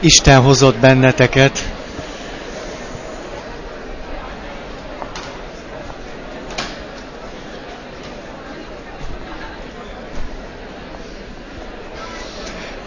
Isten 0.00 0.40
hozott 0.40 0.76
benneteket. 0.76 1.72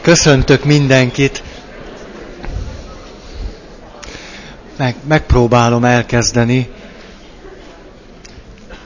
Köszöntök 0.01 0.63
mindenkit. 0.63 1.43
Meg, 4.77 4.95
megpróbálom 5.07 5.83
elkezdeni 5.83 6.69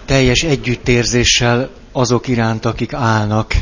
teljes 0.05 0.44
együttérzéssel 0.44 1.70
azok 1.92 2.28
iránt, 2.28 2.66
akik 2.66 2.94
állnak, 2.94 3.54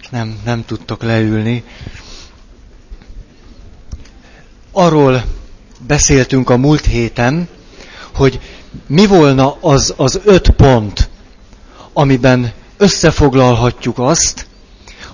és 0.00 0.06
nem, 0.10 0.40
nem 0.44 0.64
tudtok 0.64 1.02
leülni. 1.02 1.64
Arról 4.78 5.24
beszéltünk 5.86 6.50
a 6.50 6.56
múlt 6.56 6.86
héten, 6.86 7.48
hogy 8.14 8.40
mi 8.86 9.06
volna 9.06 9.56
az 9.60 9.94
az 9.96 10.20
öt 10.24 10.50
pont, 10.50 11.08
amiben 11.92 12.52
összefoglalhatjuk 12.76 13.98
azt, 13.98 14.46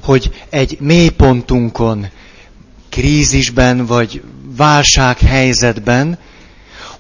hogy 0.03 0.45
egy 0.51 0.77
mélypontunkon, 0.81 2.07
krízisben 2.89 3.87
vagy 3.87 4.23
válsághelyzetben 4.57 6.19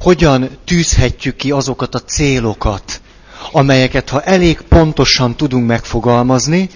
hogyan 0.00 0.48
tűzhetjük 0.64 1.36
ki 1.36 1.50
azokat 1.50 1.94
a 1.94 2.02
célokat, 2.02 3.00
amelyeket 3.52 4.08
ha 4.08 4.22
elég 4.22 4.60
pontosan 4.60 5.36
tudunk 5.36 5.66
megfogalmazni, 5.66 6.68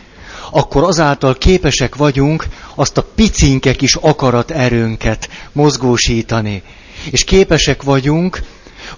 akkor 0.50 0.84
azáltal 0.84 1.34
képesek 1.34 1.94
vagyunk 1.94 2.46
azt 2.74 2.98
a 2.98 3.06
picinke 3.14 3.72
kis 3.72 3.94
akarat 3.94 4.50
erőnket 4.50 5.28
mozgósítani. 5.52 6.62
És 7.10 7.24
képesek 7.24 7.82
vagyunk 7.82 8.42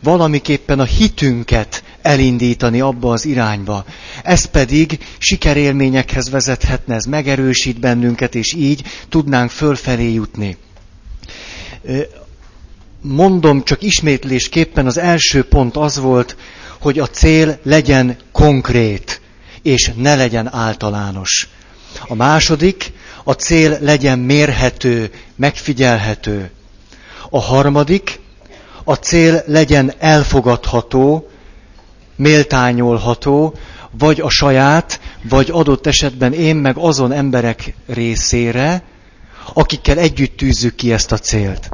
valamiképpen 0.03 0.81
a 0.81 0.85
hitünket 0.85 1.83
elindítani 2.03 2.81
abba 2.81 3.13
az 3.13 3.25
irányba. 3.25 3.85
Ez 4.23 4.45
pedig 4.45 4.99
sikerélményekhez 5.19 6.31
vezethetne, 6.31 6.95
ez 6.95 7.05
megerősít 7.05 7.81
bennünket, 7.81 8.35
és 8.35 8.55
így 8.55 8.83
tudnánk 9.09 9.51
fölfelé 9.51 10.13
jutni. 10.13 10.57
Mondom 13.01 13.65
csak 13.65 13.83
ismétlésképpen, 13.83 14.87
az 14.87 14.99
első 14.99 15.45
pont 15.45 15.77
az 15.77 15.99
volt, 15.99 16.37
hogy 16.81 16.99
a 16.99 17.07
cél 17.07 17.59
legyen 17.63 18.17
konkrét, 18.33 19.21
és 19.69 19.91
ne 19.97 20.15
legyen 20.15 20.55
általános. 20.55 21.49
A 22.07 22.15
második, 22.15 22.93
a 23.25 23.33
cél 23.33 23.79
legyen 23.81 24.19
mérhető, 24.19 25.11
megfigyelhető. 25.37 26.51
A 27.31 27.41
harmadik, 27.41 28.21
a 28.85 28.95
cél 28.95 29.43
legyen 29.47 29.93
elfogadható, 29.99 31.29
méltányolható, 32.17 33.55
vagy 33.91 34.21
a 34.21 34.31
saját, 34.31 35.01
vagy 35.23 35.51
adott 35.51 35.87
esetben 35.87 36.33
én 36.33 36.57
meg 36.57 36.77
azon 36.77 37.13
emberek 37.13 37.75
részére, 37.87 38.83
akikkel 39.53 39.99
együtt 39.99 40.37
tűzzük 40.37 40.75
ki 40.75 40.93
ezt 40.93 41.13
a 41.13 41.19
célt. 41.19 41.69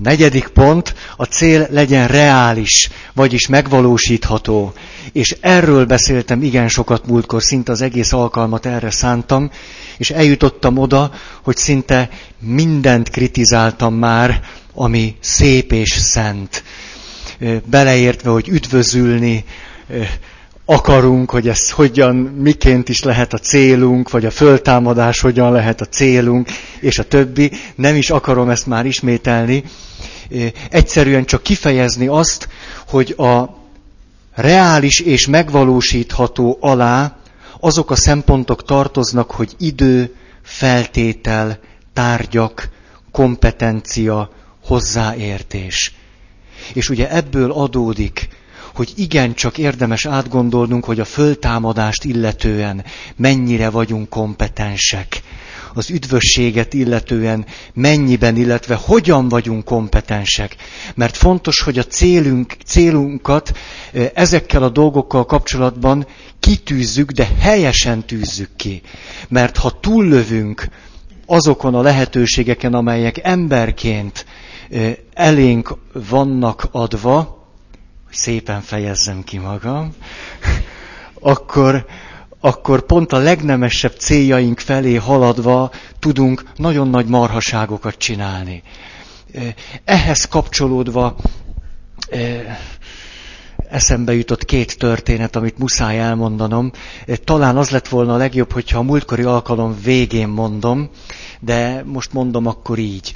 A 0.00 0.02
negyedik 0.02 0.48
pont, 0.48 0.94
a 1.16 1.24
cél 1.24 1.66
legyen 1.70 2.08
reális, 2.08 2.90
vagyis 3.14 3.46
megvalósítható. 3.46 4.72
És 5.12 5.36
erről 5.40 5.84
beszéltem 5.84 6.42
igen 6.42 6.68
sokat 6.68 7.06
múltkor, 7.06 7.42
szinte 7.42 7.72
az 7.72 7.80
egész 7.80 8.12
alkalmat 8.12 8.66
erre 8.66 8.90
szántam, 8.90 9.50
és 9.96 10.10
eljutottam 10.10 10.78
oda, 10.78 11.12
hogy 11.42 11.56
szinte 11.56 12.08
mindent 12.38 13.10
kritizáltam 13.10 13.94
már, 13.94 14.40
ami 14.74 15.16
szép 15.20 15.72
és 15.72 15.90
szent. 15.90 16.64
Beleértve, 17.64 18.30
hogy 18.30 18.48
üdvözülni 18.48 19.44
akarunk, 20.70 21.30
hogy 21.30 21.48
ez 21.48 21.70
hogyan, 21.70 22.16
miként 22.16 22.88
is 22.88 23.02
lehet 23.02 23.32
a 23.32 23.38
célunk, 23.38 24.10
vagy 24.10 24.24
a 24.24 24.30
föltámadás 24.30 25.20
hogyan 25.20 25.52
lehet 25.52 25.80
a 25.80 25.84
célunk, 25.84 26.48
és 26.80 26.98
a 26.98 27.04
többi. 27.04 27.52
Nem 27.74 27.96
is 27.96 28.10
akarom 28.10 28.50
ezt 28.50 28.66
már 28.66 28.86
ismételni. 28.86 29.64
Egyszerűen 30.70 31.24
csak 31.24 31.42
kifejezni 31.42 32.06
azt, 32.06 32.48
hogy 32.88 33.14
a 33.16 33.44
reális 34.34 35.00
és 35.00 35.26
megvalósítható 35.26 36.58
alá 36.60 37.16
azok 37.60 37.90
a 37.90 37.96
szempontok 37.96 38.64
tartoznak, 38.64 39.30
hogy 39.30 39.54
idő, 39.58 40.14
feltétel, 40.42 41.58
tárgyak, 41.92 42.68
kompetencia, 43.12 44.30
hozzáértés. 44.64 45.94
És 46.72 46.88
ugye 46.88 47.10
ebből 47.10 47.52
adódik, 47.52 48.28
hogy 48.74 48.92
igencsak 48.96 49.58
érdemes 49.58 50.06
átgondolnunk, 50.06 50.84
hogy 50.84 51.00
a 51.00 51.04
föltámadást 51.04 52.04
illetően 52.04 52.84
mennyire 53.16 53.70
vagyunk 53.70 54.08
kompetensek. 54.08 55.22
Az 55.74 55.90
üdvösséget 55.90 56.74
illetően 56.74 57.46
mennyiben, 57.74 58.36
illetve 58.36 58.74
hogyan 58.74 59.28
vagyunk 59.28 59.64
kompetensek. 59.64 60.56
Mert 60.94 61.16
fontos, 61.16 61.60
hogy 61.60 61.78
a 61.78 61.84
célunk, 61.84 62.56
célunkat 62.64 63.52
ezekkel 64.14 64.62
a 64.62 64.68
dolgokkal 64.68 65.26
kapcsolatban 65.26 66.06
kitűzzük, 66.40 67.10
de 67.10 67.28
helyesen 67.38 68.06
tűzzük 68.06 68.50
ki. 68.56 68.82
Mert 69.28 69.56
ha 69.56 69.80
túllövünk 69.80 70.68
azokon 71.26 71.74
a 71.74 71.82
lehetőségeken, 71.82 72.74
amelyek 72.74 73.20
emberként 73.22 74.26
elénk 75.14 75.76
vannak 75.92 76.68
adva, 76.70 77.39
hogy 78.10 78.18
szépen 78.18 78.60
fejezzem 78.60 79.24
ki 79.24 79.38
magam, 79.38 79.94
akkor, 81.20 81.86
akkor 82.40 82.80
pont 82.80 83.12
a 83.12 83.18
legnemesebb 83.18 83.92
céljaink 83.98 84.58
felé 84.58 84.94
haladva 84.94 85.70
tudunk 85.98 86.44
nagyon 86.56 86.88
nagy 86.88 87.06
marhaságokat 87.06 87.94
csinálni. 87.96 88.62
Ehhez 89.84 90.24
kapcsolódva 90.24 91.16
eszembe 93.68 94.14
jutott 94.14 94.44
két 94.44 94.78
történet, 94.78 95.36
amit 95.36 95.58
muszáj 95.58 95.98
elmondanom. 95.98 96.72
Talán 97.24 97.56
az 97.56 97.70
lett 97.70 97.88
volna 97.88 98.14
a 98.14 98.16
legjobb, 98.16 98.52
hogyha 98.52 98.78
a 98.78 98.82
múltkori 98.82 99.22
alkalom 99.22 99.76
végén 99.82 100.28
mondom, 100.28 100.90
de 101.40 101.82
most 101.84 102.12
mondom 102.12 102.46
akkor 102.46 102.78
így. 102.78 103.14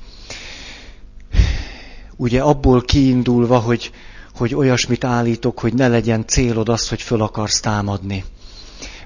Ugye 2.17 2.41
abból 2.41 2.83
kiindulva, 2.83 3.59
hogy 3.59 3.91
hogy 4.37 4.55
olyasmit 4.55 5.05
állítok, 5.05 5.61
hogy 5.61 5.75
ne 5.75 5.89
legyen 5.89 6.27
célod 6.27 6.69
az, 6.69 6.89
hogy 6.89 7.03
föl 7.03 7.23
akarsz 7.23 7.61
támadni. 7.61 8.25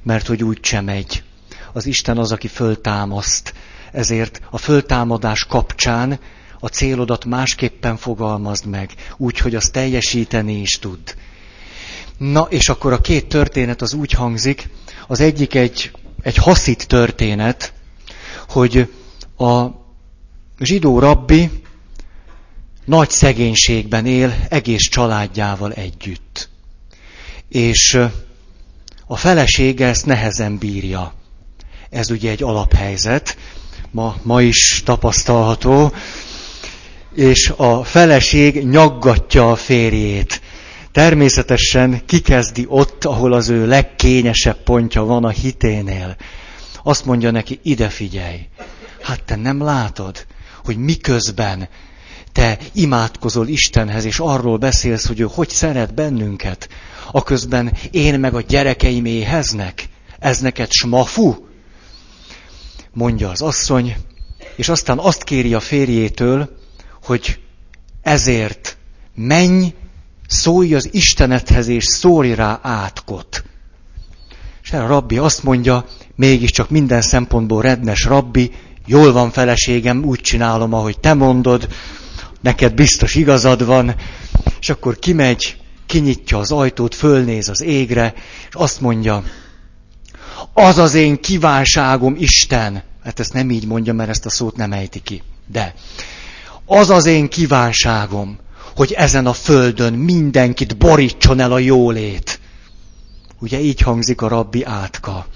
Mert 0.03 0.27
hogy 0.27 0.45
úgy 0.45 0.59
sem 0.65 0.85
megy. 0.85 1.23
Az 1.73 1.87
Isten 1.87 2.19
az, 2.19 2.33
aki 2.33 2.49
föltámaszt. 2.49 3.55
Ezért 3.93 4.41
a 4.51 4.59
föltámadás 4.59 5.45
kapcsán 5.45 6.19
a 6.61 6.67
célodat 6.67 7.25
másképpen 7.25 7.97
fogalmazd 7.97 8.67
meg, 8.67 8.91
úgy, 9.17 9.39
hogy 9.39 9.55
azt 9.55 9.73
teljesíteni 9.73 10.61
is 10.61 10.79
tud. 10.79 10.99
Na, 12.19 12.47
és 12.51 12.69
akkor 12.69 12.93
a 12.93 13.01
két 13.01 13.29
történet 13.29 13.83
az 13.83 13.95
úgy 13.95 14.13
hangzik, 14.13 14.69
az 15.07 15.21
egyik 15.21 15.55
egy, 15.55 15.91
egy 16.23 16.37
haszit 16.37 16.87
történet, 16.87 17.73
hogy 18.49 18.93
a 19.37 19.67
zsidó 20.59 20.99
rabbi 20.99 21.51
nagy 22.89 23.11
szegénységben 23.11 24.07
él 24.07 24.47
egész 24.49 24.89
családjával 24.89 25.73
együtt. 25.73 26.49
És 27.49 27.99
a 29.07 29.17
felesége 29.17 29.87
ezt 29.87 30.07
nehezen 30.07 30.59
bírja. 30.59 31.13
Ez 31.91 32.11
ugye 32.11 32.31
egy 32.31 32.43
alaphelyzet, 32.43 33.37
ma, 33.91 34.17
ma 34.23 34.43
is 34.43 34.83
tapasztalható, 34.85 35.93
és 37.15 37.53
a 37.57 37.85
feleség 37.85 38.67
nyaggatja 38.67 39.51
a 39.51 39.57
férjét. 39.57 40.41
Természetesen 40.93 42.03
kikezdi 42.07 42.67
ott, 42.69 43.05
ahol 43.05 43.33
az 43.33 43.49
ő 43.49 43.67
legkényesebb 43.67 44.63
pontja 44.63 45.05
van 45.05 45.25
a 45.25 45.31
hiténél. 45.31 46.17
Azt 46.83 47.05
mondja 47.05 47.31
neki, 47.31 47.59
ide 47.63 47.89
figyelj, 47.89 48.49
hát 49.03 49.23
te 49.25 49.37
nem 49.37 49.63
látod, 49.63 50.27
hogy 50.65 50.77
miközben 50.77 51.69
te 52.39 52.59
imádkozol 52.73 53.49
Istenhez, 53.49 54.05
és 54.05 54.19
arról 54.19 54.57
beszélsz, 54.57 55.07
hogy 55.07 55.21
ő 55.21 55.27
hogy 55.31 55.49
szeret 55.49 55.95
bennünket, 55.95 56.69
aközben 57.13 57.73
én 57.91 58.21
meg 58.21 58.35
a 58.35 58.41
gyerekeim 58.41 59.05
éheznek, 59.05 59.89
ez 60.19 60.41
neked 60.41 60.71
smafu? 60.71 61.35
Mondja 62.93 63.29
az 63.31 63.43
asszony, 63.43 63.97
és 64.57 64.69
aztán 64.69 64.99
azt 64.99 65.23
kéri 65.23 65.55
a 65.55 65.61
férjétől, 65.61 66.59
hogy 67.03 67.41
ezért 68.03 68.77
menj, 69.15 69.75
szólj 70.27 70.75
az 70.75 70.89
Istenethez, 70.93 71.69
és 71.69 71.85
szólj 71.85 72.35
rá 72.35 72.59
átkot. 72.63 73.45
És 74.63 74.73
a 74.73 74.87
rabbi 74.87 75.19
azt 75.19 75.43
mondja, 75.43 75.85
mégiscsak 76.15 76.71
minden 76.71 77.03
szempontból 77.03 77.63
rednes 77.63 78.05
rabbi, 78.05 78.51
jól 78.87 79.13
van 79.13 79.31
feleségem, 79.31 80.05
úgy 80.05 80.21
csinálom, 80.21 80.73
ahogy 80.73 81.01
te 81.01 81.15
mondod, 81.15 81.69
neked 82.41 82.75
biztos 82.75 83.15
igazad 83.15 83.65
van, 83.65 83.95
és 84.61 84.69
akkor 84.69 84.99
kimegy, 84.99 85.57
kinyitja 85.87 86.39
az 86.39 86.53
ajtót, 86.53 86.95
fölnéz 86.95 87.49
az 87.49 87.63
égre, 87.63 88.15
és 88.49 88.55
azt 88.55 88.81
mondja, 88.81 89.23
az 90.53 90.79
az 90.79 90.95
én 90.95 91.21
kívánságom, 91.21 92.17
Isten. 92.19 92.83
Hát 93.05 93.21
ezt 93.21 93.33
nem 93.33 93.51
így 93.51 93.67
mondja, 93.67 93.93
mert 93.93 94.11
ezt 94.11 94.27
a 94.27 94.31
szót 94.31 94.57
nem 94.57 94.73
ejti 94.73 95.01
ki. 95.01 95.23
De 95.47 95.75
az 96.67 96.91
az 96.91 97.07
én 97.07 97.29
kívánságom, 97.29 98.39
hogy 98.77 98.93
ezen 98.93 99.27
a 99.27 99.33
földön 99.33 99.93
mindenkit 99.93 100.77
borítson 100.77 101.41
el 101.41 101.53
a 101.53 101.59
jólét. 101.59 102.41
Ugye 103.41 103.61
így 103.61 103.81
hangzik 103.81 104.23
a 104.23 104.29
rabbi 104.29 104.65
átka. 104.65 105.27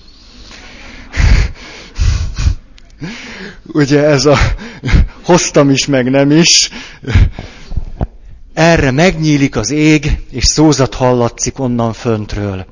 Ugye 3.66 4.04
ez 4.04 4.24
a 4.24 4.36
hoztam 5.22 5.70
is, 5.70 5.86
meg 5.86 6.10
nem 6.10 6.30
is. 6.30 6.70
Erre 8.54 8.90
megnyílik 8.90 9.56
az 9.56 9.70
ég, 9.70 10.20
és 10.30 10.44
szózat 10.44 10.94
hallatszik 10.94 11.58
onnan 11.58 11.92
föntről. 11.92 12.66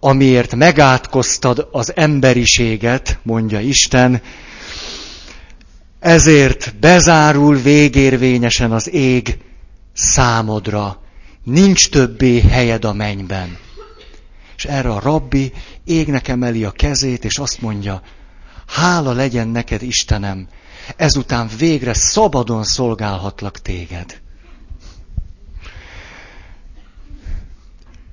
Amiért 0.00 0.54
megátkoztad 0.54 1.68
az 1.72 1.96
emberiséget, 1.96 3.18
mondja 3.22 3.60
Isten, 3.60 4.22
ezért 6.00 6.74
bezárul 6.80 7.56
végérvényesen 7.56 8.72
az 8.72 8.92
ég 8.92 9.38
számodra. 9.92 11.02
Nincs 11.44 11.88
többé 11.88 12.40
helyed 12.40 12.84
a 12.84 12.92
mennyben. 12.92 13.58
És 14.56 14.64
erre 14.64 14.88
a 14.88 15.00
rabbi 15.00 15.52
égnek 15.84 16.28
emeli 16.28 16.64
a 16.64 16.70
kezét, 16.70 17.24
és 17.24 17.38
azt 17.38 17.60
mondja, 17.60 18.02
hála 18.66 19.12
legyen 19.12 19.48
neked, 19.48 19.82
Istenem, 19.82 20.48
ezután 20.96 21.50
végre 21.58 21.94
szabadon 21.94 22.64
szolgálhatlak 22.64 23.58
téged. 23.58 24.20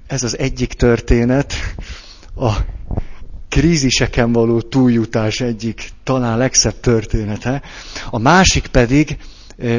Ez 0.07 0.23
az 0.23 0.37
egyik 0.37 0.73
történet, 0.73 1.53
a 2.35 2.51
kríziseken 3.49 4.31
való 4.31 4.61
túljutás 4.61 5.41
egyik 5.41 5.89
talán 6.03 6.37
legszebb 6.37 6.79
története. 6.79 7.61
A 8.09 8.17
másik 8.17 8.67
pedig 8.67 9.17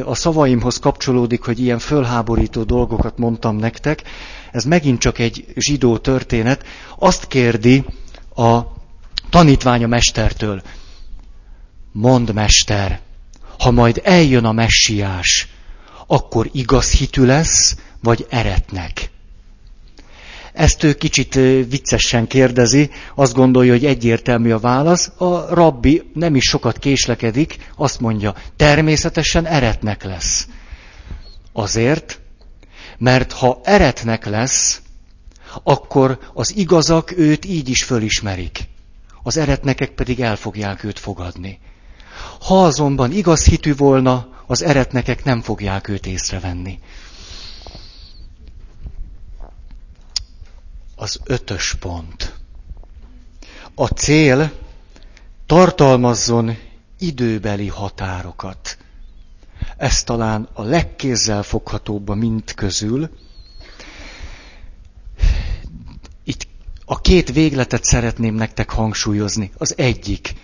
a 0.04 0.14
szavaimhoz 0.14 0.78
kapcsolódik, 0.78 1.42
hogy 1.42 1.60
ilyen 1.60 1.78
fölháborító 1.78 2.62
dolgokat 2.62 3.18
mondtam 3.18 3.56
nektek. 3.56 4.02
Ez 4.52 4.64
megint 4.64 4.98
csak 4.98 5.18
egy 5.18 5.44
zsidó 5.56 5.98
történet. 5.98 6.64
Azt 6.98 7.26
kérdi 7.26 7.84
a 8.34 8.60
tanítványa 9.32 9.86
mestertől. 9.86 10.62
Mond 11.92 12.32
mester, 12.32 13.00
ha 13.58 13.70
majd 13.70 14.00
eljön 14.04 14.44
a 14.44 14.52
messiás, 14.52 15.48
akkor 16.06 16.48
igaz 16.52 16.90
hitű 16.90 17.24
lesz, 17.24 17.76
vagy 18.02 18.26
eretnek? 18.30 19.10
Ezt 20.52 20.82
ő 20.82 20.94
kicsit 20.94 21.34
viccesen 21.68 22.26
kérdezi, 22.26 22.90
azt 23.14 23.32
gondolja, 23.34 23.72
hogy 23.72 23.84
egyértelmű 23.84 24.50
a 24.52 24.58
válasz. 24.58 25.12
A 25.16 25.54
rabbi 25.54 26.10
nem 26.14 26.34
is 26.34 26.44
sokat 26.44 26.78
késlekedik, 26.78 27.56
azt 27.76 28.00
mondja, 28.00 28.34
természetesen 28.56 29.46
eretnek 29.46 30.04
lesz. 30.04 30.48
Azért, 31.52 32.20
mert 32.98 33.32
ha 33.32 33.60
eretnek 33.64 34.24
lesz, 34.24 34.80
akkor 35.62 36.18
az 36.34 36.56
igazak 36.56 37.16
őt 37.16 37.44
így 37.44 37.68
is 37.68 37.84
fölismerik. 37.84 38.70
Az 39.22 39.36
eretnekek 39.36 39.90
pedig 39.90 40.20
el 40.20 40.36
fogják 40.36 40.84
őt 40.84 40.98
fogadni. 40.98 41.58
Ha 42.40 42.64
azonban 42.64 43.12
igaz 43.12 43.44
hitű 43.44 43.74
volna, 43.74 44.28
az 44.46 44.62
eretnekek 44.62 45.24
nem 45.24 45.40
fogják 45.40 45.88
őt 45.88 46.06
észrevenni. 46.06 46.78
az 51.02 51.20
ötös 51.24 51.74
pont. 51.74 52.34
A 53.74 53.86
cél 53.86 54.52
tartalmazzon 55.46 56.56
időbeli 56.98 57.68
határokat. 57.68 58.78
Ez 59.76 60.02
talán 60.02 60.48
a 60.52 60.62
legkézzel 60.62 61.42
foghatóbb 61.42 62.08
a 62.08 62.14
mind 62.14 62.54
közül. 62.54 63.10
Itt 66.24 66.46
a 66.92 67.00
két 67.00 67.32
végletet 67.32 67.84
szeretném 67.84 68.34
nektek 68.34 68.70
hangsúlyozni. 68.70 69.50
Az 69.58 69.74
egyik. 69.76 70.34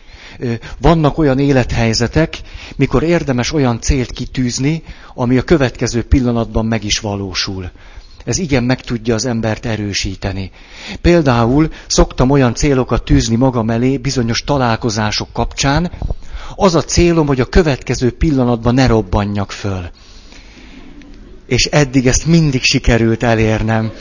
Vannak 0.80 1.18
olyan 1.18 1.38
élethelyzetek, 1.38 2.40
mikor 2.76 3.02
érdemes 3.02 3.52
olyan 3.52 3.80
célt 3.80 4.10
kitűzni, 4.10 4.82
ami 5.14 5.38
a 5.38 5.42
következő 5.42 6.02
pillanatban 6.02 6.66
meg 6.66 6.84
is 6.84 6.98
valósul 6.98 7.70
ez 8.24 8.38
igen 8.38 8.64
meg 8.64 8.80
tudja 8.80 9.14
az 9.14 9.24
embert 9.26 9.66
erősíteni. 9.66 10.50
Például 11.00 11.68
szoktam 11.86 12.30
olyan 12.30 12.54
célokat 12.54 13.04
tűzni 13.04 13.36
magam 13.36 13.70
elé 13.70 13.96
bizonyos 13.96 14.42
találkozások 14.42 15.28
kapcsán, 15.32 15.90
az 16.56 16.74
a 16.74 16.82
célom, 16.82 17.26
hogy 17.26 17.40
a 17.40 17.44
következő 17.44 18.10
pillanatban 18.10 18.74
ne 18.74 18.86
robbanjak 18.86 19.52
föl. 19.52 19.90
És 21.46 21.64
eddig 21.64 22.06
ezt 22.06 22.26
mindig 22.26 22.62
sikerült 22.62 23.22
elérnem. 23.22 23.92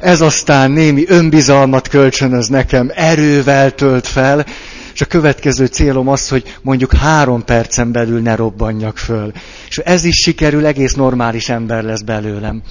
Ez 0.00 0.20
aztán 0.20 0.70
némi 0.70 1.04
önbizalmat 1.08 1.88
kölcsönöz 1.88 2.48
nekem, 2.48 2.90
erővel 2.94 3.74
tölt 3.74 4.06
fel, 4.06 4.46
és 4.94 5.00
a 5.00 5.04
következő 5.06 5.66
célom 5.66 6.08
az, 6.08 6.28
hogy 6.28 6.56
mondjuk 6.62 6.92
három 6.94 7.44
percen 7.44 7.92
belül 7.92 8.20
ne 8.20 8.34
robbanjak 8.34 8.98
föl. 8.98 9.32
És 9.68 9.78
ez 9.78 10.04
is 10.04 10.16
sikerül, 10.16 10.66
egész 10.66 10.94
normális 10.94 11.48
ember 11.48 11.82
lesz 11.82 12.02
belőlem. 12.02 12.62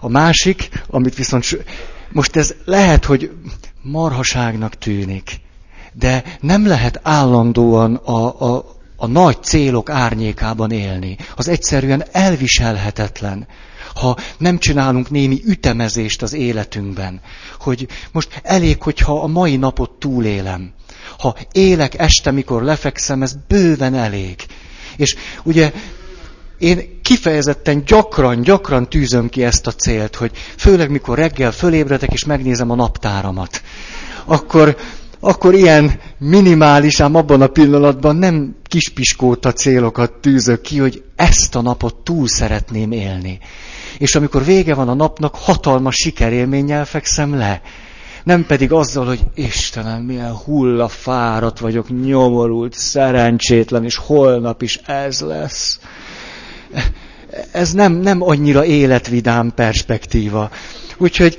A 0.00 0.08
másik, 0.08 0.68
amit 0.86 1.14
viszont 1.14 1.64
most 2.12 2.36
ez 2.36 2.54
lehet, 2.64 3.04
hogy 3.04 3.30
marhaságnak 3.82 4.74
tűnik, 4.74 5.40
de 5.92 6.24
nem 6.40 6.66
lehet 6.66 7.00
állandóan 7.02 7.94
a, 7.94 8.42
a, 8.54 8.64
a 8.96 9.06
nagy 9.06 9.42
célok 9.42 9.90
árnyékában 9.90 10.70
élni. 10.70 11.16
Az 11.36 11.48
egyszerűen 11.48 12.04
elviselhetetlen, 12.12 13.46
ha 13.94 14.16
nem 14.38 14.58
csinálunk 14.58 15.10
némi 15.10 15.40
ütemezést 15.44 16.22
az 16.22 16.32
életünkben, 16.32 17.20
hogy 17.60 17.88
most 18.12 18.40
elég, 18.42 18.82
hogyha 18.82 19.20
a 19.20 19.26
mai 19.26 19.56
napot 19.56 19.90
túlélem. 19.90 20.72
Ha 21.18 21.36
élek 21.52 21.98
este, 21.98 22.30
mikor 22.30 22.62
lefekszem, 22.62 23.22
ez 23.22 23.34
bőven 23.48 23.94
elég. 23.94 24.36
És 24.96 25.16
ugye 25.42 25.72
én 26.58 27.00
kifejezetten 27.02 27.84
gyakran, 27.84 28.40
gyakran 28.40 28.88
tűzöm 28.88 29.28
ki 29.28 29.44
ezt 29.44 29.66
a 29.66 29.72
célt, 29.72 30.16
hogy 30.16 30.30
főleg 30.56 30.90
mikor 30.90 31.18
reggel 31.18 31.52
fölébredek 31.52 32.12
és 32.12 32.24
megnézem 32.24 32.70
a 32.70 32.74
naptáramat, 32.74 33.62
akkor, 34.24 34.76
akkor 35.20 35.54
ilyen 35.54 36.00
minimális, 36.18 37.00
ám 37.00 37.14
abban 37.14 37.42
a 37.42 37.46
pillanatban 37.46 38.16
nem 38.16 38.56
kispiskóta 38.62 39.52
célokat 39.52 40.12
tűzök 40.12 40.60
ki, 40.60 40.78
hogy 40.78 41.02
ezt 41.16 41.54
a 41.54 41.62
napot 41.62 41.94
túl 41.94 42.28
szeretném 42.28 42.92
élni. 42.92 43.38
És 43.98 44.14
amikor 44.14 44.44
vége 44.44 44.74
van 44.74 44.88
a 44.88 44.94
napnak, 44.94 45.34
hatalmas 45.34 45.94
sikerélménnyel 45.94 46.84
fekszem 46.84 47.34
le. 47.34 47.62
Nem 48.24 48.46
pedig 48.46 48.72
azzal, 48.72 49.06
hogy 49.06 49.20
Istenem, 49.34 50.02
milyen 50.02 50.36
hullafáradt 50.36 51.58
vagyok, 51.58 52.02
nyomorult, 52.04 52.72
szerencsétlen, 52.72 53.84
és 53.84 53.96
holnap 53.96 54.62
is 54.62 54.76
ez 54.76 55.20
lesz 55.20 55.80
ez 57.52 57.72
nem, 57.72 57.92
nem 57.92 58.22
annyira 58.22 58.64
életvidám 58.64 59.52
perspektíva. 59.54 60.50
Úgyhogy 60.98 61.38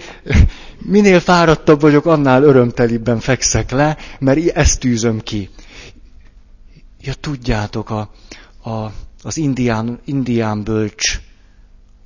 minél 0.79 1.19
fáradtabb 1.19 1.81
vagyok, 1.81 2.05
annál 2.05 2.43
örömtelibben 2.43 3.19
fekszek 3.19 3.71
le, 3.71 3.97
mert 4.19 4.47
ezt 4.47 4.79
tűzöm 4.79 5.19
ki. 5.19 5.50
Ja, 7.01 7.13
tudjátok, 7.13 7.89
a, 7.89 8.09
a, 8.69 8.91
az 9.24 9.38
indián, 9.38 10.00
indián 10.05 10.63
bölcs 10.63 11.19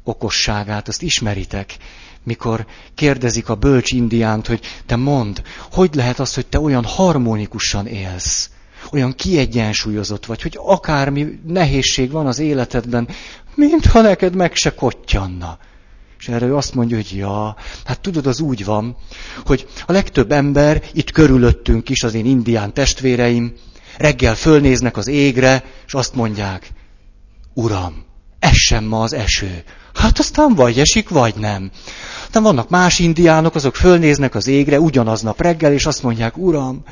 okosságát, 0.10 0.88
azt 0.88 1.02
ismeritek. 1.02 1.78
Mikor 2.24 2.66
kérdezik 2.96 3.50
a 3.50 3.56
bölcs 3.56 3.92
indiánt, 3.92 4.48
hogy 4.48 4.60
te 4.86 4.96
mond, 4.96 5.42
hogy 5.72 5.96
lehet 5.96 6.20
az, 6.20 6.34
hogy 6.34 6.48
te 6.48 6.60
olyan 6.60 6.84
harmonikusan 6.84 7.88
élsz? 7.88 8.50
olyan 8.92 9.16
kiegyensúlyozott 9.16 10.26
vagy, 10.26 10.42
hogy 10.42 10.60
akármi 10.64 11.40
nehézség 11.48 12.12
van 12.12 12.28
az 12.28 12.40
életedben, 12.40 13.08
mintha 13.56 14.02
neked 14.02 14.36
meg 14.36 14.56
se 14.56 14.74
kottyanna. 14.74 15.58
És 16.20 16.28
erre 16.28 16.46
ő 16.46 16.56
azt 16.56 16.74
mondja, 16.74 16.96
hogy 16.96 17.16
ja, 17.16 17.56
hát 17.86 18.00
tudod, 18.00 18.28
az 18.28 18.40
úgy 18.40 18.66
van, 18.66 18.96
hogy 19.46 19.68
a 19.86 19.92
legtöbb 19.92 20.32
ember 20.32 20.84
itt 20.94 21.12
körülöttünk 21.12 21.90
is, 21.90 22.04
az 22.04 22.14
én 22.14 22.26
indián 22.26 22.74
testvéreim, 22.74 23.54
reggel 23.98 24.36
fölnéznek 24.36 24.98
az 24.98 25.08
égre, 25.08 25.64
és 25.86 25.94
azt 25.94 26.16
mondják, 26.16 26.72
Uram, 27.54 28.06
essen 28.40 28.84
ma 28.84 29.02
az 29.02 29.14
eső. 29.14 29.64
Hát 30.00 30.20
aztán 30.20 30.56
vagy 30.56 30.80
esik, 30.80 31.10
vagy 31.10 31.36
nem. 31.36 31.72
Aztán 32.24 32.44
vannak 32.44 32.70
más 32.70 33.00
indiánok, 33.00 33.56
azok 33.56 33.76
fölnéznek 33.76 34.36
az 34.36 34.48
égre 34.48 34.80
ugyanaznap 34.80 35.42
reggel, 35.42 35.74
és 35.74 35.86
azt 35.86 36.04
mondják, 36.04 36.38
uram, 36.38 36.84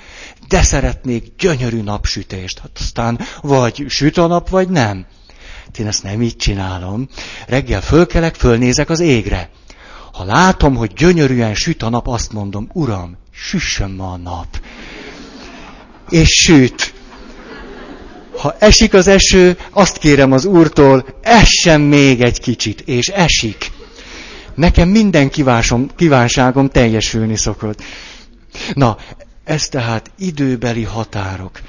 de 0.48 0.62
szeretnék 0.62 1.36
gyönyörű 1.38 1.82
napsütést. 1.82 2.60
Hát 2.60 2.78
aztán 2.80 3.20
vagy 3.42 3.86
süt 3.88 4.18
a 4.18 4.28
nap, 4.28 4.50
vagy 4.50 4.70
nem. 4.70 5.06
Hát 5.66 5.80
én 5.80 5.88
ezt 5.88 6.04
nem 6.04 6.22
így 6.22 6.36
csinálom. 6.36 7.08
Reggel 7.48 7.82
fölkelek, 7.82 8.36
fölnézek 8.36 8.90
az 8.90 9.00
égre. 9.00 9.50
Ha 10.14 10.24
látom, 10.24 10.76
hogy 10.76 10.94
gyönyörűen 10.94 11.56
süt 11.56 11.84
a 11.84 11.90
nap, 11.90 12.08
azt 12.08 12.34
mondom, 12.34 12.70
uram, 12.74 13.18
süssön 13.32 13.92
ma 13.92 14.12
a 14.12 14.18
nap. 14.18 14.62
És 16.10 16.30
süt. 16.30 16.94
Ha 18.38 18.56
esik 18.60 18.94
az 18.94 19.08
eső, 19.08 19.58
azt 19.72 19.98
kérem 19.98 20.32
az 20.32 20.46
úrtól, 20.46 21.06
essen 21.22 21.82
még 21.82 22.22
egy 22.22 22.40
kicsit, 22.40 22.82
és 22.82 23.08
esik. 23.08 23.72
Nekem 24.56 24.90
minden 24.90 25.30
kívásom, 25.30 25.88
kívánságom 25.96 26.70
teljesülni 26.70 27.38
szokott. 27.38 27.84
Na, 28.74 28.98
ez 29.44 29.68
tehát 29.68 30.12
időbeli 30.18 30.84
határok. 30.84 31.60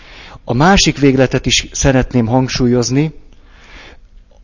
A 0.45 0.55
másik 0.55 0.99
végletet 0.99 1.47
is 1.47 1.67
szeretném 1.73 2.27
hangsúlyozni, 2.27 3.13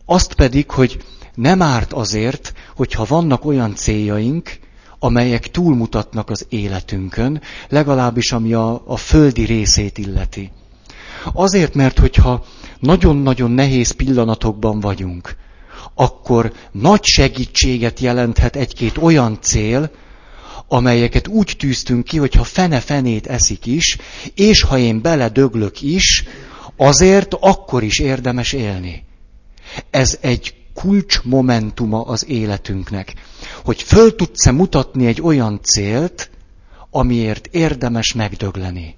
azt 0.06 0.34
pedig, 0.34 0.70
hogy 0.70 1.04
nem 1.34 1.62
árt 1.62 1.92
azért, 1.92 2.52
hogyha 2.76 3.04
vannak 3.08 3.44
olyan 3.44 3.74
céljaink, 3.74 4.58
amelyek 4.98 5.50
túlmutatnak 5.50 6.30
az 6.30 6.46
életünkön, 6.48 7.40
legalábbis 7.68 8.32
ami 8.32 8.52
a, 8.52 8.82
a 8.86 8.96
földi 8.96 9.44
részét 9.44 9.98
illeti. 9.98 10.50
Azért, 11.32 11.74
mert 11.74 11.98
hogyha 11.98 12.44
nagyon-nagyon 12.78 13.50
nehéz 13.50 13.90
pillanatokban 13.90 14.80
vagyunk, 14.80 15.36
akkor 15.94 16.52
nagy 16.72 17.04
segítséget 17.04 18.00
jelenthet 18.00 18.56
egy-két 18.56 18.96
olyan 18.98 19.38
cél, 19.40 19.90
amelyeket 20.68 21.28
úgy 21.28 21.54
tűztünk 21.58 22.04
ki, 22.04 22.18
hogy 22.18 22.34
ha 22.34 22.44
fene-fenét 22.44 23.26
eszik 23.26 23.66
is, 23.66 23.98
és 24.34 24.62
ha 24.62 24.78
én 24.78 25.00
beledöglök 25.00 25.82
is, 25.82 26.24
azért 26.76 27.34
akkor 27.40 27.82
is 27.82 27.98
érdemes 27.98 28.52
élni. 28.52 29.04
Ez 29.90 30.18
egy 30.20 30.54
kulcsmomentuma 30.74 32.02
az 32.02 32.28
életünknek, 32.28 33.14
hogy 33.64 33.82
föl 33.82 34.14
tudsz-e 34.14 34.50
mutatni 34.50 35.06
egy 35.06 35.20
olyan 35.22 35.60
célt, 35.62 36.30
amiért 36.90 37.46
érdemes 37.46 38.12
megdögleni. 38.12 38.96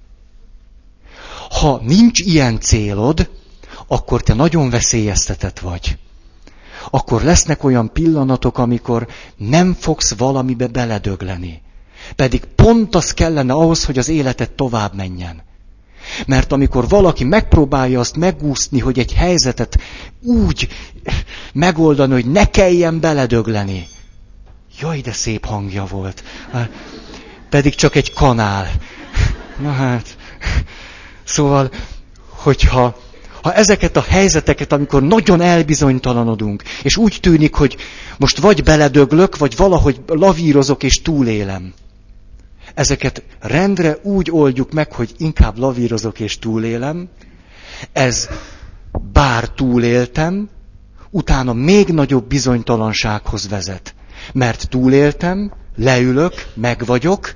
Ha 1.49 1.81
nincs 1.83 2.19
ilyen 2.19 2.59
célod, 2.59 3.29
akkor 3.87 4.21
te 4.21 4.33
nagyon 4.33 4.69
veszélyeztetett 4.69 5.59
vagy. 5.59 5.97
Akkor 6.89 7.23
lesznek 7.23 7.63
olyan 7.63 7.91
pillanatok, 7.93 8.57
amikor 8.57 9.07
nem 9.37 9.73
fogsz 9.73 10.13
valamibe 10.17 10.67
beledögleni. 10.67 11.61
Pedig 12.15 12.45
pont 12.45 12.95
az 12.95 13.13
kellene 13.13 13.53
ahhoz, 13.53 13.85
hogy 13.85 13.97
az 13.97 14.09
életed 14.09 14.51
tovább 14.51 14.95
menjen. 14.95 15.41
Mert 16.25 16.51
amikor 16.51 16.87
valaki 16.87 17.23
megpróbálja 17.23 17.99
azt 17.99 18.15
megúszni, 18.15 18.79
hogy 18.79 18.99
egy 18.99 19.13
helyzetet 19.13 19.79
úgy 20.23 20.67
megoldani, 21.53 22.13
hogy 22.13 22.31
ne 22.31 22.45
kelljen 22.45 22.99
beledögleni. 22.99 23.87
Jaj, 24.79 25.01
de 25.01 25.11
szép 25.11 25.45
hangja 25.45 25.85
volt. 25.85 26.23
Pedig 27.49 27.75
csak 27.75 27.95
egy 27.95 28.13
kanál. 28.13 28.67
Na 29.61 29.71
hát, 29.71 30.17
szóval, 31.27 31.71
hogyha 32.29 32.95
ha 33.41 33.53
ezeket 33.53 33.97
a 33.97 34.01
helyzeteket, 34.01 34.71
amikor 34.71 35.03
nagyon 35.03 35.41
elbizonytalanodunk, 35.41 36.63
és 36.83 36.97
úgy 36.97 37.17
tűnik, 37.21 37.55
hogy 37.55 37.77
most 38.17 38.37
vagy 38.37 38.63
beledöglök, 38.63 39.37
vagy 39.37 39.55
valahogy 39.55 40.01
lavírozok 40.07 40.83
és 40.83 41.01
túlélem. 41.01 41.73
Ezeket 42.73 43.23
rendre 43.39 43.97
úgy 44.01 44.31
oldjuk 44.31 44.71
meg, 44.71 44.91
hogy 44.91 45.11
inkább 45.17 45.57
lavírozok 45.57 46.19
és 46.19 46.39
túlélem. 46.39 47.09
Ez 47.93 48.29
bár 49.13 49.49
túléltem, 49.49 50.49
utána 51.09 51.53
még 51.53 51.87
nagyobb 51.87 52.27
bizonytalansághoz 52.27 53.49
vezet. 53.49 53.95
Mert 54.33 54.69
túléltem, 54.69 55.51
leülök, 55.75 56.33
megvagyok, 56.53 57.35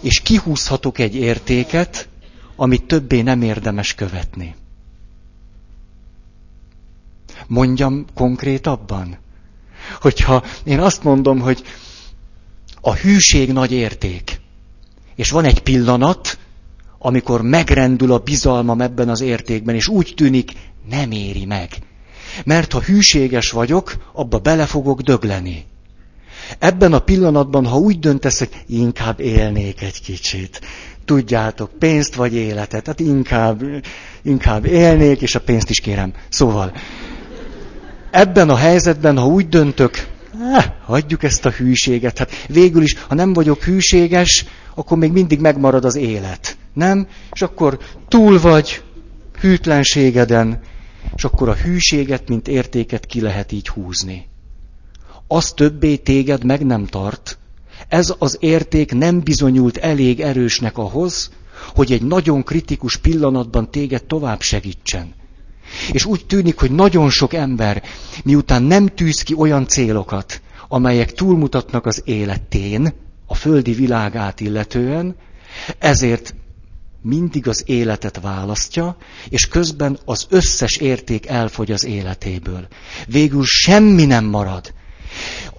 és 0.00 0.20
kihúzhatok 0.20 0.98
egy 0.98 1.14
értéket, 1.14 2.08
amit 2.56 2.86
többé 2.86 3.20
nem 3.20 3.42
érdemes 3.42 3.94
követni. 3.94 4.54
Mondjam 7.46 8.04
konkrétabban? 8.14 9.18
Hogyha 10.00 10.44
én 10.64 10.80
azt 10.80 11.02
mondom, 11.02 11.40
hogy 11.40 11.62
a 12.80 12.94
hűség 12.94 13.52
nagy 13.52 13.72
érték, 13.72 14.40
és 15.14 15.30
van 15.30 15.44
egy 15.44 15.62
pillanat, 15.62 16.38
amikor 16.98 17.42
megrendül 17.42 18.12
a 18.12 18.18
bizalmam 18.18 18.80
ebben 18.80 19.08
az 19.08 19.20
értékben, 19.20 19.74
és 19.74 19.88
úgy 19.88 20.12
tűnik, 20.16 20.52
nem 20.88 21.10
éri 21.10 21.44
meg. 21.44 21.70
Mert 22.44 22.72
ha 22.72 22.80
hűséges 22.80 23.50
vagyok, 23.50 24.10
abba 24.12 24.38
bele 24.38 24.66
fogok 24.66 25.00
dögleni. 25.00 25.64
Ebben 26.58 26.92
a 26.92 26.98
pillanatban, 26.98 27.66
ha 27.66 27.76
úgy 27.76 27.98
döntesz, 27.98 28.38
hogy 28.38 28.50
inkább 28.66 29.20
élnék 29.20 29.82
egy 29.82 30.00
kicsit, 30.00 30.60
tudjátok, 31.06 31.70
pénzt 31.78 32.14
vagy 32.14 32.34
életet, 32.34 32.82
tehát 32.82 33.00
inkább, 33.00 33.62
inkább 34.22 34.64
élnék, 34.64 35.20
és 35.20 35.34
a 35.34 35.40
pénzt 35.40 35.70
is 35.70 35.80
kérem. 35.80 36.12
Szóval, 36.28 36.72
ebben 38.10 38.50
a 38.50 38.56
helyzetben, 38.56 39.18
ha 39.18 39.26
úgy 39.26 39.48
döntök, 39.48 40.06
eh, 40.40 40.64
hagyjuk 40.84 41.22
ezt 41.22 41.46
a 41.46 41.50
hűséget. 41.50 42.18
Hát 42.18 42.30
végül 42.48 42.82
is, 42.82 42.96
ha 43.08 43.14
nem 43.14 43.32
vagyok 43.32 43.62
hűséges, 43.62 44.44
akkor 44.74 44.98
még 44.98 45.12
mindig 45.12 45.40
megmarad 45.40 45.84
az 45.84 45.96
élet. 45.96 46.56
Nem? 46.72 47.06
És 47.32 47.42
akkor 47.42 47.78
túl 48.08 48.40
vagy 48.40 48.82
hűtlenségeden, 49.40 50.60
és 51.16 51.24
akkor 51.24 51.48
a 51.48 51.54
hűséget, 51.54 52.28
mint 52.28 52.48
értéket 52.48 53.06
ki 53.06 53.20
lehet 53.20 53.52
így 53.52 53.68
húzni. 53.68 54.28
Az 55.26 55.52
többé 55.52 55.96
téged 55.96 56.44
meg 56.44 56.66
nem 56.66 56.86
tart. 56.86 57.38
Ez 57.88 58.14
az 58.18 58.36
érték 58.40 58.92
nem 58.92 59.20
bizonyult 59.20 59.76
elég 59.76 60.20
erősnek 60.20 60.78
ahhoz, 60.78 61.30
hogy 61.74 61.92
egy 61.92 62.02
nagyon 62.02 62.42
kritikus 62.42 62.96
pillanatban 62.96 63.70
téged 63.70 64.04
tovább 64.04 64.40
segítsen. 64.40 65.14
És 65.92 66.04
úgy 66.04 66.26
tűnik, 66.26 66.58
hogy 66.58 66.70
nagyon 66.70 67.10
sok 67.10 67.34
ember, 67.34 67.82
miután 68.24 68.62
nem 68.62 68.86
tűz 68.86 69.22
ki 69.22 69.34
olyan 69.34 69.66
célokat, 69.66 70.40
amelyek 70.68 71.12
túlmutatnak 71.12 71.86
az 71.86 72.02
életén, 72.04 72.92
a 73.26 73.34
földi 73.34 73.72
világát 73.72 74.40
illetően, 74.40 75.16
ezért 75.78 76.34
mindig 77.02 77.48
az 77.48 77.62
életet 77.66 78.20
választja, 78.20 78.96
és 79.28 79.48
közben 79.48 79.98
az 80.04 80.26
összes 80.28 80.76
érték 80.76 81.26
elfogy 81.26 81.72
az 81.72 81.84
életéből. 81.84 82.66
Végül 83.06 83.44
semmi 83.44 84.04
nem 84.04 84.24
marad. 84.24 84.74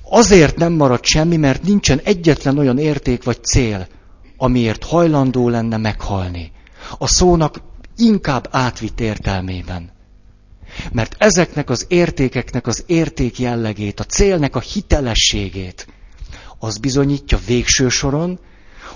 Azért 0.09 0.55
nem 0.55 0.73
marad 0.73 1.05
semmi, 1.05 1.37
mert 1.37 1.63
nincsen 1.63 1.99
egyetlen 2.03 2.57
olyan 2.57 2.77
érték 2.77 3.23
vagy 3.23 3.43
cél, 3.43 3.87
amiért 4.37 4.83
hajlandó 4.83 5.49
lenne 5.49 5.77
meghalni. 5.77 6.51
A 6.97 7.07
szónak 7.07 7.61
inkább 7.97 8.47
átvitt 8.51 8.99
értelmében. 8.99 9.91
Mert 10.91 11.15
ezeknek 11.17 11.69
az 11.69 11.85
értékeknek 11.87 12.67
az 12.67 12.83
érték 12.87 13.39
jellegét, 13.39 13.99
a 13.99 14.03
célnek 14.03 14.55
a 14.55 14.59
hitelességét, 14.59 15.87
az 16.59 16.77
bizonyítja 16.77 17.39
végső 17.45 17.89
soron, 17.89 18.39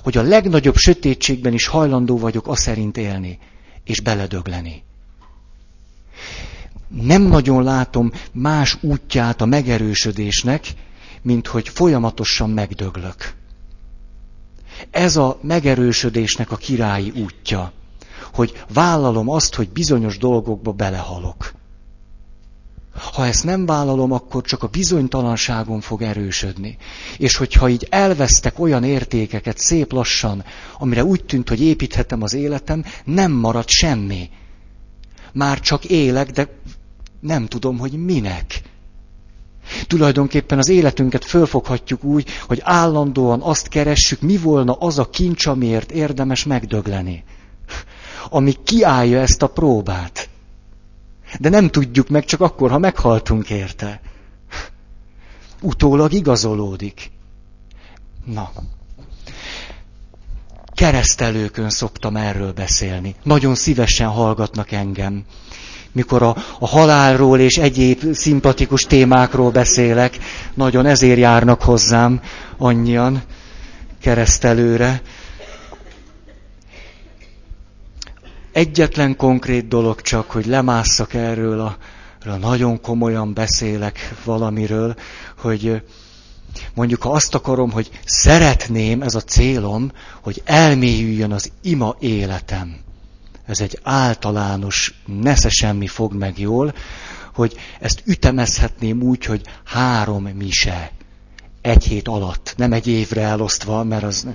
hogy 0.03 0.17
a 0.17 0.21
legnagyobb 0.21 0.75
sötétségben 0.75 1.53
is 1.53 1.67
hajlandó 1.67 2.17
vagyok 2.17 2.47
a 2.47 2.55
szerint 2.55 2.97
élni, 2.97 3.39
és 3.83 3.99
beledögleni. 3.99 4.83
Nem 6.87 7.21
nagyon 7.21 7.63
látom 7.63 8.11
más 8.31 8.77
útját 8.81 9.41
a 9.41 9.45
megerősödésnek, 9.45 10.73
mint 11.21 11.47
hogy 11.47 11.69
folyamatosan 11.69 12.49
megdöglök. 12.49 13.33
Ez 14.91 15.15
a 15.15 15.39
megerősödésnek 15.41 16.51
a 16.51 16.55
királyi 16.55 17.09
útja, 17.09 17.71
hogy 18.33 18.63
vállalom 18.73 19.29
azt, 19.29 19.55
hogy 19.55 19.69
bizonyos 19.69 20.17
dolgokba 20.17 20.71
belehalok. 20.71 21.53
Ha 23.13 23.25
ezt 23.25 23.43
nem 23.43 23.65
vállalom, 23.65 24.11
akkor 24.11 24.43
csak 24.43 24.63
a 24.63 24.67
bizonytalanságom 24.67 25.81
fog 25.81 26.01
erősödni. 26.01 26.77
És 27.17 27.35
hogyha 27.35 27.69
így 27.69 27.87
elvesztek 27.89 28.59
olyan 28.59 28.83
értékeket 28.83 29.57
szép 29.57 29.91
lassan, 29.91 30.43
amire 30.77 31.03
úgy 31.03 31.23
tűnt, 31.23 31.49
hogy 31.49 31.61
építhetem 31.61 32.21
az 32.21 32.33
életem, 32.33 32.83
nem 33.03 33.31
marad 33.31 33.67
semmi. 33.67 34.29
Már 35.33 35.59
csak 35.59 35.85
élek, 35.85 36.31
de 36.31 36.47
nem 37.19 37.45
tudom, 37.45 37.77
hogy 37.77 37.91
minek. 37.91 38.61
Tulajdonképpen 39.87 40.57
az 40.57 40.69
életünket 40.69 41.25
fölfoghatjuk 41.25 42.03
úgy, 42.03 42.29
hogy 42.47 42.59
állandóan 42.63 43.41
azt 43.41 43.67
keressük, 43.67 44.21
mi 44.21 44.37
volna 44.37 44.73
az 44.73 44.99
a 44.99 45.09
kincs, 45.09 45.45
amiért 45.45 45.91
érdemes 45.91 46.43
megdögleni. 46.43 47.23
Ami 48.29 48.55
kiállja 48.63 49.19
ezt 49.19 49.41
a 49.41 49.47
próbát. 49.47 50.29
De 51.39 51.49
nem 51.49 51.69
tudjuk 51.69 52.09
meg 52.09 52.25
csak 52.25 52.41
akkor, 52.41 52.71
ha 52.71 52.77
meghaltunk 52.77 53.49
érte. 53.49 54.01
Utólag 55.61 56.13
igazolódik. 56.13 57.11
Na. 58.25 58.51
Keresztelőkön 60.73 61.69
szoktam 61.69 62.15
erről 62.15 62.53
beszélni. 62.53 63.15
Nagyon 63.23 63.55
szívesen 63.55 64.07
hallgatnak 64.07 64.71
engem. 64.71 65.25
Mikor 65.93 66.23
a, 66.23 66.35
a 66.59 66.67
halálról 66.67 67.39
és 67.39 67.57
egyéb 67.57 68.13
szimpatikus 68.13 68.83
témákról 68.83 69.51
beszélek, 69.51 70.17
nagyon 70.53 70.85
ezért 70.85 71.17
járnak 71.17 71.61
hozzám 71.61 72.21
annyian 72.57 73.21
keresztelőre. 74.01 75.01
Egyetlen 78.51 79.15
konkrét 79.15 79.67
dolog 79.67 80.01
csak, 80.01 80.31
hogy 80.31 80.45
lemásszak 80.45 81.13
erről 81.13 81.59
a, 81.59 81.77
nagyon 82.39 82.81
komolyan 82.81 83.33
beszélek 83.33 84.13
valamiről, 84.23 84.95
hogy 85.37 85.81
mondjuk 86.73 87.01
ha 87.01 87.11
azt 87.11 87.35
akarom, 87.35 87.71
hogy 87.71 87.89
szeretném, 88.05 89.01
ez 89.01 89.15
a 89.15 89.21
célom, 89.21 89.91
hogy 90.21 90.41
elmélyüljön 90.45 91.31
az 91.31 91.51
ima 91.61 91.95
életem. 91.99 92.75
Ez 93.51 93.61
egy 93.61 93.79
általános, 93.83 94.93
nesze 95.05 95.49
semmi 95.49 95.87
fog 95.87 96.13
meg 96.13 96.39
jól, 96.39 96.73
hogy 97.33 97.55
ezt 97.79 98.01
ütemezhetném 98.05 99.01
úgy, 99.01 99.25
hogy 99.25 99.41
három 99.65 100.23
mise. 100.23 100.91
Egy 101.61 101.83
hét 101.83 102.07
alatt, 102.07 102.53
nem 102.57 102.73
egy 102.73 102.87
évre 102.87 103.21
elosztva, 103.21 103.83
mert 103.83 104.03
az 104.03 104.27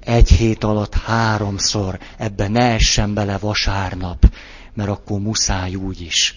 egy 0.00 0.28
hét 0.28 0.64
alatt 0.64 0.94
háromszor, 0.94 1.98
ebbe 2.18 2.48
ne 2.48 2.72
essen 2.72 3.14
bele 3.14 3.38
vasárnap, 3.38 4.32
mert 4.74 4.90
akkor 4.90 5.20
muszáj 5.20 5.74
úgy 5.74 6.00
is. 6.00 6.36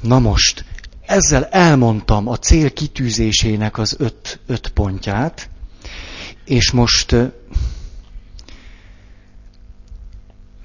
Na 0.00 0.18
most, 0.18 0.64
ezzel 1.10 1.44
elmondtam 1.44 2.28
a 2.28 2.36
cél 2.36 2.72
kitűzésének 2.72 3.78
az 3.78 3.94
öt, 3.98 4.40
öt 4.46 4.68
pontját, 4.68 5.50
és 6.44 6.70
most 6.70 7.16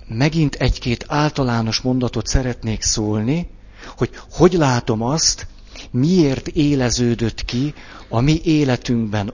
megint 0.07 0.55
egy-két 0.55 1.05
általános 1.07 1.81
mondatot 1.81 2.27
szeretnék 2.27 2.81
szólni, 2.81 3.49
hogy 3.97 4.09
hogy 4.31 4.53
látom 4.53 5.01
azt, 5.01 5.47
miért 5.91 6.47
éleződött 6.47 7.45
ki 7.45 7.73
a 8.09 8.19
mi 8.19 8.41
életünkben 8.43 9.33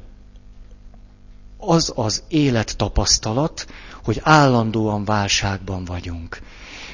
az 1.57 1.91
az 1.95 2.23
élettapasztalat, 2.27 3.67
hogy 4.03 4.19
állandóan 4.23 5.05
válságban 5.05 5.85
vagyunk. 5.85 6.41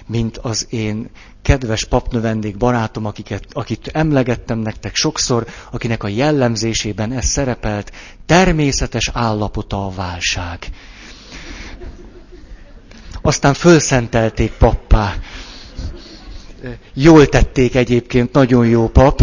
Mint 0.08 0.38
az 0.38 0.68
én 0.70 1.10
kedves 1.42 1.86
papnövendék 1.86 2.58
barátom, 2.58 3.06
akiket, 3.06 3.44
akit 3.52 3.88
emlegettem 3.88 4.60
nektek 4.60 4.96
sokszor, 4.96 5.48
akinek 5.72 6.04
a 6.04 6.08
jellemzésében 6.08 7.12
ez 7.12 7.26
szerepelt, 7.26 7.92
természetes 8.26 9.10
állapota 9.14 9.86
a 9.86 9.90
válság. 9.92 10.68
Aztán 13.22 13.54
fölszentelték 13.54 14.52
pappá. 14.52 15.14
Jól 16.94 17.26
tették 17.28 17.76
egyébként, 17.76 18.32
nagyon 18.32 18.68
jó 18.68 18.88
pap, 18.88 19.22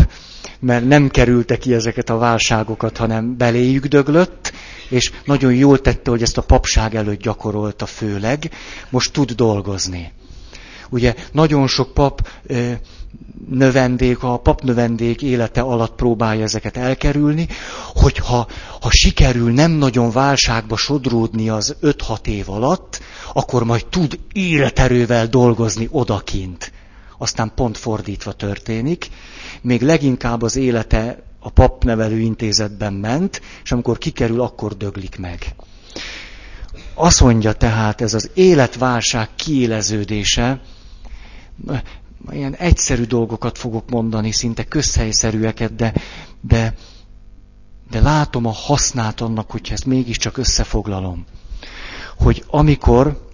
mert 0.61 0.85
nem 0.85 1.09
kerülte 1.09 1.57
ki 1.57 1.75
ezeket 1.75 2.11
a 2.11 2.17
válságokat, 2.19 2.97
hanem 2.97 3.37
beléjük 3.37 3.87
döglött, 3.87 4.53
és 4.89 5.13
nagyon 5.25 5.55
jól 5.55 5.81
tette, 5.81 6.11
hogy 6.11 6.23
ezt 6.23 6.39
a 6.39 6.43
papság 6.43 6.95
előtt 6.95 7.21
gyakorolta 7.21 7.87
főleg, 7.87 8.51
most 8.91 9.13
tud 9.13 9.33
dolgozni. 9.33 10.13
Ugye 10.91 11.15
nagyon 11.33 11.67
sok 11.67 11.95
pap 11.95 12.29
növendék, 13.51 14.23
a 14.23 14.37
papnövendék 14.37 15.23
élete 15.23 15.61
alatt 15.61 15.95
próbálja 15.95 16.43
ezeket 16.43 16.77
elkerülni, 16.77 17.49
hogyha 17.95 18.47
ha 18.81 18.91
sikerül 18.91 19.53
nem 19.53 19.71
nagyon 19.71 20.11
válságba 20.11 20.77
sodródni 20.77 21.49
az 21.49 21.77
5-6 21.83 22.27
év 22.27 22.51
alatt, 22.51 23.01
akkor 23.33 23.65
majd 23.65 23.87
tud 23.87 24.19
életerővel 24.33 25.27
dolgozni 25.27 25.89
odakint. 25.91 26.73
Aztán 27.19 27.53
pont 27.55 27.79
fordítva 27.79 28.33
történik, 28.33 29.09
még 29.61 29.83
leginkább 29.83 30.43
az 30.43 30.57
élete 30.57 31.23
a 31.39 31.51
papnevelő 31.51 32.19
intézetben 32.19 32.93
ment, 32.93 33.41
és 33.65 33.73
amikor 33.73 33.99
kikerül, 33.99 34.41
akkor 34.41 34.77
döglik 34.77 35.19
meg. 35.19 35.55
Azt 36.95 37.21
mondja 37.21 37.53
tehát 37.53 38.01
ez 38.01 38.15
az 38.15 38.31
életválság 38.35 39.29
kiéleződése, 39.37 40.61
ilyen 42.31 42.55
egyszerű 42.55 43.03
dolgokat 43.03 43.59
fogok 43.59 43.91
mondani, 43.91 44.33
szinte 44.33 44.65
közhelyszerűeket, 44.65 45.75
de, 45.75 45.93
de, 46.41 46.75
de 47.91 48.01
látom 48.01 48.47
a 48.47 48.53
hasznát 48.53 49.21
annak, 49.21 49.51
hogyha 49.51 49.75
ezt 49.75 49.87
mégiscsak 49.87 50.37
összefoglalom. 50.37 51.25
Hogy 52.19 52.45
amikor 52.47 53.29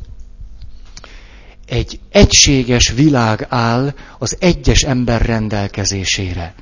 egy 1.67 2.01
egységes 2.11 2.91
világ 2.91 3.47
áll 3.49 3.95
az 4.19 4.37
egyes 4.41 4.83
ember 4.83 5.23
rendelkezésére. 5.23 6.55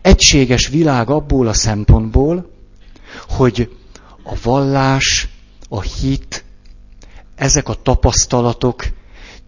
Egységes 0.00 0.68
világ 0.68 1.10
abból 1.10 1.46
a 1.46 1.52
szempontból, 1.52 2.50
hogy 3.28 3.76
a 4.24 4.34
vallás, 4.42 5.28
a 5.72 5.80
hit, 5.80 6.44
ezek 7.34 7.68
a 7.68 7.74
tapasztalatok 7.74 8.84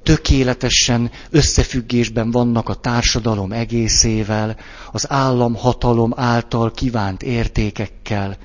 tökéletesen 0.02 1.10
összefüggésben 1.30 2.30
vannak 2.30 2.68
a 2.68 2.74
társadalom 2.74 3.52
egészével, 3.52 4.56
az 4.92 5.10
államhatalom 5.10 6.12
által 6.16 6.70
kívánt 6.70 7.22
értékekkel. 7.22 8.36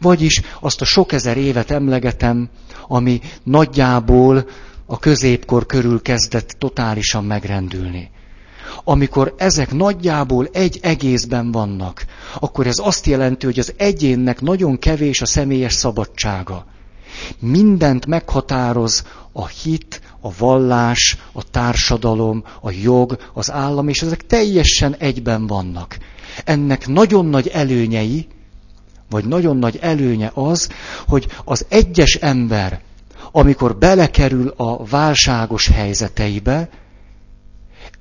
Vagyis 0.00 0.40
azt 0.60 0.80
a 0.80 0.84
sok 0.84 1.12
ezer 1.12 1.36
évet 1.36 1.70
emlegetem, 1.70 2.48
ami 2.88 3.20
nagyjából 3.42 4.48
a 4.86 4.98
középkor 4.98 5.66
körül 5.66 6.02
kezdett 6.02 6.48
totálisan 6.58 7.24
megrendülni. 7.24 8.10
Amikor 8.84 9.34
ezek 9.36 9.72
nagyjából 9.72 10.48
egy 10.52 10.78
egészben 10.82 11.52
vannak, 11.52 12.04
akkor 12.40 12.66
ez 12.66 12.78
azt 12.78 13.06
jelenti, 13.06 13.46
hogy 13.46 13.58
az 13.58 13.74
egyénnek 13.76 14.40
nagyon 14.40 14.78
kevés 14.78 15.20
a 15.20 15.26
személyes 15.26 15.72
szabadsága. 15.72 16.66
Mindent 17.38 18.06
meghatároz 18.06 19.04
a 19.32 19.46
hit, 19.46 20.00
a 20.20 20.30
vallás, 20.38 21.18
a 21.32 21.50
társadalom, 21.50 22.44
a 22.60 22.70
jog, 22.70 23.18
az 23.32 23.50
állam, 23.50 23.88
és 23.88 24.02
ezek 24.02 24.26
teljesen 24.26 24.94
egyben 24.98 25.46
vannak. 25.46 25.98
Ennek 26.44 26.86
nagyon 26.86 27.26
nagy 27.26 27.48
előnyei, 27.48 28.26
vagy 29.10 29.24
nagyon 29.24 29.56
nagy 29.56 29.78
előnye 29.80 30.30
az, 30.34 30.68
hogy 31.06 31.26
az 31.44 31.66
egyes 31.68 32.14
ember 32.14 32.80
amikor 33.32 33.76
belekerül 33.76 34.54
a 34.56 34.84
válságos 34.84 35.68
helyzeteibe, 35.68 36.68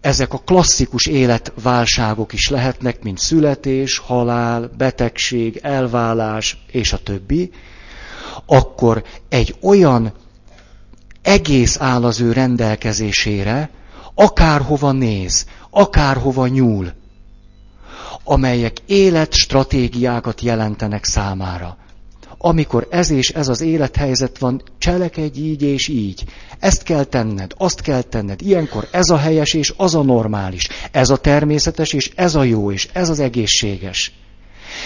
ezek 0.02 0.34
a 0.34 0.38
klasszikus 0.38 1.06
életválságok 1.06 2.34
is 2.34 2.50
lehetnek, 2.50 3.04
mint 3.04 3.18
születés, 3.18 3.98
halál, 3.98 4.72
betegség, 4.78 5.60
elválás 5.62 6.58
és 6.72 6.94
a 6.94 6.98
többi, 6.98 7.52
akkor 8.46 9.04
egy 9.30 9.56
olyan 9.62 10.14
egész 11.22 11.78
áll 11.80 12.06
az 12.06 12.20
ő 12.20 12.32
rendelkezésére, 12.32 13.70
akárhova 14.16 14.92
néz, 14.92 15.46
akárhova 15.70 16.48
nyúl, 16.48 16.94
amelyek 18.24 18.78
életstratégiákat 18.86 20.42
jelentenek 20.42 21.06
számára 21.06 21.78
amikor 22.42 22.88
ez 22.90 23.10
és 23.10 23.30
ez 23.30 23.48
az 23.48 23.62
élethelyzet 23.62 24.38
van, 24.38 24.62
cselekedj 24.78 25.40
így 25.40 25.62
és 25.62 25.88
így. 25.88 26.24
Ezt 26.60 26.84
kell 26.84 27.04
tenned, 27.04 27.52
azt 27.58 27.82
kell 27.82 28.02
tenned. 28.02 28.42
Ilyenkor 28.42 28.88
ez 28.92 29.10
a 29.10 29.18
helyes 29.18 29.54
és 29.54 29.74
az 29.78 29.96
a 29.96 30.04
normális. 30.04 30.68
Ez 30.92 31.10
a 31.10 31.18
természetes 31.18 31.94
és 31.94 32.12
ez 32.16 32.36
a 32.36 32.44
jó 32.44 32.72
és 32.72 32.90
ez 32.94 33.10
az 33.10 33.20
egészséges. 33.20 34.14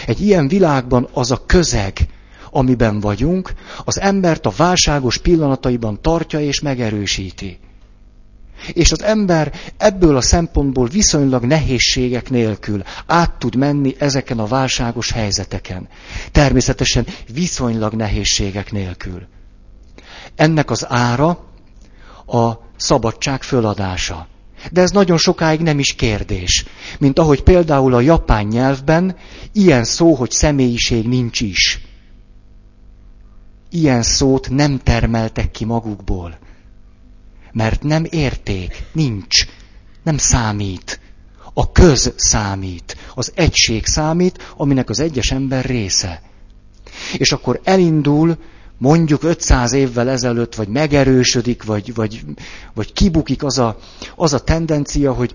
Egy 0.07 0.21
ilyen 0.21 0.47
világban 0.47 1.07
az 1.13 1.31
a 1.31 1.45
közeg, 1.45 2.07
amiben 2.53 2.99
vagyunk, 2.99 3.53
az 3.85 3.99
embert 3.99 4.45
a 4.45 4.53
válságos 4.57 5.17
pillanataiban 5.17 6.01
tartja 6.01 6.39
és 6.39 6.59
megerősíti. 6.59 7.59
És 8.73 8.91
az 8.91 9.01
ember 9.03 9.53
ebből 9.77 10.15
a 10.15 10.21
szempontból 10.21 10.87
viszonylag 10.87 11.43
nehézségek 11.43 12.29
nélkül 12.29 12.83
át 13.05 13.31
tud 13.31 13.55
menni 13.55 13.95
ezeken 13.97 14.39
a 14.39 14.45
válságos 14.45 15.11
helyzeteken. 15.11 15.87
Természetesen 16.31 17.05
viszonylag 17.33 17.93
nehézségek 17.93 18.71
nélkül. 18.71 19.27
Ennek 20.35 20.71
az 20.71 20.85
ára 20.89 21.27
a 22.25 22.51
szabadság 22.77 23.43
föladása. 23.43 24.27
De 24.71 24.81
ez 24.81 24.91
nagyon 24.91 25.17
sokáig 25.17 25.59
nem 25.59 25.79
is 25.79 25.93
kérdés. 25.95 26.65
Mint 26.99 27.19
ahogy 27.19 27.43
például 27.43 27.93
a 27.93 27.99
japán 27.99 28.45
nyelvben 28.45 29.15
ilyen 29.53 29.83
szó, 29.83 30.13
hogy 30.15 30.31
személyiség 30.31 31.07
nincs 31.07 31.41
is. 31.41 31.79
Ilyen 33.73 34.01
szót 34.01 34.49
nem 34.49 34.79
termeltek 34.83 35.51
ki 35.51 35.65
magukból. 35.65 36.37
Mert 37.51 37.83
nem 37.83 38.05
érték, 38.09 38.83
nincs, 38.91 39.45
nem 40.03 40.17
számít. 40.17 40.99
A 41.53 41.71
köz 41.71 42.13
számít, 42.15 42.97
az 43.15 43.31
egység 43.35 43.85
számít, 43.85 44.53
aminek 44.57 44.89
az 44.89 44.99
egyes 44.99 45.31
ember 45.31 45.65
része. 45.65 46.21
És 47.17 47.31
akkor 47.31 47.59
elindul 47.63 48.37
mondjuk 48.77 49.23
500 49.23 49.71
évvel 49.71 50.09
ezelőtt, 50.09 50.55
vagy 50.55 50.67
megerősödik, 50.67 51.63
vagy, 51.63 51.93
vagy, 51.93 52.25
vagy 52.73 52.93
kibukik 52.93 53.43
az 53.43 53.57
a, 53.57 53.77
az 54.15 54.33
a 54.33 54.39
tendencia, 54.39 55.13
hogy 55.13 55.33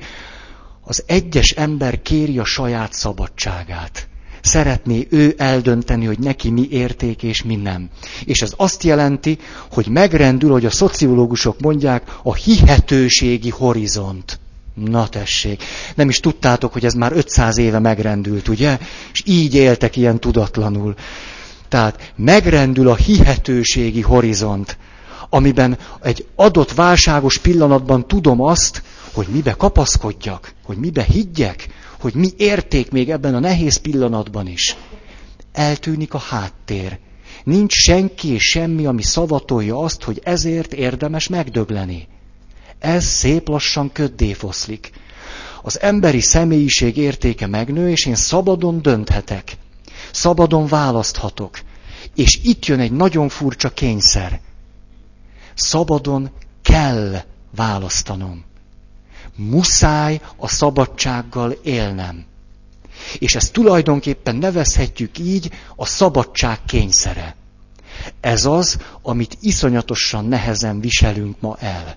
az 0.83 1.03
egyes 1.07 1.51
ember 1.51 2.03
kéri 2.03 2.38
a 2.38 2.44
saját 2.44 2.92
szabadságát. 2.92 4.08
Szeretné 4.40 5.07
ő 5.11 5.35
eldönteni, 5.37 6.05
hogy 6.05 6.18
neki 6.18 6.51
mi 6.51 6.66
érték 6.70 7.22
és 7.22 7.42
mi 7.42 7.57
nem. 7.57 7.88
És 8.24 8.42
ez 8.42 8.53
azt 8.57 8.83
jelenti, 8.83 9.38
hogy 9.72 9.88
megrendül, 9.88 10.51
hogy 10.51 10.66
a 10.66 10.70
szociológusok 10.70 11.61
mondják, 11.61 12.16
a 12.22 12.35
hihetőségi 12.35 13.51
horizont. 13.51 14.40
Na 14.74 15.09
tessék, 15.09 15.62
nem 15.94 16.09
is 16.09 16.20
tudtátok, 16.20 16.72
hogy 16.72 16.85
ez 16.85 16.94
már 16.94 17.12
500 17.12 17.59
éve 17.59 17.79
megrendült, 17.79 18.48
ugye? 18.48 18.79
És 19.12 19.22
így 19.27 19.55
éltek 19.55 19.96
ilyen 19.96 20.20
tudatlanul. 20.20 20.94
Tehát 21.68 22.12
megrendül 22.16 22.88
a 22.88 22.94
hihetőségi 22.94 24.01
horizont, 24.01 24.79
amiben 25.31 25.79
egy 26.03 26.27
adott 26.35 26.72
válságos 26.72 27.38
pillanatban 27.38 28.07
tudom 28.07 28.42
azt, 28.42 28.83
hogy 29.12 29.27
mibe 29.31 29.53
kapaszkodjak, 29.53 30.53
hogy 30.64 30.77
mibe 30.77 31.03
higgyek, 31.03 31.68
hogy 32.01 32.15
mi 32.15 32.29
érték 32.37 32.91
még 32.91 33.11
ebben 33.11 33.35
a 33.35 33.39
nehéz 33.39 33.77
pillanatban 33.77 34.47
is. 34.47 34.77
Eltűnik 35.53 36.15
a 36.15 36.19
háttér. 36.19 36.99
Nincs 37.45 37.73
senki 37.73 38.29
és 38.29 38.43
semmi, 38.43 38.87
ami 38.87 39.03
szavatolja 39.03 39.79
azt, 39.79 40.03
hogy 40.03 40.21
ezért 40.25 40.73
érdemes 40.73 41.29
megdögleni. 41.29 42.09
Ez 42.79 43.05
szép 43.05 43.49
lassan 43.49 43.93
köddé 43.93 44.33
foszlik. 44.33 44.91
Az 45.63 45.81
emberi 45.81 46.21
személyiség 46.21 46.97
értéke 46.97 47.47
megnő, 47.47 47.91
és 47.91 48.07
én 48.07 48.15
szabadon 48.15 48.83
dönthetek. 48.83 49.57
Szabadon 50.13 50.67
választhatok. 50.67 51.61
És 52.15 52.41
itt 52.43 52.67
jön 52.67 52.81
egy 52.81 52.93
nagyon 52.93 53.29
furcsa 53.29 53.69
kényszer. 53.69 54.41
Szabadon 55.55 56.31
kell 56.63 57.21
választanom. 57.57 58.45
Muszáj 59.40 60.20
a 60.37 60.48
szabadsággal 60.48 61.51
élnem. 61.62 62.24
És 63.18 63.35
ezt 63.35 63.53
tulajdonképpen 63.53 64.37
nevezhetjük 64.37 65.18
így 65.18 65.51
a 65.77 65.87
szabadság 65.87 66.59
kényszere. 66.66 67.37
Ez 68.20 68.44
az, 68.44 68.79
amit 69.03 69.37
iszonyatosan 69.40 70.24
nehezen 70.24 70.81
viselünk 70.81 71.40
ma 71.40 71.57
el. 71.61 71.96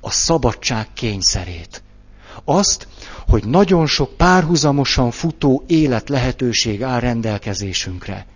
A 0.00 0.10
szabadság 0.10 0.86
kényszerét. 0.92 1.82
Azt, 2.44 2.88
hogy 3.28 3.44
nagyon 3.44 3.86
sok 3.86 4.16
párhuzamosan 4.16 5.10
futó 5.10 5.64
élet 5.66 6.08
lehetőség 6.08 6.82
áll 6.82 7.00
rendelkezésünkre. 7.00 8.26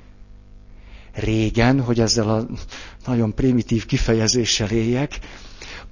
Régen, 1.14 1.80
hogy 1.80 2.00
ezzel 2.00 2.28
a 2.28 2.46
nagyon 3.06 3.34
primitív 3.34 3.87
kifejezéssel 3.87 4.70
éljek, 4.70 5.18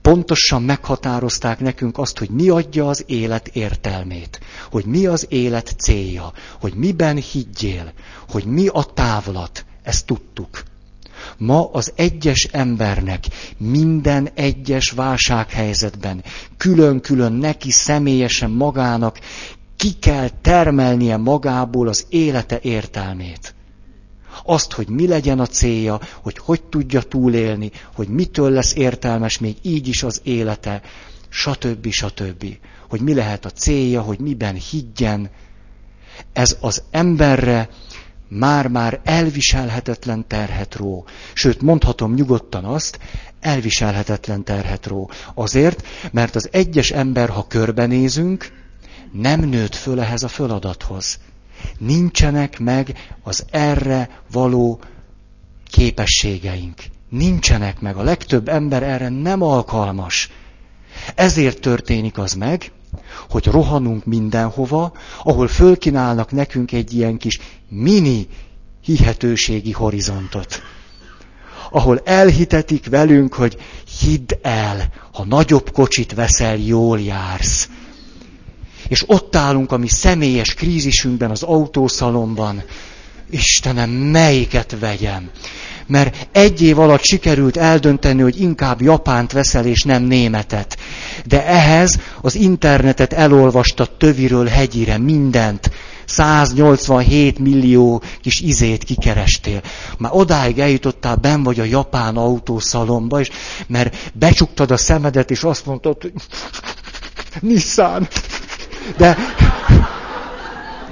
pontosan 0.03 0.63
meghatározták 0.63 1.61
nekünk 1.61 1.99
azt, 1.99 2.19
hogy 2.19 2.31
mi 2.31 2.49
adja 2.49 2.89
az 2.89 3.05
élet 3.07 3.49
értelmét, 3.49 4.41
hogy 4.71 4.85
mi 4.85 5.07
az 5.07 5.27
élet 5.29 5.75
célja, 5.79 6.33
hogy 6.61 6.75
miben 6.75 7.17
higgyél, 7.17 7.93
hogy 8.29 8.45
mi 8.45 8.67
a 8.67 8.83
távlat, 8.83 9.65
ezt 9.83 10.07
tudtuk. 10.07 10.63
Ma 11.37 11.71
az 11.73 11.93
egyes 11.97 12.49
embernek 12.53 13.25
minden 13.57 14.29
egyes 14.35 14.91
válsághelyzetben 14.91 16.25
külön-külön 16.57 17.33
neki 17.33 17.71
személyesen 17.71 18.51
magának 18.51 19.19
ki 19.77 19.93
kell 19.93 20.29
termelnie 20.41 21.17
magából 21.17 21.89
az 21.89 22.07
élete 22.09 22.59
értelmét. 22.63 23.55
Azt, 24.45 24.73
hogy 24.73 24.89
mi 24.89 25.07
legyen 25.07 25.41
a 25.41 25.47
célja, 25.47 26.01
hogy 26.23 26.39
hogy 26.39 26.63
tudja 26.63 27.03
túlélni, 27.03 27.71
hogy 27.95 28.09
mitől 28.09 28.51
lesz 28.51 28.75
értelmes 28.75 29.39
még 29.39 29.57
így 29.63 29.89
is 29.89 30.03
az 30.03 30.21
élete, 30.25 30.83
stb. 31.29 31.91
stb. 31.91 32.45
Hogy 32.89 33.01
mi 33.01 33.15
lehet 33.15 33.45
a 33.45 33.51
célja, 33.51 34.01
hogy 34.01 34.19
miben 34.19 34.55
higgyen. 34.55 35.31
Ez 36.33 36.57
az 36.61 36.83
emberre 36.91 37.69
már-már 38.29 39.01
elviselhetetlen 39.05 40.27
terhet 40.27 40.75
ró. 40.75 41.05
Sőt, 41.35 41.61
mondhatom 41.61 42.15
nyugodtan 42.15 42.65
azt, 42.65 42.99
elviselhetetlen 43.41 44.45
terhet 44.45 44.87
ró. 44.87 45.11
Azért, 45.35 45.87
mert 46.13 46.35
az 46.35 46.49
egyes 46.53 46.91
ember, 46.91 47.29
ha 47.29 47.47
körbenézünk, 47.47 48.53
nem 49.13 49.41
nőtt 49.41 49.75
föl 49.75 50.01
ehhez 50.01 50.23
a 50.23 50.29
feladathoz. 50.29 51.19
Nincsenek 51.79 52.59
meg 52.59 52.97
az 53.23 53.45
erre 53.51 54.23
való 54.33 54.81
képességeink. 55.71 56.83
Nincsenek 57.09 57.81
meg. 57.81 57.97
A 57.97 58.03
legtöbb 58.03 58.49
ember 58.49 58.83
erre 58.83 59.09
nem 59.09 59.43
alkalmas. 59.43 60.31
Ezért 61.15 61.61
történik 61.61 62.19
az 62.19 62.33
meg, 62.33 62.73
hogy 63.31 63.47
rohanunk 63.47 64.05
mindenhova, 64.05 64.93
ahol 65.23 65.49
fölkinálnak 65.49 66.31
nekünk 66.31 66.73
egy 66.73 66.95
ilyen 66.95 67.17
kis 67.17 67.39
mini 67.69 68.27
hihetőségi 68.81 69.73
horizontot. 69.73 70.63
Ahol 71.71 72.01
elhitetik 72.05 72.87
velünk, 72.87 73.35
hogy 73.35 73.57
hidd 74.01 74.33
el, 74.43 74.89
ha 75.13 75.25
nagyobb 75.25 75.71
kocsit 75.71 76.15
veszel, 76.15 76.57
jól 76.57 77.01
jársz. 77.01 77.69
És 78.89 79.05
ott 79.07 79.37
állunk 79.37 79.73
a 79.73 79.77
mi 79.77 79.89
személyes 79.89 80.55
krízisünkben 80.55 81.31
az 81.31 81.43
autószalomban. 81.43 82.63
Istenem, 83.31 83.91
melyiket 83.91 84.77
vegyem? 84.81 85.31
mert 85.87 86.29
egy 86.33 86.63
év 86.63 86.79
alatt 86.79 87.03
sikerült 87.03 87.57
eldönteni, 87.57 88.23
hogy 88.23 88.41
inkább 88.41 88.81
Japánt 88.81 89.33
veszel 89.33 89.67
és 89.67 89.83
nem 89.83 90.03
németet. 90.03 90.79
De 91.27 91.47
ehhez 91.47 91.99
az 92.21 92.35
internetet 92.35 93.13
elolvasta 93.13 93.97
töviről 93.97 94.47
hegyire 94.47 94.99
mindent. 94.99 95.71
187 96.05 97.39
millió 97.39 98.03
kis 98.21 98.41
izét 98.41 98.85
kikerestél. 98.85 99.63
Már 99.99 100.13
odáig 100.15 100.59
eljutottál, 100.59 101.17
ben 101.17 101.43
vagy 101.43 101.61
a 101.61 101.65
japán 101.65 102.17
autószalomba, 102.17 103.21
és 103.21 103.31
mert 103.67 104.13
becsuktad 104.15 104.71
a 104.71 104.77
szemedet, 104.77 105.31
és 105.31 105.43
azt 105.43 105.67
mondtad, 105.67 106.03
hogy 106.03 106.13
Nissan. 107.41 108.09
De, 108.97 109.17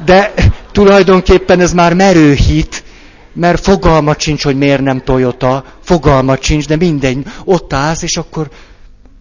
de 0.05 0.33
tulajdonképpen 0.73 1.61
ez 1.61 1.73
már 1.73 1.95
merő 1.95 2.33
hit, 2.33 2.85
mert 3.33 3.63
fogalmat 3.63 4.21
sincs, 4.21 4.43
hogy 4.45 4.57
miért 4.57 4.83
nem 4.83 5.03
Toyota, 5.05 5.65
fogalmat 5.81 6.43
sincs, 6.43 6.67
de 6.67 6.77
mindegy, 6.77 7.27
ott 7.45 7.73
állsz, 7.73 8.03
és 8.03 8.17
akkor 8.17 8.51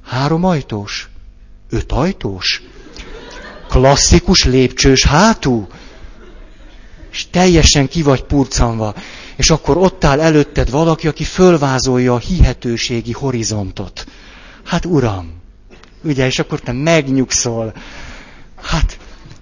három 0.06 0.44
ajtós, 0.44 1.10
öt 1.70 1.92
ajtós, 1.92 2.62
klasszikus 3.70 4.46
lépcsős 4.46 5.06
hátú, 5.06 5.68
és 7.12 7.30
teljesen 7.32 7.88
ki 7.88 8.02
vagy 8.02 8.24
purcanva, 8.24 8.94
és 9.36 9.50
akkor 9.50 9.78
ott 9.78 10.04
áll 10.04 10.20
előtted 10.20 10.70
valaki, 10.70 11.08
aki 11.08 11.24
fölvázolja 11.24 12.14
a 12.14 12.18
hihetőségi 12.18 13.12
horizontot. 13.12 14.06
Hát 14.66 14.86
uram, 14.86 15.34
ugye, 16.04 16.26
és 16.26 16.40
akkor 16.40 16.60
te 16.60 16.72
megnyugszol. 16.72 17.74
Hát 18.62 18.98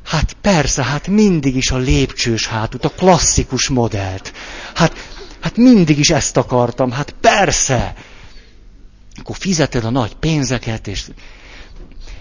Hát 0.08 0.34
persze, 0.42 0.84
hát 0.84 1.08
mindig 1.08 1.56
is 1.56 1.72
a 1.72 1.78
lépcsős 1.78 2.48
hátút, 2.48 2.86
a 2.86 2.90
klasszikus 2.90 3.70
modellt. 3.70 4.34
Hát, 4.74 4.94
hát 5.40 5.58
mindig 5.58 6.00
is 6.00 6.10
ezt 6.10 6.38
akartam, 6.38 6.92
hát 6.92 7.16
persze. 7.22 7.96
Akkor 9.20 9.36
fizeted 9.36 9.86
a 9.86 9.90
nagy 9.90 10.16
pénzeket, 10.16 10.88
és 10.88 11.06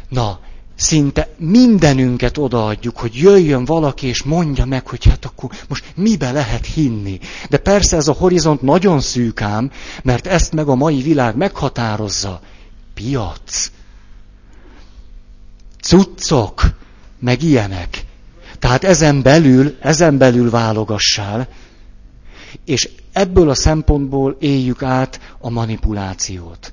na, 0.08 0.40
szinte 0.74 1.28
mindenünket 1.38 2.38
odaadjuk, 2.38 2.98
hogy 2.98 3.14
jöjjön 3.14 3.64
valaki, 3.64 4.06
és 4.06 4.22
mondja 4.22 4.64
meg, 4.64 4.86
hogy 4.86 5.04
hát 5.04 5.24
akkor 5.24 5.50
most 5.68 5.84
mibe 5.94 6.30
lehet 6.30 6.66
hinni. 6.66 7.18
De 7.48 7.58
persze 7.58 7.96
ez 7.96 8.08
a 8.08 8.12
horizont 8.12 8.62
nagyon 8.62 9.00
szűkám, 9.00 9.70
mert 10.02 10.26
ezt 10.26 10.52
meg 10.52 10.68
a 10.68 10.74
mai 10.74 11.02
világ 11.02 11.36
meghatározza. 11.36 12.40
Piac. 12.94 13.70
Cuccok 15.80 16.84
meg 17.26 17.42
ilyenek. 17.42 18.04
Tehát 18.58 18.84
ezen 18.84 19.22
belül, 19.22 19.76
ezen 19.80 20.18
belül 20.18 20.50
válogassál, 20.50 21.48
és 22.64 22.88
ebből 23.12 23.50
a 23.50 23.54
szempontból 23.54 24.36
éljük 24.40 24.82
át 24.82 25.20
a 25.38 25.50
manipulációt. 25.50 26.72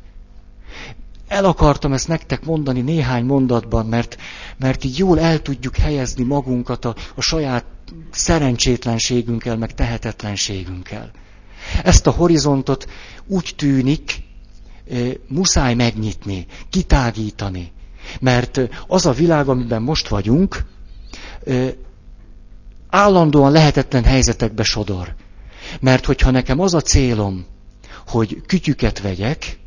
El 1.27 1.45
akartam 1.45 1.93
ezt 1.93 2.07
nektek 2.07 2.45
mondani 2.45 2.81
néhány 2.81 3.25
mondatban, 3.25 3.85
mert, 3.85 4.17
mert 4.57 4.83
így 4.83 4.97
jól 4.97 5.19
el 5.19 5.41
tudjuk 5.41 5.75
helyezni 5.75 6.23
magunkat 6.23 6.85
a, 6.85 6.95
a 7.15 7.21
saját 7.21 7.65
szerencsétlenségünkkel, 8.11 9.57
meg 9.57 9.73
tehetetlenségünkkel. 9.73 11.11
Ezt 11.83 12.07
a 12.07 12.11
horizontot 12.11 12.87
úgy 13.27 13.53
tűnik, 13.55 14.23
muszáj 15.27 15.73
megnyitni, 15.73 16.45
kitágítani. 16.69 17.71
Mert 18.19 18.59
az 18.87 19.05
a 19.05 19.11
világ, 19.11 19.47
amiben 19.47 19.81
most 19.81 20.07
vagyunk, 20.07 20.63
állandóan 22.89 23.51
lehetetlen 23.51 24.03
helyzetekbe 24.03 24.63
sodor. 24.63 25.15
Mert 25.79 26.05
hogyha 26.05 26.31
nekem 26.31 26.59
az 26.59 26.73
a 26.73 26.81
célom, 26.81 27.45
hogy 28.07 28.41
kütyüket 28.45 29.01
vegyek, 29.01 29.59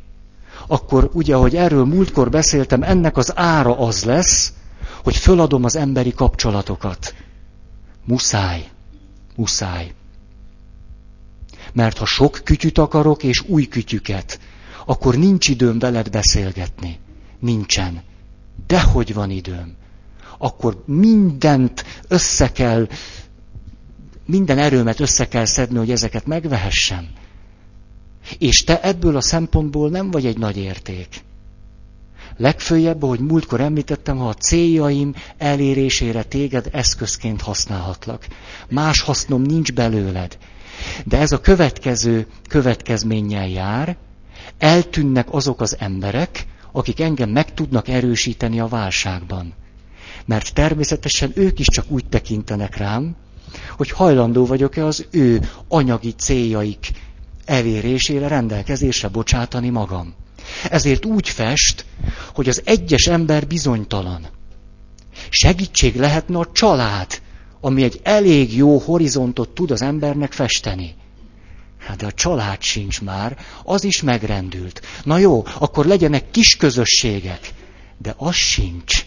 akkor 0.67 1.09
ugye, 1.13 1.35
ahogy 1.35 1.55
erről 1.55 1.85
múltkor 1.85 2.29
beszéltem, 2.29 2.83
ennek 2.83 3.17
az 3.17 3.37
ára 3.37 3.77
az 3.77 4.03
lesz, 4.03 4.53
hogy 5.03 5.15
föladom 5.15 5.63
az 5.63 5.75
emberi 5.75 6.13
kapcsolatokat. 6.13 7.15
Muszáj. 8.05 8.69
Muszáj. 9.35 9.93
Mert 11.73 11.97
ha 11.97 12.05
sok 12.05 12.41
kütyüt 12.43 12.77
akarok, 12.77 13.23
és 13.23 13.43
új 13.47 13.65
kütyüket, 13.67 14.39
akkor 14.85 15.15
nincs 15.15 15.47
időm 15.47 15.79
veled 15.79 16.09
beszélgetni. 16.09 16.99
Nincsen. 17.39 18.01
Dehogy 18.67 19.13
van 19.13 19.29
időm. 19.29 19.75
Akkor 20.37 20.83
mindent 20.85 21.85
össze 22.07 22.51
kell, 22.51 22.87
minden 24.25 24.57
erőmet 24.57 24.99
össze 24.99 25.27
kell 25.27 25.45
szedni, 25.45 25.77
hogy 25.77 25.91
ezeket 25.91 26.25
megvehessem. 26.25 27.07
És 28.37 28.63
te 28.63 28.81
ebből 28.81 29.15
a 29.15 29.21
szempontból 29.21 29.89
nem 29.89 30.11
vagy 30.11 30.25
egy 30.25 30.37
nagy 30.37 30.57
érték. 30.57 31.25
Legfőjebb, 32.37 33.03
ahogy 33.03 33.19
múltkor 33.19 33.61
említettem, 33.61 34.17
ha 34.17 34.27
a 34.27 34.33
céljaim 34.33 35.13
elérésére 35.37 36.23
téged 36.23 36.69
eszközként 36.71 37.41
használhatlak. 37.41 38.27
Más 38.69 39.01
hasznom 39.01 39.41
nincs 39.41 39.73
belőled. 39.73 40.37
De 41.05 41.17
ez 41.17 41.31
a 41.31 41.41
következő 41.41 42.27
következménnyel 42.49 43.47
jár, 43.47 43.97
eltűnnek 44.57 45.33
azok 45.33 45.61
az 45.61 45.75
emberek, 45.79 46.45
akik 46.77 46.99
engem 46.99 47.29
meg 47.29 47.53
tudnak 47.53 47.87
erősíteni 47.87 48.59
a 48.59 48.67
válságban. 48.67 49.53
Mert 50.25 50.53
természetesen 50.53 51.31
ők 51.35 51.59
is 51.59 51.65
csak 51.65 51.85
úgy 51.89 52.05
tekintenek 52.09 52.77
rám, 52.77 53.15
hogy 53.77 53.91
hajlandó 53.91 54.45
vagyok-e 54.45 54.85
az 54.85 55.05
ő 55.11 55.49
anyagi 55.67 56.11
céljaik 56.11 56.91
elérésére 57.45 58.27
rendelkezésre 58.27 59.07
bocsátani 59.07 59.69
magam. 59.69 60.13
Ezért 60.69 61.05
úgy 61.05 61.29
fest, 61.29 61.85
hogy 62.33 62.49
az 62.49 62.61
egyes 62.65 63.07
ember 63.07 63.47
bizonytalan. 63.47 64.27
Segítség 65.29 65.95
lehetne 65.95 66.37
a 66.37 66.51
család, 66.51 67.21
ami 67.61 67.83
egy 67.83 67.99
elég 68.03 68.55
jó 68.55 68.77
horizontot 68.77 69.49
tud 69.49 69.71
az 69.71 69.81
embernek 69.81 70.31
festeni. 70.31 70.95
Hát 71.87 71.97
de 71.97 72.05
a 72.05 72.11
család 72.11 72.61
sincs 72.61 73.01
már, 73.01 73.37
az 73.63 73.83
is 73.83 74.01
megrendült. 74.01 74.81
Na 75.03 75.17
jó, 75.17 75.45
akkor 75.59 75.85
legyenek 75.85 76.31
kis 76.31 76.55
közösségek. 76.55 77.53
De 77.97 78.13
az 78.17 78.35
sincs. 78.35 79.05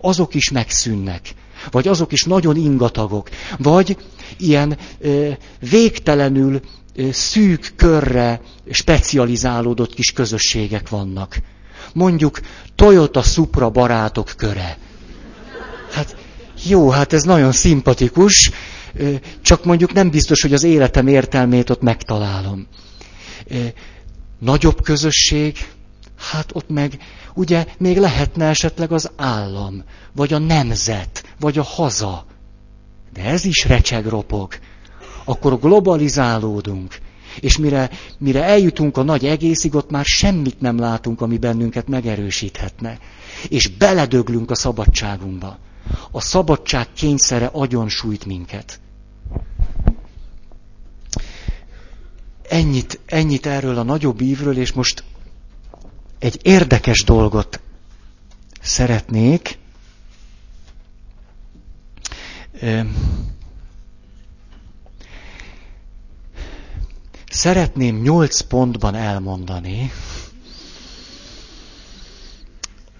Azok 0.00 0.34
is 0.34 0.50
megszűnnek. 0.50 1.34
Vagy 1.70 1.88
azok 1.88 2.12
is 2.12 2.22
nagyon 2.22 2.56
ingatagok. 2.56 3.28
Vagy 3.58 3.96
ilyen 4.38 4.78
ö, 4.98 5.30
végtelenül 5.70 6.60
ö, 6.94 7.08
szűk 7.12 7.72
körre 7.76 8.40
specializálódott 8.70 9.94
kis 9.94 10.12
közösségek 10.12 10.88
vannak. 10.88 11.38
Mondjuk 11.92 12.40
Toyota 12.74 13.22
Supra 13.22 13.70
barátok 13.70 14.32
köre. 14.36 14.78
Hát 15.92 16.16
jó, 16.64 16.88
hát 16.88 17.12
ez 17.12 17.22
nagyon 17.22 17.52
szimpatikus, 17.52 18.50
csak 19.42 19.64
mondjuk 19.64 19.92
nem 19.92 20.10
biztos, 20.10 20.42
hogy 20.42 20.52
az 20.52 20.62
életem 20.62 21.06
értelmét 21.06 21.70
ott 21.70 21.82
megtalálom. 21.82 22.66
Nagyobb 24.38 24.82
közösség, 24.82 25.56
hát 26.16 26.50
ott 26.52 26.68
meg 26.68 26.98
ugye 27.34 27.66
még 27.78 27.98
lehetne 27.98 28.48
esetleg 28.48 28.92
az 28.92 29.10
állam, 29.16 29.84
vagy 30.12 30.32
a 30.32 30.38
nemzet, 30.38 31.24
vagy 31.40 31.58
a 31.58 31.62
haza. 31.62 32.26
De 33.12 33.24
ez 33.24 33.44
is 33.44 33.64
recseg 33.64 34.06
ropog. 34.06 34.54
Akkor 35.24 35.60
globalizálódunk. 35.60 36.98
És 37.40 37.58
mire, 37.58 37.90
mire 38.18 38.42
eljutunk 38.42 38.96
a 38.96 39.02
nagy 39.02 39.26
egészig, 39.26 39.74
ott 39.74 39.90
már 39.90 40.04
semmit 40.04 40.60
nem 40.60 40.78
látunk, 40.78 41.20
ami 41.20 41.38
bennünket 41.38 41.88
megerősíthetne. 41.88 42.98
És 43.48 43.68
beledöglünk 43.68 44.50
a 44.50 44.54
szabadságunkba. 44.54 45.58
A 46.10 46.20
szabadság 46.20 46.92
kényszere 46.92 47.46
agyon 47.46 47.88
sújt 47.88 48.24
minket. 48.24 48.80
Ennyit, 52.48 53.00
ennyit 53.06 53.46
erről 53.46 53.78
a 53.78 53.82
nagyobb 53.82 54.20
ívről, 54.20 54.56
és 54.58 54.72
most 54.72 55.04
egy 56.18 56.38
érdekes 56.42 57.04
dolgot 57.04 57.60
szeretnék. 58.60 59.58
Szeretném 67.30 67.96
nyolc 68.00 68.40
pontban 68.40 68.94
elmondani 68.94 69.90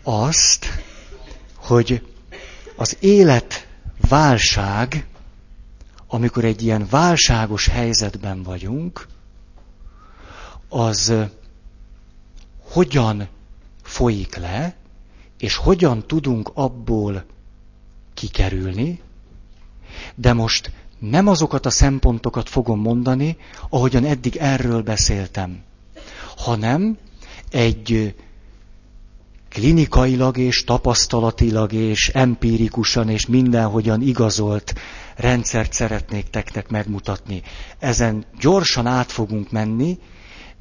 azt, 0.03 0.67
hogy 1.55 2.12
az 2.77 2.97
élet 3.01 3.69
válság, 4.09 5.07
amikor 6.07 6.45
egy 6.45 6.63
ilyen 6.63 6.87
válságos 6.91 7.67
helyzetben 7.67 8.43
vagyunk, 8.43 9.07
az 10.69 11.13
hogyan 12.63 13.29
folyik 13.83 14.37
le, 14.37 14.75
és 15.39 15.55
hogyan 15.55 16.07
tudunk 16.07 16.51
abból 16.55 17.25
kikerülni, 18.15 19.01
de 20.15 20.33
most 20.33 20.71
nem 20.99 21.27
azokat 21.27 21.67
a 21.67 21.71
szempontokat 21.71 22.49
fogom 22.49 22.81
mondani, 22.81 23.37
ahogyan 23.69 24.05
eddig 24.05 24.37
erről 24.37 24.83
beszéltem, 24.83 25.63
hanem 26.37 26.99
egy 27.51 28.15
klinikailag 29.53 30.37
és 30.39 30.65
tapasztalatilag 30.65 31.73
és 31.73 32.09
empirikusan 32.09 33.09
és 33.09 33.27
mindenhogyan 33.27 34.03
igazolt 34.03 34.75
rendszert 35.17 35.73
szeretnék 35.73 36.31
teknek 36.31 36.69
megmutatni. 36.69 37.43
Ezen 37.79 38.25
gyorsan 38.41 38.87
át 38.87 39.13
fogunk 39.13 39.51
menni, 39.51 39.99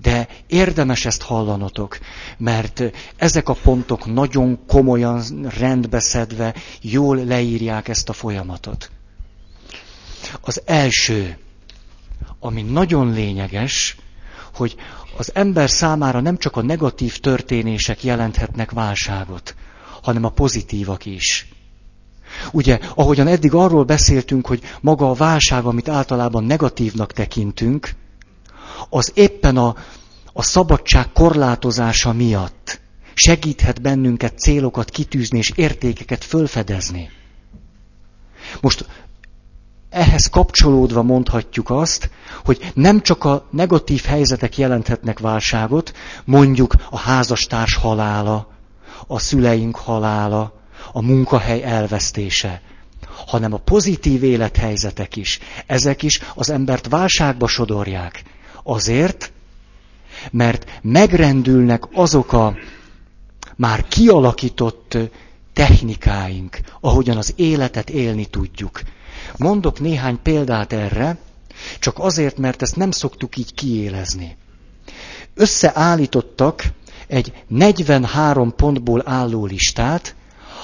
de 0.02 0.28
érdemes 0.48 1.06
ezt 1.06 1.22
hallanotok, 1.22 1.98
mert 2.38 2.84
ezek 3.16 3.50
a 3.50 3.54
pontok 3.54 4.06
nagyon 4.14 4.60
komolyan 4.68 5.24
rendbeszedve 5.58 6.56
jól 6.82 7.18
leírják 7.26 7.88
ezt 7.88 8.10
a 8.10 8.14
folyamatot. 8.14 8.92
Az 10.42 10.62
első, 10.66 11.38
ami 12.40 12.62
nagyon 12.62 13.14
lényeges, 13.14 13.96
hogy 14.56 14.76
az 15.18 15.32
ember 15.34 15.70
számára 15.70 16.20
nem 16.20 16.38
csak 16.38 16.56
a 16.56 16.62
negatív 16.62 17.18
történések 17.18 18.04
jelenthetnek 18.04 18.72
válságot, 18.72 19.56
hanem 20.02 20.24
a 20.24 20.30
pozitívak 20.30 21.06
is. 21.06 21.48
Ugye, 22.52 22.80
ahogyan 22.96 23.28
eddig 23.28 23.54
arról 23.54 23.84
beszéltünk, 23.84 24.48
hogy 24.48 24.62
maga 24.82 25.10
a 25.10 25.14
válság, 25.14 25.66
amit 25.66 25.90
általában 25.90 26.44
negatívnak 26.44 27.14
tekintünk, 27.14 27.90
az 28.90 29.12
éppen 29.14 29.58
a, 29.58 29.76
a 30.34 30.44
szabadság 30.44 31.12
korlátozása 31.12 32.14
miatt 32.14 32.82
segíthet 33.14 33.82
bennünket 33.82 34.40
célokat 34.40 34.90
kitűzni 34.90 35.38
és 35.38 35.52
értékeket 35.56 36.24
fölfedezni. 36.24 37.10
Most 38.62 38.86
ehhez 39.92 40.26
kapcsolódva 40.26 41.04
mondhatjuk 41.04 41.70
azt, 41.70 42.10
hogy 42.46 42.72
nem 42.74 43.02
csak 43.02 43.24
a 43.24 43.48
negatív 43.50 44.04
helyzetek 44.04 44.58
jelenthetnek 44.58 45.20
válságot, 45.20 45.94
mondjuk 46.26 46.76
a 46.90 46.98
házastárs 46.98 47.76
halála, 47.76 48.48
a 49.08 49.20
szüleink 49.20 49.76
halála, 49.76 50.54
a 50.92 51.02
munkahely 51.02 51.64
elvesztése, 51.64 52.62
hanem 53.28 53.54
a 53.54 53.58
pozitív 53.58 54.24
élethelyzetek 54.24 55.16
is. 55.16 55.40
Ezek 55.66 56.04
is 56.04 56.20
az 56.36 56.50
embert 56.50 56.88
válságba 56.88 57.48
sodorják. 57.48 58.24
Azért, 58.64 59.32
mert 60.32 60.80
megrendülnek 60.82 61.84
azok 61.94 62.34
a 62.34 62.56
már 63.56 63.88
kialakított 63.88 64.98
technikáink, 65.54 66.60
ahogyan 66.80 67.18
az 67.18 67.34
életet 67.36 67.90
élni 67.90 68.26
tudjuk. 68.26 68.82
Mondok 69.38 69.80
néhány 69.80 70.22
példát 70.22 70.74
erre, 70.74 71.18
csak 71.80 72.00
azért, 72.00 72.38
mert 72.38 72.62
ezt 72.62 72.76
nem 72.76 72.92
szoktuk 72.92 73.38
így 73.38 73.54
kiélezni. 73.54 74.38
Összeállítottak 75.34 76.64
egy 77.08 77.44
43 77.48 78.56
pontból 78.56 79.02
álló 79.06 79.46
listát, 79.46 80.16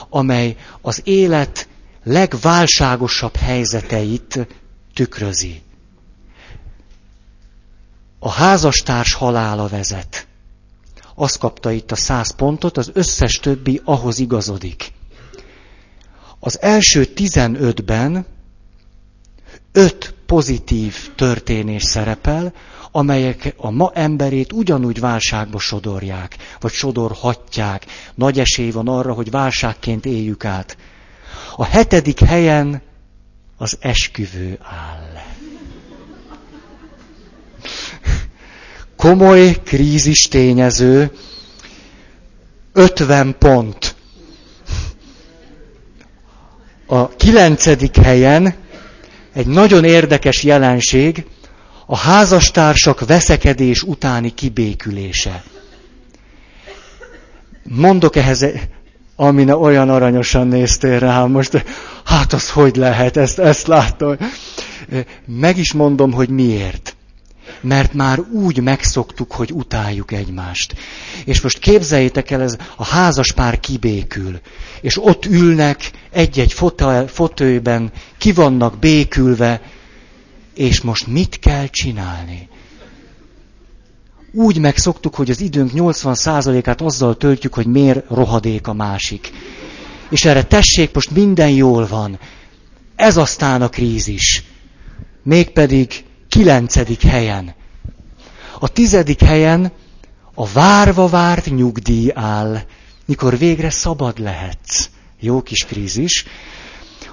amely 0.10 0.56
az 0.82 1.02
élet 1.04 1.68
legválságosabb 2.04 3.36
helyzeteit 3.36 4.48
tükrözi. 4.94 5.62
a 8.20 8.30
házastárs 8.30 9.14
halála 9.14 9.68
vezet. 9.68 10.28
Azt 11.16 11.38
kapta 11.38 11.72
itt 11.72 11.92
a 11.92 11.96
száz 11.96 12.36
pontot, 12.36 12.78
az 12.78 12.90
összes 12.94 13.40
többi 13.40 13.82
ahhoz 13.84 14.20
igazodik. 14.20 14.92
Az 16.40 16.62
első 16.62 17.06
tizenötben 17.06 18.26
öt 19.78 20.14
pozitív 20.26 20.96
történés 21.16 21.84
szerepel, 21.84 22.54
amelyek 22.92 23.54
a 23.58 23.70
ma 23.72 23.92
emberét 23.94 24.54
ugyanúgy 24.54 25.00
válságba 25.00 25.60
sodorják, 25.60 26.36
vagy 26.60 26.72
sodorhatják. 26.72 27.86
Nagy 28.16 28.40
esély 28.40 28.72
van 28.72 28.88
arra, 28.88 29.14
hogy 29.14 29.32
válságként 29.32 30.06
éljük 30.06 30.46
át. 30.46 30.78
A 31.56 31.66
hetedik 31.66 32.20
helyen 32.20 32.82
az 33.58 33.78
esküvő 33.80 34.60
áll. 34.62 35.22
Komoly 38.96 39.62
krízis 39.64 40.22
tényező, 40.22 41.12
50 42.74 43.36
pont. 43.38 43.96
A 46.86 47.08
kilencedik 47.10 47.96
helyen 47.98 48.66
egy 49.38 49.48
nagyon 49.48 49.84
érdekes 49.84 50.44
jelenség, 50.44 51.26
a 51.86 51.98
házastársak 51.98 53.06
veszekedés 53.06 53.84
utáni 53.84 54.34
kibékülése. 54.34 55.44
Mondok 57.64 58.16
ehhez, 58.16 58.46
amine 59.16 59.56
olyan 59.56 59.90
aranyosan 59.90 60.48
néztél 60.48 61.00
rám, 61.00 61.32
most 61.32 61.64
hát 62.04 62.34
az 62.34 62.50
hogy 62.50 62.76
lehet, 62.76 63.18
ezt, 63.18 63.40
ezt 63.40 63.68
látom. 63.68 64.18
Meg 65.26 65.58
is 65.58 65.74
mondom, 65.74 66.12
hogy 66.14 66.30
miért. 66.30 66.97
Mert 67.62 67.94
már 67.94 68.20
úgy 68.20 68.62
megszoktuk, 68.62 69.32
hogy 69.32 69.52
utáljuk 69.54 70.12
egymást. 70.12 70.76
És 71.26 71.42
most 71.42 71.60
képzeljétek 71.60 72.32
el, 72.32 72.42
ez 72.42 72.58
a 72.76 72.86
házas 72.86 73.32
pár 73.32 73.60
kibékül. 73.60 74.40
És 74.82 75.04
ott 75.04 75.26
ülnek 75.26 75.92
egy-egy 76.12 76.54
fotőben, 77.08 77.92
ki 78.18 78.32
vannak 78.32 78.80
békülve, 78.80 79.62
és 80.54 80.82
most 80.82 81.08
mit 81.08 81.40
kell 81.40 81.68
csinálni? 81.68 82.48
Úgy 84.32 84.60
megszoktuk, 84.60 85.16
hogy 85.16 85.30
az 85.30 85.42
időnk 85.42 85.72
80%-át 85.76 86.82
azzal 86.82 87.18
töltjük, 87.18 87.54
hogy 87.54 87.66
miért 87.66 88.10
rohadék 88.10 88.68
a 88.68 88.74
másik. 88.74 89.32
És 90.10 90.26
erre 90.26 90.44
tessék, 90.44 90.94
most 90.94 91.12
minden 91.12 91.50
jól 91.50 91.88
van. 91.88 92.20
Ez 92.96 93.18
aztán 93.18 93.62
a 93.62 93.70
krízis. 93.70 94.44
Mégpedig 95.24 96.04
kilencedik 96.38 97.02
helyen. 97.02 97.54
A 98.60 98.68
tizedik 98.68 99.22
helyen 99.22 99.72
a 100.34 100.48
várva 100.48 101.08
várt 101.08 101.46
nyugdíj 101.46 102.12
áll, 102.14 102.60
mikor 103.06 103.38
végre 103.38 103.70
szabad 103.70 104.20
lehetsz. 104.20 104.90
Jó 105.20 105.42
kis 105.42 105.66
krízis. 105.66 106.26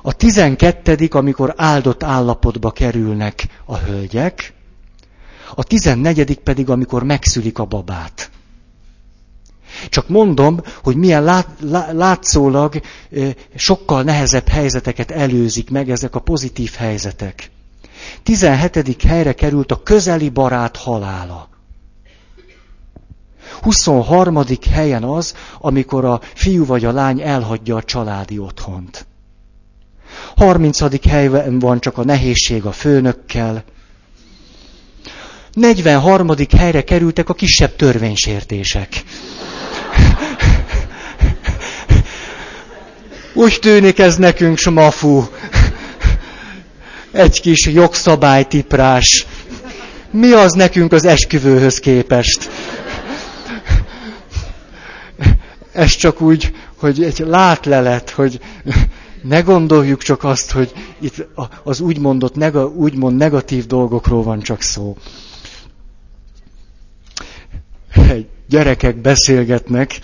A 0.03 0.13
tizenkettedik, 0.13 1.15
amikor 1.15 1.55
áldott 1.57 2.03
állapotba 2.03 2.71
kerülnek 2.71 3.47
a 3.65 3.77
hölgyek, 3.77 4.53
a 5.55 5.63
tizennegyedik 5.65 6.39
pedig, 6.39 6.71
amikor 6.71 7.03
megszülik 7.03 7.59
a 7.59 7.65
babát. 7.65 8.31
Csak 9.89 10.09
mondom, 10.09 10.61
hogy 10.83 10.97
milyen 10.97 11.25
lát, 11.25 11.49
látszólag 11.93 12.81
sokkal 13.55 14.03
nehezebb 14.03 14.49
helyzeteket 14.49 15.11
előzik 15.11 15.71
meg 15.71 15.91
ezek 15.91 16.15
a 16.15 16.21
pozitív 16.21 16.73
helyzetek. 16.73 17.53
17. 18.23 19.03
helyre 19.03 19.33
került 19.33 19.73
a 19.73 19.83
közeli 19.83 20.29
barát 20.29 20.77
halála. 20.77 21.49
23. 23.63 24.45
helyen 24.71 25.05
az, 25.05 25.35
amikor 25.59 26.05
a 26.05 26.21
fiú 26.35 26.67
vagy 26.67 26.85
a 26.85 26.93
lány 26.93 27.21
elhagyja 27.21 27.77
a 27.77 27.83
családi 27.83 28.39
otthont. 28.39 29.07
30. 30.37 31.09
helyben 31.09 31.59
van 31.59 31.81
csak 31.81 31.99
a 31.99 32.05
nehézség 32.05 32.65
a 32.65 32.73
főnökkel. 32.73 33.65
43. 35.53 36.31
helyre 36.57 36.85
kerültek 36.85 37.29
a 37.29 37.35
kisebb 37.35 37.77
törvénysértések. 37.77 39.05
Úgy 43.35 43.59
tűnik 43.61 43.99
ez 43.99 44.17
nekünk 44.17 44.59
smafú. 44.59 45.25
Egy 47.15 47.41
kis 47.41 47.67
jogszabálytiprás. 47.67 49.27
Mi 50.11 50.33
az 50.33 50.53
nekünk 50.53 50.93
az 50.93 51.05
esküvőhöz 51.05 51.79
képest? 51.79 52.51
Ez 55.73 55.91
csak 55.91 56.21
úgy, 56.21 56.53
hogy 56.77 57.03
egy 57.03 57.19
látlelet, 57.19 58.11
hogy 58.11 58.41
ne 59.23 59.41
gondoljuk 59.41 60.03
csak 60.03 60.25
azt, 60.25 60.51
hogy 60.51 60.73
itt 61.01 61.27
az 61.63 61.81
úgymondott, 61.81 62.55
úgymond 62.77 63.17
negatív 63.17 63.67
dolgokról 63.67 64.23
van 64.23 64.41
csak 64.41 64.63
szó. 64.63 64.97
Gyerekek 68.49 68.97
beszélgetnek, 68.97 70.01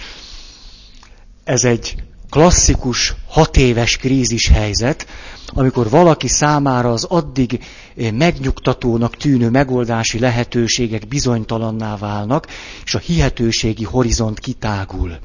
ez 1.45 1.65
egy 1.65 1.95
klasszikus, 2.31 3.15
hat 3.29 3.57
éves 3.57 3.97
krízis 3.97 4.49
helyzet, 4.49 5.07
amikor 5.47 5.91
valaki 5.91 6.29
számára 6.29 6.93
az 6.93 7.05
addig 7.05 7.65
megnyugtatónak 8.13 9.17
tűnő 9.17 9.51
megoldási 9.51 10.19
lehetőségek 10.19 11.09
bizonytalanná 11.09 11.97
válnak, 11.97 12.47
és 12.85 12.95
a 12.95 12.99
hihetőségi 12.99 13.85
horizont 13.85 14.39
kitágul. 14.39 15.19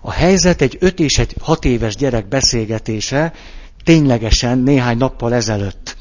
A 0.00 0.10
helyzet 0.10 0.62
egy 0.62 0.76
öt 0.80 1.00
és 1.00 1.18
egy 1.18 1.34
hat 1.40 1.64
éves 1.64 1.96
gyerek 1.96 2.28
beszélgetése 2.28 3.32
ténylegesen 3.84 4.58
néhány 4.58 4.96
nappal 4.96 5.34
ezelőtt. 5.34 5.96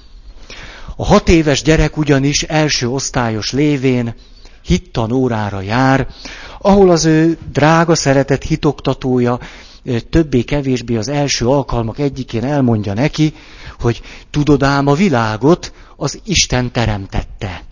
A 0.96 1.06
hat 1.06 1.30
éves 1.30 1.62
gyerek 1.62 1.98
ugyanis 1.98 2.44
első 2.44 2.90
osztályos 2.90 3.52
lévén 3.52 4.16
hittanórára 4.66 5.62
jár, 5.62 6.08
ahol 6.60 6.90
az 6.90 7.06
ő 7.06 7.38
drága 7.52 7.96
szeretett 7.96 8.44
hitoktatója 8.44 9.40
többé-kevésbé 10.10 10.96
az 10.96 11.08
első 11.08 11.48
alkalmak 11.48 12.00
egyikén 12.00 12.44
elmondja 12.44 12.94
neki, 12.94 13.34
hogy 13.80 14.02
tudod 14.30 14.64
ám 14.64 14.88
a 14.88 14.94
világot 14.94 15.74
az 15.96 16.20
Isten 16.26 16.72
teremtette. 16.72 17.64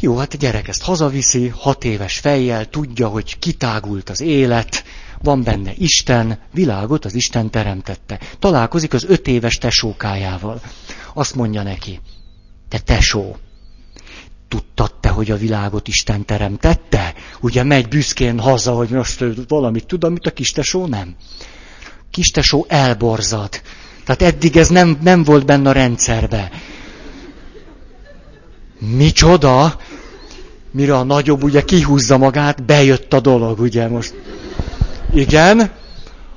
Jó, 0.00 0.16
hát 0.16 0.34
a 0.34 0.36
gyerek 0.36 0.68
ezt 0.68 0.82
hazaviszi, 0.82 1.48
hat 1.48 1.84
éves 1.84 2.18
fejjel, 2.18 2.68
tudja, 2.68 3.08
hogy 3.08 3.38
kitágult 3.38 4.10
az 4.10 4.20
élet, 4.20 4.84
van 5.22 5.42
benne 5.42 5.72
Isten, 5.76 6.38
világot 6.52 7.04
az 7.04 7.14
Isten 7.14 7.50
teremtette. 7.50 8.20
Találkozik 8.38 8.94
az 8.94 9.04
öt 9.04 9.26
éves 9.26 9.54
tesókájával. 9.54 10.60
Azt 11.14 11.34
mondja 11.34 11.62
neki, 11.62 12.00
te 12.68 12.78
tesó, 12.78 13.36
tudtad 14.52 14.94
te, 15.00 15.08
hogy 15.08 15.30
a 15.30 15.36
világot 15.36 15.88
Isten 15.88 16.24
teremtette? 16.24 17.14
Ugye 17.40 17.62
megy 17.62 17.88
büszkén 17.88 18.38
haza, 18.38 18.72
hogy 18.72 18.88
most 18.88 19.24
valamit 19.48 19.86
tud, 19.86 20.04
amit 20.04 20.26
a 20.26 20.30
kistesó 20.30 20.86
nem. 20.86 21.14
Kistesó 22.10 22.64
elborzad. 22.68 23.62
Tehát 24.04 24.22
eddig 24.22 24.56
ez 24.56 24.68
nem, 24.68 24.98
nem 25.02 25.24
volt 25.24 25.46
benne 25.46 25.68
a 25.68 25.72
rendszerbe. 25.72 26.50
Micsoda? 28.78 29.80
Mire 30.70 30.96
a 30.96 31.02
nagyobb 31.02 31.42
ugye 31.42 31.62
kihúzza 31.62 32.18
magát, 32.18 32.64
bejött 32.64 33.12
a 33.12 33.20
dolog, 33.20 33.60
ugye 33.60 33.88
most. 33.88 34.14
Igen, 35.14 35.70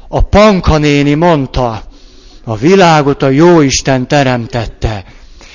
a 0.07 0.21
Panka 0.21 0.77
néni 0.77 1.13
mondta, 1.13 1.83
a 2.43 2.55
világot 2.55 3.21
a 3.21 3.29
Jóisten 3.29 4.07
teremtette. 4.07 5.05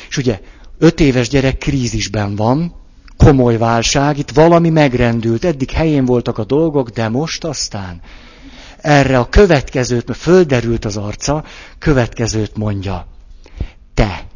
És 0.09 0.17
ugye, 0.17 0.41
öt 0.81 1.01
éves 1.01 1.29
gyerek 1.29 1.59
krízisben 1.59 2.37
van, 2.37 2.75
komoly 3.17 3.57
válság, 3.57 4.19
itt 4.19 4.31
valami 4.31 4.69
megrendült, 4.69 5.45
eddig 5.45 5.71
helyén 5.71 6.05
voltak 6.05 6.39
a 6.39 6.45
dolgok, 6.45 6.89
de 6.89 7.09
most 7.09 7.45
aztán 7.45 8.01
erre 8.81 9.19
a 9.19 9.29
következőt, 9.29 10.07
mert 10.07 10.19
földerült 10.19 10.85
az 10.85 10.97
arca, 10.97 11.45
következőt 11.79 12.57
mondja. 12.57 13.07
Te, 13.95 14.27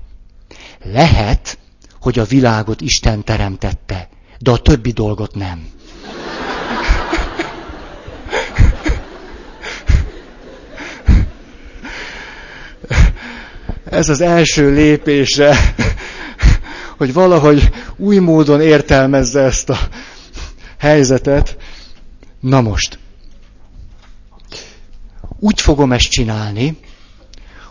lehet, 0.83 1.59
hogy 2.01 2.19
a 2.19 2.25
világot 2.25 2.81
Isten 2.81 3.25
teremtette, 3.25 4.09
de 4.39 4.51
a 4.51 4.59
többi 4.59 4.91
dolgot 4.91 5.35
nem. 5.35 5.67
Ez 13.91 14.09
az 14.09 14.21
első 14.21 14.73
lépése, 14.73 15.75
hogy 17.05 17.13
valahogy 17.13 17.71
új 17.97 18.19
módon 18.19 18.61
értelmezze 18.61 19.41
ezt 19.41 19.69
a 19.69 19.79
helyzetet. 20.79 21.57
Na 22.41 22.61
most, 22.61 22.99
úgy 25.39 25.61
fogom 25.61 25.93
ezt 25.93 26.09
csinálni, 26.09 26.79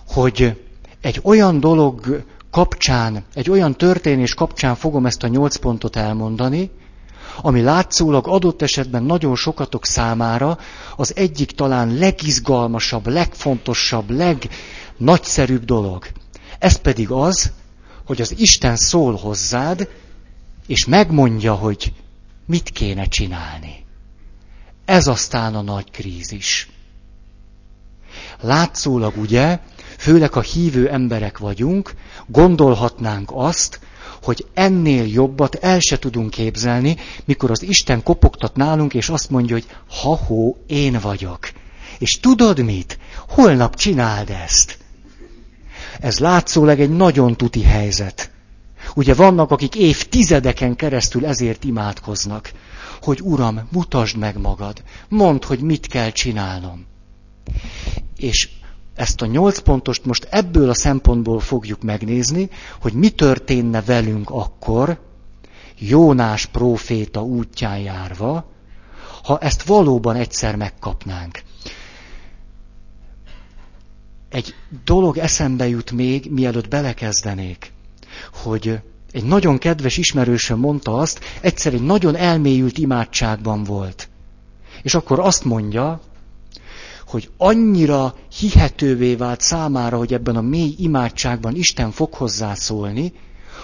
hogy 0.08 0.62
egy 1.02 1.20
olyan 1.24 1.60
dolog 1.60 2.24
kapcsán, 2.52 3.24
egy 3.34 3.50
olyan 3.50 3.76
történés 3.78 4.34
kapcsán 4.34 4.76
fogom 4.76 5.06
ezt 5.06 5.24
a 5.24 5.28
nyolc 5.28 5.56
pontot 5.56 5.96
elmondani, 5.96 6.72
ami 7.42 7.62
látszólag 7.62 8.28
adott 8.28 8.62
esetben 8.62 9.04
nagyon 9.04 9.36
sokatok 9.36 9.86
számára 9.86 10.58
az 10.96 11.16
egyik 11.16 11.52
talán 11.52 11.98
legizgalmasabb, 11.98 13.08
legfontosabb, 13.08 14.10
legnagyszerűbb 14.10 15.66
dolog. 15.66 16.08
Ez 16.60 16.76
pedig 16.76 17.12
az, 17.12 17.52
hogy 18.06 18.22
az 18.22 18.34
Isten 18.38 18.76
szól 18.76 19.16
hozzád, 19.16 19.90
és 20.68 20.86
megmondja, 20.86 21.54
hogy 21.54 21.94
mit 22.46 22.70
kéne 22.70 23.06
csinálni. 23.06 23.86
Ez 24.86 25.08
aztán 25.08 25.56
a 25.56 25.62
nagy 25.62 25.92
krízis. 25.92 26.70
Látszólag 28.42 29.18
ugye, 29.18 29.60
főleg 29.98 30.34
ha 30.34 30.42
hívő 30.42 30.90
emberek 30.90 31.38
vagyunk, 31.38 31.94
gondolhatnánk 32.28 33.32
azt, 33.34 33.80
hogy 34.24 34.46
ennél 34.54 35.08
jobbat 35.08 35.56
el 35.56 35.80
se 35.80 36.00
tudunk 36.00 36.30
képzelni, 36.30 36.98
mikor 37.26 37.52
az 37.52 37.62
Isten 37.62 38.04
kopogtat 38.04 38.56
nálunk, 38.56 38.94
és 38.94 39.10
azt 39.10 39.30
mondja, 39.30 39.56
hogy 39.56 39.68
ha-hó, 39.90 40.58
én 40.68 41.00
vagyok. 41.02 41.52
És 41.98 42.12
tudod 42.12 42.60
mit? 42.60 42.98
Holnap 43.28 43.76
csináld 43.76 44.30
ezt. 44.30 44.78
Ez 46.00 46.20
látszólag 46.20 46.80
egy 46.80 46.90
nagyon 46.90 47.36
tuti 47.36 47.64
helyzet. 47.64 48.32
Ugye 48.96 49.14
vannak, 49.14 49.52
akik 49.52 49.76
évtizedeken 49.76 50.76
keresztül 50.76 51.26
ezért 51.26 51.64
imádkoznak, 51.64 52.52
hogy 53.02 53.22
Uram, 53.22 53.68
mutasd 53.72 54.18
meg 54.18 54.38
magad, 54.38 54.84
mondd, 55.10 55.46
hogy 55.46 55.60
mit 55.60 55.88
kell 55.88 56.10
csinálnom. 56.10 56.86
És 58.18 58.50
ezt 58.96 59.22
a 59.22 59.26
nyolc 59.26 59.60
pontost 59.60 60.06
most 60.06 60.28
ebből 60.30 60.70
a 60.70 60.74
szempontból 60.74 61.40
fogjuk 61.40 61.82
megnézni, 61.84 62.50
hogy 62.82 62.94
mi 62.94 63.10
történne 63.10 63.82
velünk 63.82 64.30
akkor, 64.30 65.00
Jónás 65.78 66.46
próféta 66.46 67.24
útján 67.24 67.78
járva, 67.78 68.52
ha 69.24 69.38
ezt 69.38 69.64
valóban 69.64 70.16
egyszer 70.16 70.56
megkapnánk. 70.56 71.42
Egy 74.34 74.56
dolog 74.86 75.18
eszembe 75.18 75.68
jut 75.68 75.92
még, 75.92 76.32
mielőtt 76.32 76.68
belekezdenék, 76.68 77.72
hogy 78.34 78.80
egy 79.12 79.24
nagyon 79.24 79.58
kedves 79.58 79.98
ismerősöm 79.98 80.60
mondta 80.60 80.98
azt, 80.98 81.20
egyszer 81.42 81.74
egy 81.74 81.84
nagyon 81.84 82.16
elmélyült 82.16 82.78
imádságban 82.78 83.64
volt. 83.64 84.10
És 84.82 84.96
akkor 84.96 85.20
azt 85.20 85.44
mondja, 85.44 86.02
hogy 87.08 87.30
annyira 87.38 88.16
hihetővé 88.40 89.16
vált 89.16 89.42
számára, 89.42 89.98
hogy 89.98 90.14
ebben 90.14 90.36
a 90.36 90.42
mély 90.42 90.76
imádságban 90.78 91.56
Isten 91.56 91.92
fog 91.92 92.14
hozzászólni, 92.14 93.14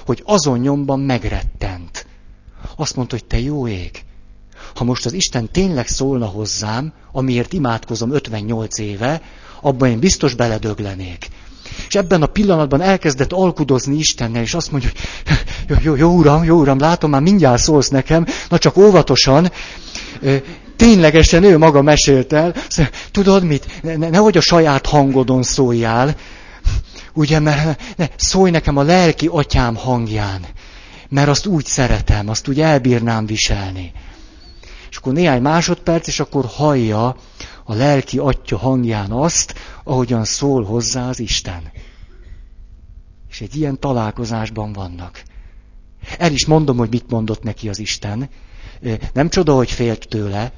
hogy 0.05 0.21
azon 0.25 0.59
nyomban 0.59 0.99
megrettent. 0.99 2.05
Azt 2.75 2.95
mondta, 2.95 3.15
hogy 3.15 3.25
te 3.25 3.39
jó 3.39 3.67
ég, 3.67 4.03
ha 4.75 4.83
most 4.83 5.05
az 5.05 5.13
Isten 5.13 5.51
tényleg 5.51 5.87
szólna 5.87 6.25
hozzám, 6.25 6.93
amiért 7.11 7.53
imádkozom 7.53 8.11
58 8.11 8.77
éve, 8.77 9.21
abban 9.61 9.89
én 9.89 9.99
biztos 9.99 10.33
beledöglenék. 10.33 11.27
És 11.87 11.95
ebben 11.95 12.21
a 12.21 12.25
pillanatban 12.25 12.81
elkezdett 12.81 13.33
alkudozni 13.33 13.97
Istennel, 13.97 14.41
és 14.41 14.53
azt 14.53 14.71
mondja, 14.71 14.89
hogy 14.89 15.77
jó, 15.83 15.95
jó, 15.95 16.09
uram, 16.09 16.43
jó 16.43 16.59
uram, 16.59 16.79
látom, 16.79 17.09
már 17.09 17.21
mindjárt 17.21 17.61
szólsz 17.61 17.89
nekem, 17.89 18.25
na 18.49 18.57
csak 18.57 18.77
óvatosan, 18.77 19.51
ténylegesen 20.75 21.43
ő 21.43 21.57
maga 21.57 21.81
mesélt 21.81 22.33
el, 22.33 22.55
tudod 23.11 23.43
mit, 23.43 23.81
ne, 23.81 23.95
nehogy 23.95 24.37
a 24.37 24.41
saját 24.41 24.85
hangodon 24.85 25.43
szóljál, 25.43 26.15
ugye, 27.13 27.39
mert 27.39 27.81
ne, 27.97 28.07
szólj 28.15 28.51
nekem 28.51 28.77
a 28.77 28.83
lelki 28.83 29.27
atyám 29.31 29.75
hangján, 29.75 30.45
mert 31.09 31.27
azt 31.27 31.45
úgy 31.45 31.65
szeretem, 31.65 32.29
azt 32.29 32.47
úgy 32.47 32.61
elbírnám 32.61 33.25
viselni. 33.25 33.91
És 34.89 34.97
akkor 34.97 35.13
néhány 35.13 35.41
másodperc, 35.41 36.07
és 36.07 36.19
akkor 36.19 36.45
hallja 36.45 37.15
a 37.69 37.73
lelki 37.73 38.17
atya 38.17 38.57
hangján 38.57 39.11
azt, 39.11 39.53
ahogyan 39.83 40.25
szól 40.25 40.63
hozzá 40.63 41.09
az 41.09 41.19
Isten. 41.19 41.71
És 43.29 43.41
egy 43.41 43.55
ilyen 43.55 43.79
találkozásban 43.79 44.73
vannak. 44.73 45.23
El 46.17 46.31
is 46.31 46.45
mondom, 46.45 46.77
hogy 46.77 46.89
mit 46.89 47.09
mondott 47.09 47.43
neki 47.43 47.69
az 47.69 47.79
Isten. 47.79 48.29
Nem 49.13 49.29
csoda, 49.29 49.55
hogy 49.55 49.71
félt 49.71 50.07
tőle, 50.07 50.51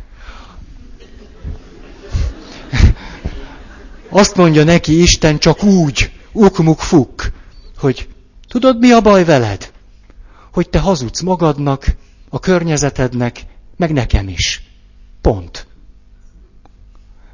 Azt 4.09 4.35
mondja 4.35 4.63
neki 4.63 5.01
Isten 5.01 5.37
csak 5.37 5.63
úgy, 5.63 6.11
ukmuk 6.31 6.79
fuk, 6.79 7.31
hogy 7.77 8.07
tudod 8.47 8.79
mi 8.79 8.91
a 8.91 9.01
baj 9.01 9.25
veled? 9.25 9.71
Hogy 10.51 10.69
te 10.69 10.79
hazudsz 10.79 11.21
magadnak, 11.21 11.95
a 12.29 12.39
környezetednek, 12.39 13.45
meg 13.77 13.93
nekem 13.93 14.27
is. 14.27 14.63
Pont. 15.21 15.69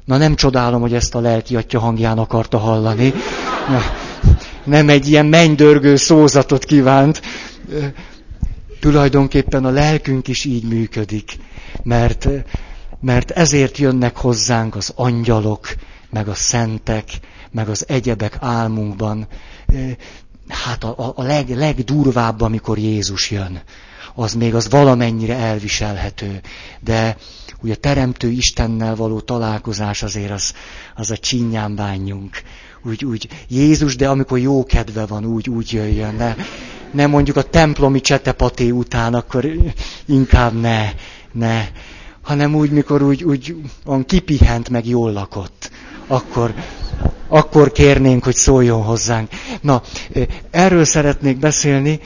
Na 0.08 0.16
nem 0.16 0.34
csodálom, 0.34 0.80
hogy 0.80 0.94
ezt 0.94 1.14
a 1.14 1.20
lelki 1.20 1.56
atya 1.56 1.78
hangján 1.78 2.18
akarta 2.18 2.58
hallani. 2.58 3.12
Nem 4.64 4.88
egy 4.88 5.08
ilyen 5.08 5.26
mennydörgő 5.26 5.96
szózatot 5.96 6.64
kívánt. 6.64 7.22
Tulajdonképpen 8.80 9.64
a 9.64 9.70
lelkünk 9.70 10.28
is 10.28 10.44
így 10.44 10.64
működik, 10.64 11.36
mert, 11.82 12.28
mert 13.00 13.30
ezért 13.30 13.78
jönnek 13.78 14.16
hozzánk 14.16 14.76
az 14.76 14.92
angyalok, 14.96 15.74
meg 16.10 16.28
a 16.28 16.34
szentek, 16.34 17.04
meg 17.50 17.68
az 17.68 17.84
egyebek 17.88 18.36
álmunkban, 18.40 19.26
hát 20.48 20.84
a, 20.84 21.12
a 21.16 21.22
leg, 21.22 21.48
legdurvább, 21.48 22.40
amikor 22.40 22.78
Jézus 22.78 23.30
jön. 23.30 23.60
Az 24.20 24.34
még 24.34 24.54
az 24.54 24.70
valamennyire 24.70 25.34
elviselhető. 25.34 26.40
De 26.80 27.16
ugye 27.62 27.72
a 27.72 27.76
Teremtő 27.76 28.30
Istennel 28.30 28.94
való 28.94 29.20
találkozás 29.20 30.02
azért 30.02 30.30
az, 30.30 30.54
az 30.94 31.10
a 31.10 31.16
csinyán 31.16 31.74
bánjunk. 31.74 32.42
Úgy, 32.84 33.04
úgy 33.04 33.28
Jézus, 33.48 33.96
de 33.96 34.08
amikor 34.08 34.38
jó 34.38 34.64
kedve 34.64 35.06
van, 35.06 35.24
úgy, 35.24 35.48
úgy 35.48 35.72
jöjjön. 35.72 36.14
Ne, 36.14 36.34
ne 36.90 37.06
mondjuk 37.06 37.36
a 37.36 37.42
templomi 37.42 38.00
csetepaté 38.00 38.70
után, 38.70 39.14
akkor 39.14 39.46
inkább 40.06 40.60
ne, 40.60 40.92
ne. 41.32 41.68
Hanem 42.22 42.54
úgy, 42.54 42.70
mikor 42.70 43.02
úgy, 43.02 43.24
úgy 43.24 43.56
on 43.84 44.04
kipihent, 44.04 44.68
meg 44.68 44.86
jól 44.86 45.12
lakott 45.12 45.70
akkor, 46.06 46.54
akkor 47.28 47.72
kérnénk, 47.72 48.24
hogy 48.24 48.34
szóljon 48.34 48.82
hozzánk. 48.82 49.30
Na, 49.60 49.82
erről 50.50 50.84
szeretnék 50.84 51.38
beszélni 51.38 52.00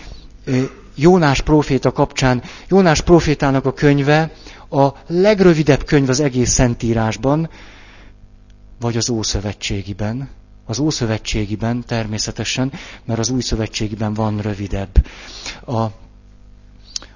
Jónás 0.95 1.40
proféta 1.40 1.93
kapcsán. 1.93 2.43
Jónás 2.68 3.01
profétának 3.01 3.64
a 3.66 3.72
könyve 3.72 4.32
a 4.70 4.88
legrövidebb 5.07 5.84
könyv 5.84 6.09
az 6.09 6.20
egész 6.20 6.51
Szentírásban, 6.51 7.51
vagy 8.80 8.97
az 8.97 9.11
Ószövetségiben. 9.11 10.28
Az 10.64 10.78
Ószövetségiben 10.78 11.84
természetesen, 11.86 12.72
mert 13.05 13.18
az 13.18 13.30
Új 13.30 13.40
Szövetségiben 13.40 14.14
van 14.14 14.40
rövidebb. 14.40 15.07
A, 15.66 15.86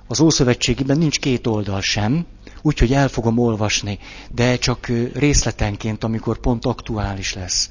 az 0.07 0.21
Ószövetségiben 0.21 0.99
nincs 0.99 1.19
két 1.19 1.47
oldal 1.47 1.81
sem, 1.81 2.27
úgyhogy 2.63 2.93
el 2.93 3.09
fogom 3.09 3.39
olvasni, 3.39 3.99
de 4.31 4.57
csak 4.57 4.87
részletenként, 5.15 6.05
amikor 6.05 6.39
pont 6.39 6.65
aktuális 6.65 7.35
lesz. 7.35 7.71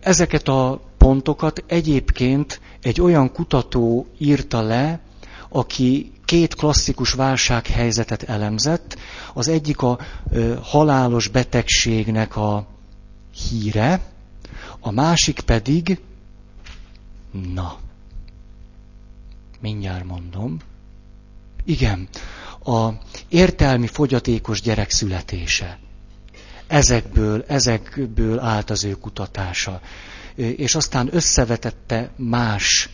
Ezeket 0.00 0.48
a 0.48 0.80
pontokat 0.98 1.64
egyébként 1.66 2.60
egy 2.82 3.00
olyan 3.00 3.32
kutató 3.32 4.06
írta 4.18 4.60
le, 4.60 5.00
aki 5.48 6.12
két 6.24 6.54
klasszikus 6.54 7.12
válsághelyzetet 7.12 8.22
elemzett. 8.22 8.98
Az 9.34 9.48
egyik 9.48 9.82
a 9.82 9.98
halálos 10.62 11.28
betegségnek 11.28 12.36
a 12.36 12.66
híre, 13.34 14.00
a 14.80 14.90
másik 14.90 15.40
pedig, 15.40 16.00
na, 17.54 17.78
mindjárt 19.60 20.04
mondom, 20.04 20.58
igen, 21.64 22.08
a 22.64 22.88
értelmi 23.28 23.86
fogyatékos 23.86 24.60
gyerek 24.60 24.90
születése. 24.90 25.78
Ezekből, 26.66 27.44
ezekből 27.48 28.38
állt 28.38 28.70
az 28.70 28.84
ő 28.84 28.92
kutatása. 28.92 29.80
És 30.34 30.74
aztán 30.74 31.08
összevetette 31.14 32.10
más 32.16 32.88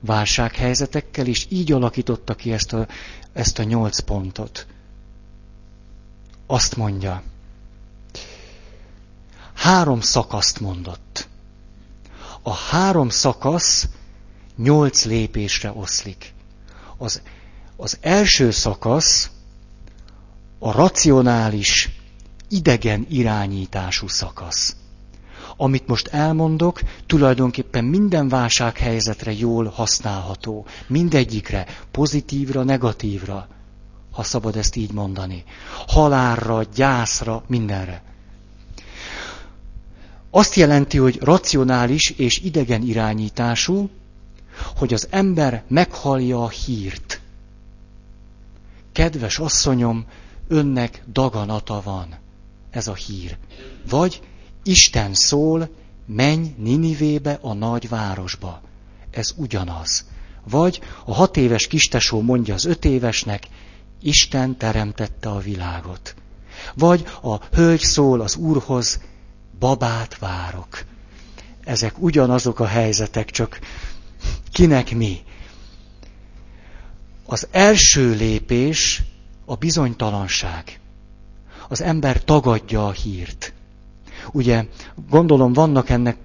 válsághelyzetekkel, 0.00 1.26
és 1.26 1.46
így 1.48 1.72
alakította 1.72 2.34
ki 2.34 2.52
ezt 2.52 2.72
a, 2.72 2.86
ezt 3.32 3.58
a 3.58 3.62
nyolc 3.62 3.98
pontot. 3.98 4.66
Azt 6.46 6.76
mondja, 6.76 7.22
három 9.54 10.00
szakaszt 10.00 10.60
mondott. 10.60 11.28
A 12.42 12.52
három 12.52 13.08
szakasz 13.08 13.88
nyolc 14.56 15.04
lépésre 15.04 15.72
oszlik. 15.72 16.32
Az 16.96 17.22
az 17.80 17.98
első 18.00 18.50
szakasz 18.50 19.30
a 20.58 20.72
racionális, 20.72 21.88
idegen 22.48 23.06
irányítású 23.08 24.08
szakasz. 24.08 24.76
Amit 25.62 25.86
most 25.86 26.06
elmondok, 26.06 26.80
tulajdonképpen 27.06 27.84
minden 27.84 28.28
válsághelyzetre 28.28 29.32
jól 29.32 29.66
használható. 29.66 30.66
Mindegyikre, 30.86 31.66
pozitívra, 31.90 32.62
negatívra, 32.62 33.48
ha 34.12 34.22
szabad 34.22 34.56
ezt 34.56 34.76
így 34.76 34.92
mondani. 34.92 35.44
Halálra, 35.86 36.62
gyászra, 36.74 37.42
mindenre. 37.46 38.02
Azt 40.30 40.54
jelenti, 40.54 40.98
hogy 40.98 41.18
racionális 41.22 42.10
és 42.10 42.38
idegen 42.38 42.82
irányítású, 42.82 43.90
hogy 44.76 44.94
az 44.94 45.06
ember 45.10 45.62
meghallja 45.68 46.42
a 46.42 46.48
hírt. 46.48 47.20
Kedves 48.92 49.38
asszonyom, 49.38 50.04
önnek 50.48 51.02
daganata 51.12 51.80
van. 51.84 52.14
Ez 52.70 52.88
a 52.88 52.94
hír. 52.94 53.36
Vagy 53.88 54.20
Isten 54.62 55.14
szól, 55.14 55.68
menj 56.06 56.54
Ninivébe, 56.56 57.38
a 57.42 57.52
nagy 57.52 57.88
városba. 57.88 58.60
Ez 59.10 59.34
ugyanaz. 59.36 60.04
Vagy 60.44 60.80
a 61.04 61.14
hat 61.14 61.36
éves 61.36 61.66
kistesó 61.66 62.20
mondja 62.20 62.54
az 62.54 62.64
öt 62.64 62.84
évesnek, 62.84 63.46
Isten 64.02 64.56
teremtette 64.56 65.28
a 65.28 65.38
világot. 65.38 66.14
Vagy 66.74 67.04
a 67.22 67.44
hölgy 67.44 67.80
szól 67.80 68.20
az 68.20 68.36
úrhoz, 68.36 69.00
babát 69.58 70.18
várok. 70.18 70.84
Ezek 71.64 72.02
ugyanazok 72.02 72.60
a 72.60 72.66
helyzetek, 72.66 73.30
csak 73.30 73.58
kinek 74.52 74.94
mi. 74.94 75.20
Az 77.26 77.48
első 77.50 78.10
lépés 78.10 79.02
a 79.44 79.54
bizonytalanság. 79.54 80.80
Az 81.68 81.80
ember 81.80 82.24
tagadja 82.24 82.86
a 82.86 82.90
hírt. 82.90 83.52
Ugye, 84.32 84.64
gondolom 85.10 85.52
vannak 85.52 85.88
ennek 85.88 86.16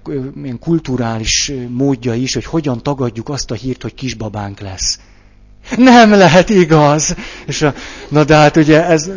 ilyen 0.42 0.58
kulturális 0.58 1.52
módja 1.68 2.14
is, 2.14 2.34
hogy 2.34 2.44
hogyan 2.44 2.82
tagadjuk 2.82 3.28
azt 3.28 3.50
a 3.50 3.54
hírt, 3.54 3.82
hogy 3.82 3.94
kisbabánk 3.94 4.60
lesz. 4.60 4.98
Nem 5.76 6.10
lehet 6.10 6.48
igaz. 6.48 7.14
És 7.46 7.62
a, 7.62 7.74
na 8.08 8.24
de 8.24 8.34
hát 8.34 8.56
ugye 8.56 8.86
ez, 8.86 9.10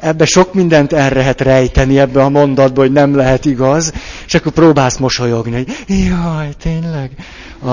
ebbe 0.00 0.24
sok 0.24 0.54
mindent 0.54 0.92
el 0.92 1.10
lehet 1.10 1.40
rejteni 1.40 1.98
ebbe 1.98 2.22
a 2.22 2.28
mondatba, 2.28 2.80
hogy 2.80 2.92
nem 2.92 3.14
lehet 3.16 3.44
igaz, 3.44 3.92
és 4.26 4.34
akkor 4.34 4.52
próbálsz 4.52 4.96
mosolyogni, 4.96 5.52
hogy 5.52 5.74
jaj, 5.86 6.54
tényleg. 6.58 7.10
A, 7.62 7.70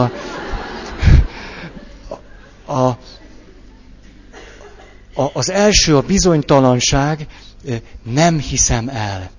a, 2.72 2.88
a, 5.14 5.30
az 5.34 5.52
első 5.52 5.96
a 5.96 6.02
bizonytalanság, 6.02 7.28
nem 8.04 8.40
hiszem 8.40 8.90
el. 8.90 9.30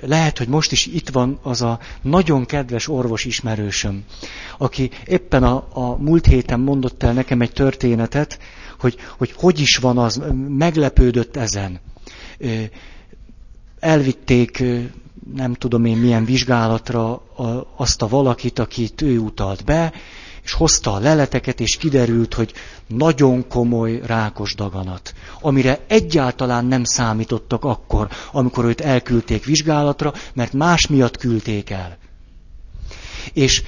Lehet, 0.00 0.38
hogy 0.38 0.48
most 0.48 0.72
is 0.72 0.86
itt 0.86 1.08
van 1.08 1.38
az 1.42 1.62
a 1.62 1.78
nagyon 2.02 2.44
kedves 2.44 2.88
orvos 2.88 3.24
ismerősöm, 3.24 4.04
aki 4.58 4.90
éppen 5.06 5.42
a, 5.42 5.68
a 5.72 5.96
múlt 5.96 6.26
héten 6.26 6.60
mondott 6.60 7.02
el 7.02 7.12
nekem 7.12 7.40
egy 7.40 7.52
történetet, 7.52 8.38
hogy, 8.78 8.96
hogy 9.18 9.32
hogy 9.36 9.60
is 9.60 9.76
van 9.76 9.98
az, 9.98 10.22
meglepődött 10.48 11.36
ezen. 11.36 11.80
Elvitték, 13.80 14.62
nem 15.34 15.54
tudom 15.54 15.84
én 15.84 15.96
milyen 15.96 16.24
vizsgálatra 16.24 17.22
azt 17.76 18.02
a 18.02 18.08
valakit, 18.08 18.58
akit 18.58 19.02
ő 19.02 19.18
utalt 19.18 19.64
be, 19.64 19.92
és 20.42 20.52
hozta 20.52 20.92
a 20.92 20.98
leleteket, 20.98 21.60
és 21.60 21.76
kiderült, 21.76 22.34
hogy 22.34 22.52
nagyon 22.88 23.48
komoly 23.48 24.00
rákos 24.04 24.54
daganat, 24.54 25.14
amire 25.40 25.84
egyáltalán 25.86 26.64
nem 26.64 26.84
számítottak 26.84 27.64
akkor, 27.64 28.08
amikor 28.32 28.64
őt 28.64 28.80
elküldték 28.80 29.44
vizsgálatra, 29.44 30.12
mert 30.34 30.52
más 30.52 30.86
miatt 30.86 31.16
küldték 31.16 31.70
el. 31.70 31.96
És 33.32 33.62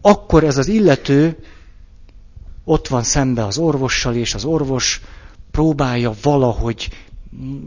akkor 0.00 0.44
ez 0.44 0.56
az 0.56 0.68
illető 0.68 1.36
ott 2.64 2.88
van 2.88 3.02
szembe 3.02 3.44
az 3.44 3.58
orvossal, 3.58 4.14
és 4.14 4.34
az 4.34 4.44
orvos 4.44 5.00
próbálja 5.50 6.12
valahogy 6.22 6.88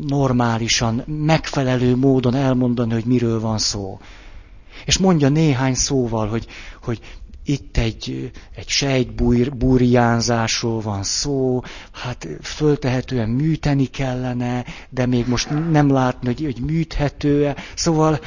normálisan, 0.08 1.04
megfelelő 1.06 1.96
módon 1.96 2.36
elmondani, 2.36 2.94
hogy 2.94 3.06
miről 3.06 3.40
van 3.40 3.58
szó. 3.58 4.00
És 4.86 4.98
mondja 4.98 5.30
néhány 5.30 5.74
szóval, 5.74 6.28
hogy, 6.28 6.48
hogy 6.84 7.00
itt 7.50 7.78
egy, 7.78 8.32
egy 8.56 8.68
sejtbúrjánzásról 8.68 10.82
van 10.82 11.04
szó, 11.04 11.62
hát 11.92 12.28
föltehetően 12.42 13.30
műteni 13.30 13.86
kellene, 13.86 14.66
de 14.90 15.06
még 15.06 15.28
most 15.28 15.50
nem 15.72 15.92
látni, 15.92 16.28
hogy, 16.28 16.42
hogy 16.44 16.60
műthető-e. 16.60 17.56
Szóval, 17.76 18.20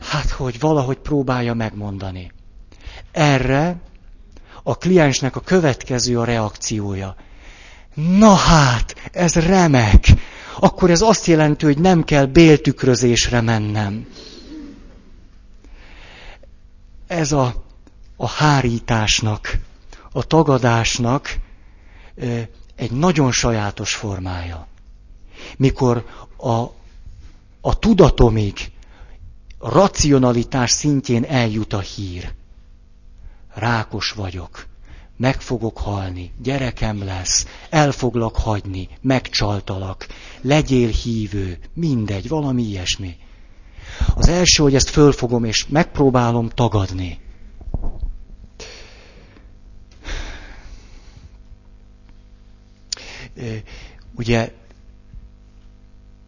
hát 0.00 0.30
hogy 0.30 0.60
valahogy 0.60 0.98
próbálja 0.98 1.54
megmondani. 1.54 2.32
Erre 3.12 3.76
a 4.62 4.76
kliensnek 4.76 5.36
a 5.36 5.40
következő 5.40 6.18
a 6.18 6.24
reakciója. 6.24 7.16
Na 7.94 8.34
hát, 8.34 8.94
ez 9.12 9.34
remek. 9.34 10.06
Akkor 10.60 10.90
ez 10.90 11.00
azt 11.00 11.26
jelenti, 11.26 11.64
hogy 11.64 11.78
nem 11.78 12.04
kell 12.04 12.24
béltükrözésre 12.24 13.40
mennem. 13.40 14.06
Ez 17.06 17.32
a, 17.32 17.66
a 18.20 18.28
hárításnak, 18.28 19.58
a 20.12 20.24
tagadásnak 20.26 21.38
egy 22.76 22.90
nagyon 22.90 23.32
sajátos 23.32 23.94
formája. 23.94 24.66
Mikor 25.56 26.04
a, 26.36 26.62
a 27.60 27.78
tudatomig, 27.78 28.70
a 29.58 29.70
racionalitás 29.70 30.70
szintjén 30.70 31.24
eljut 31.24 31.72
a 31.72 31.80
hír 31.80 32.34
rákos 33.54 34.12
vagyok, 34.12 34.66
meg 35.16 35.40
fogok 35.40 35.78
halni, 35.78 36.32
gyerekem 36.42 37.04
lesz, 37.04 37.46
el 37.70 37.92
foglak 37.92 38.36
hagyni, 38.36 38.88
megcsaltalak, 39.00 40.06
legyél 40.40 40.88
hívő, 40.88 41.58
mindegy, 41.74 42.28
valami 42.28 42.62
ilyesmi. 42.62 43.16
Az 44.14 44.28
első, 44.28 44.62
hogy 44.62 44.74
ezt 44.74 44.90
fölfogom 44.90 45.44
és 45.44 45.66
megpróbálom 45.66 46.48
tagadni. 46.48 47.18
Ugye 54.14 54.52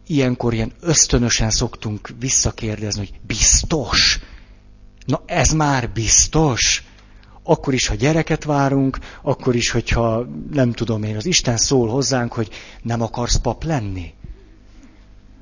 ilyenkor 0.07 0.53
ilyen 0.53 0.71
ösztönösen 0.79 1.49
szoktunk 1.49 2.09
visszakérdezni, 2.19 2.99
hogy 2.99 3.19
biztos? 3.27 4.19
Na 5.05 5.21
ez 5.25 5.49
már 5.49 5.89
biztos? 5.89 6.83
akkor 7.43 7.73
is, 7.73 7.87
ha 7.87 7.95
gyereket 7.95 8.43
várunk, 8.43 8.97
akkor 9.21 9.55
is, 9.55 9.71
hogyha 9.71 10.27
nem 10.51 10.71
tudom 10.71 11.03
én, 11.03 11.15
az 11.15 11.25
Isten 11.25 11.57
szól 11.57 11.89
hozzánk, 11.89 12.33
hogy 12.33 12.49
nem 12.81 13.01
akarsz 13.01 13.35
pap 13.35 13.63
lenni. 13.63 14.13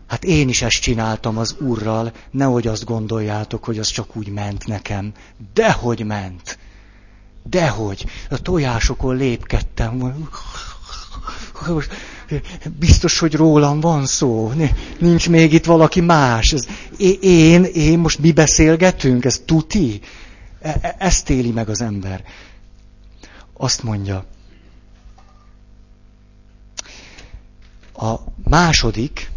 Hát 0.07 0.23
én 0.23 0.49
is 0.49 0.61
ezt 0.61 0.81
csináltam 0.81 1.37
az 1.37 1.55
Úrral, 1.59 2.11
nehogy 2.31 2.67
azt 2.67 2.85
gondoljátok, 2.85 3.63
hogy 3.63 3.79
az 3.79 3.87
csak 3.87 4.15
úgy 4.15 4.27
ment 4.27 4.67
nekem. 4.67 5.11
Dehogy 5.53 6.05
ment. 6.05 6.57
Dehogy. 7.43 8.05
A 8.29 8.41
tojásokon 8.41 9.15
lépkedtem. 9.15 10.27
Biztos, 12.79 13.19
hogy 13.19 13.33
rólam 13.35 13.79
van 13.79 14.05
szó. 14.05 14.51
Nincs 14.99 15.29
még 15.29 15.53
itt 15.53 15.65
valaki 15.65 16.01
más. 16.01 16.53
Ez, 16.53 16.67
én, 17.21 17.63
én, 17.63 17.99
most 17.99 18.19
mi 18.19 18.31
beszélgetünk? 18.31 19.25
Ez 19.25 19.41
tuti? 19.45 19.99
E, 20.61 20.77
e, 20.81 20.95
ezt 20.99 21.29
éli 21.29 21.51
meg 21.51 21.69
az 21.69 21.81
ember. 21.81 22.23
Azt 23.53 23.83
mondja, 23.83 24.25
a 27.93 28.15
második, 28.43 29.31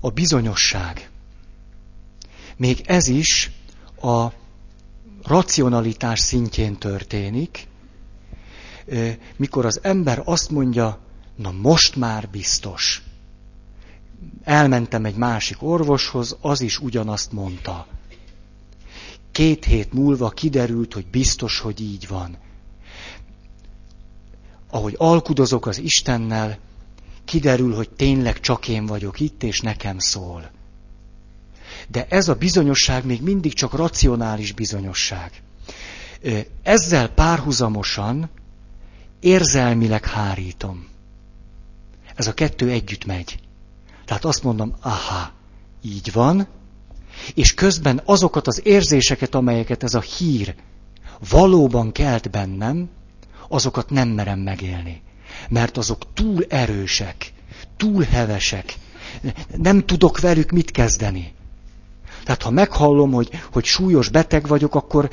a 0.00 0.10
bizonyosság. 0.10 1.10
Még 2.56 2.82
ez 2.86 3.08
is 3.08 3.50
a 4.02 4.26
racionalitás 5.22 6.20
szintjén 6.20 6.78
történik, 6.78 7.66
mikor 9.36 9.64
az 9.66 9.80
ember 9.82 10.22
azt 10.24 10.50
mondja, 10.50 10.98
na 11.36 11.50
most 11.50 11.96
már 11.96 12.28
biztos. 12.30 13.02
Elmentem 14.44 15.04
egy 15.04 15.16
másik 15.16 15.62
orvoshoz, 15.62 16.36
az 16.40 16.60
is 16.60 16.78
ugyanazt 16.78 17.32
mondta. 17.32 17.86
Két 19.32 19.64
hét 19.64 19.92
múlva 19.92 20.28
kiderült, 20.30 20.92
hogy 20.92 21.06
biztos, 21.06 21.58
hogy 21.58 21.80
így 21.80 22.08
van. 22.08 22.36
Ahogy 24.70 24.94
alkudozok 24.98 25.66
az 25.66 25.78
Istennel, 25.78 26.58
kiderül, 27.24 27.74
hogy 27.74 27.90
tényleg 27.90 28.40
csak 28.40 28.68
én 28.68 28.86
vagyok 28.86 29.20
itt, 29.20 29.42
és 29.42 29.60
nekem 29.60 29.98
szól. 29.98 30.50
De 31.88 32.06
ez 32.08 32.28
a 32.28 32.34
bizonyosság 32.34 33.04
még 33.04 33.22
mindig 33.22 33.52
csak 33.52 33.72
racionális 33.72 34.52
bizonyosság. 34.52 35.42
Ezzel 36.62 37.08
párhuzamosan 37.08 38.30
érzelmileg 39.22 40.04
hárítom. 40.06 40.86
Ez 42.14 42.26
a 42.26 42.34
kettő 42.34 42.70
együtt 42.70 43.04
megy. 43.04 43.38
Tehát 44.04 44.24
azt 44.24 44.42
mondom, 44.42 44.74
aha, 44.80 45.32
így 45.82 46.12
van, 46.12 46.46
és 47.34 47.54
közben 47.54 48.00
azokat 48.04 48.46
az 48.46 48.60
érzéseket, 48.64 49.34
amelyeket 49.34 49.82
ez 49.82 49.94
a 49.94 50.00
hír 50.00 50.54
valóban 51.30 51.92
kelt 51.92 52.30
bennem, 52.30 52.88
azokat 53.48 53.90
nem 53.90 54.08
merem 54.08 54.38
megélni. 54.38 55.02
Mert 55.48 55.76
azok 55.76 56.12
túl 56.14 56.44
erősek, 56.48 57.32
túl 57.76 58.02
hevesek. 58.02 58.74
Nem 59.56 59.86
tudok 59.86 60.20
velük 60.20 60.50
mit 60.50 60.70
kezdeni. 60.70 61.32
Tehát 62.24 62.42
ha 62.42 62.50
meghallom, 62.50 63.12
hogy, 63.12 63.28
hogy 63.52 63.64
súlyos 63.64 64.08
beteg 64.08 64.46
vagyok, 64.46 64.74
akkor 64.74 65.10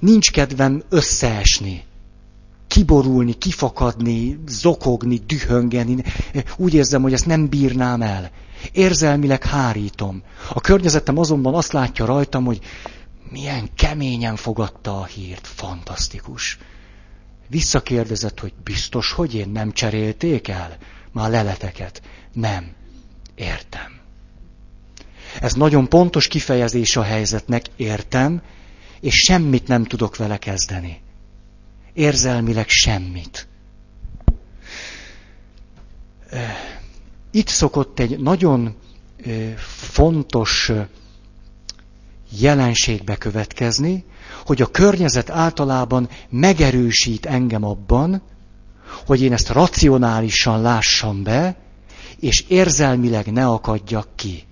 nincs 0.00 0.30
kedvem 0.30 0.82
összeesni. 0.88 1.84
Kiborulni, 2.78 3.32
kifakadni, 3.32 4.38
zokogni, 4.46 5.20
dühöngeni. 5.26 6.02
Úgy 6.56 6.74
érzem, 6.74 7.02
hogy 7.02 7.12
ezt 7.12 7.26
nem 7.26 7.48
bírnám 7.48 8.02
el. 8.02 8.30
Érzelmileg 8.72 9.44
hárítom. 9.44 10.22
A 10.52 10.60
környezetem 10.60 11.18
azonban 11.18 11.54
azt 11.54 11.72
látja 11.72 12.04
rajtam, 12.04 12.44
hogy 12.44 12.60
milyen 13.30 13.68
keményen 13.74 14.36
fogadta 14.36 15.00
a 15.00 15.04
hírt. 15.04 15.46
Fantasztikus. 15.46 16.58
Visszakérdezett, 17.48 18.40
hogy 18.40 18.52
biztos, 18.64 19.12
hogy 19.12 19.34
én 19.34 19.48
nem 19.48 19.72
cserélték 19.72 20.48
el 20.48 20.76
már 21.12 21.30
leleteket. 21.30 22.02
Nem. 22.32 22.72
Értem. 23.34 24.00
Ez 25.40 25.52
nagyon 25.52 25.88
pontos 25.88 26.28
kifejezés 26.28 26.96
a 26.96 27.02
helyzetnek, 27.02 27.64
értem, 27.76 28.42
és 29.00 29.14
semmit 29.14 29.66
nem 29.68 29.84
tudok 29.84 30.16
vele 30.16 30.36
kezdeni. 30.36 31.06
Érzelmileg 31.98 32.68
semmit. 32.68 33.48
Itt 37.30 37.48
szokott 37.48 37.98
egy 37.98 38.18
nagyon 38.18 38.74
fontos 39.92 40.72
jelenségbe 42.38 43.16
következni, 43.16 44.04
hogy 44.46 44.62
a 44.62 44.66
környezet 44.66 45.30
általában 45.30 46.08
megerősít 46.28 47.26
engem 47.26 47.64
abban, 47.64 48.22
hogy 49.06 49.22
én 49.22 49.32
ezt 49.32 49.48
racionálisan 49.48 50.60
lássam 50.60 51.22
be, 51.22 51.56
és 52.20 52.44
érzelmileg 52.48 53.32
ne 53.32 53.46
akadjak 53.46 54.08
ki. 54.14 54.47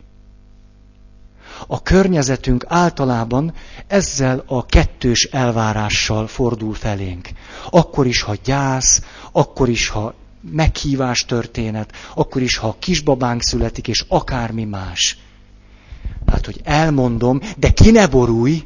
A 1.66 1.82
környezetünk 1.82 2.64
általában 2.68 3.54
ezzel 3.86 4.42
a 4.46 4.66
kettős 4.66 5.22
elvárással 5.24 6.26
fordul 6.26 6.74
felénk. 6.74 7.28
Akkor 7.70 8.06
is, 8.06 8.22
ha 8.22 8.34
gyász, 8.44 9.02
akkor 9.32 9.68
is, 9.68 9.88
ha 9.88 10.14
meghívás 10.50 11.24
történet, 11.24 11.92
akkor 12.14 12.42
is, 12.42 12.56
ha 12.56 12.76
kisbabánk 12.78 13.42
születik, 13.42 13.88
és 13.88 14.04
akármi 14.08 14.64
más. 14.64 15.18
Hát, 16.26 16.44
hogy 16.44 16.60
elmondom, 16.64 17.40
de 17.56 17.70
ki 17.70 17.90
ne 17.90 18.06
borulj, 18.06 18.64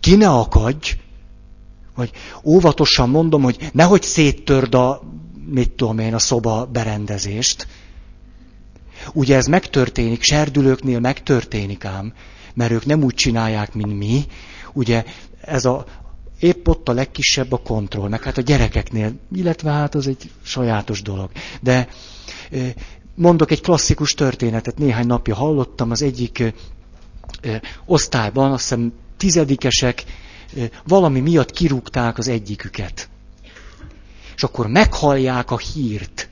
ki 0.00 0.16
ne 0.16 0.28
akadj, 0.28 0.96
vagy 1.94 2.10
óvatosan 2.44 3.08
mondom, 3.08 3.42
hogy 3.42 3.70
nehogy 3.72 4.02
széttörd 4.02 4.74
a, 4.74 5.02
mit 5.46 5.70
tudom 5.70 5.98
én, 5.98 6.14
a 6.14 6.18
szoba 6.18 6.68
berendezést. 6.72 7.66
Ugye 9.12 9.36
ez 9.36 9.46
megtörténik, 9.46 10.22
serdülőknél 10.22 11.00
megtörténik 11.00 11.84
ám, 11.84 12.12
mert 12.54 12.70
ők 12.70 12.86
nem 12.86 13.02
úgy 13.02 13.14
csinálják, 13.14 13.74
mint 13.74 13.98
mi. 13.98 14.24
Ugye 14.72 15.04
ez 15.40 15.64
a, 15.64 15.84
épp 16.38 16.68
ott 16.68 16.88
a 16.88 16.92
legkisebb 16.92 17.52
a 17.52 17.56
kontroll, 17.56 18.08
meg 18.08 18.22
hát 18.22 18.38
a 18.38 18.42
gyerekeknél, 18.42 19.12
illetve 19.34 19.70
hát 19.70 19.94
az 19.94 20.06
egy 20.06 20.30
sajátos 20.42 21.02
dolog. 21.02 21.30
De 21.60 21.88
mondok 23.14 23.50
egy 23.50 23.60
klasszikus 23.60 24.12
történetet, 24.12 24.78
néhány 24.78 25.06
napja 25.06 25.34
hallottam, 25.34 25.90
az 25.90 26.02
egyik 26.02 26.54
osztályban, 27.86 28.52
azt 28.52 28.62
hiszem 28.62 28.92
tizedikesek, 29.16 30.04
valami 30.86 31.20
miatt 31.20 31.50
kirúgták 31.50 32.18
az 32.18 32.28
egyiküket. 32.28 33.08
És 34.36 34.42
akkor 34.42 34.66
meghallják 34.66 35.50
a 35.50 35.58
hírt, 35.58 36.29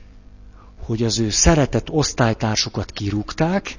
hogy 0.89 1.03
az 1.03 1.19
ő 1.19 1.29
szeretett 1.29 1.89
osztálytársukat 1.89 2.91
kirúgták, 2.91 3.75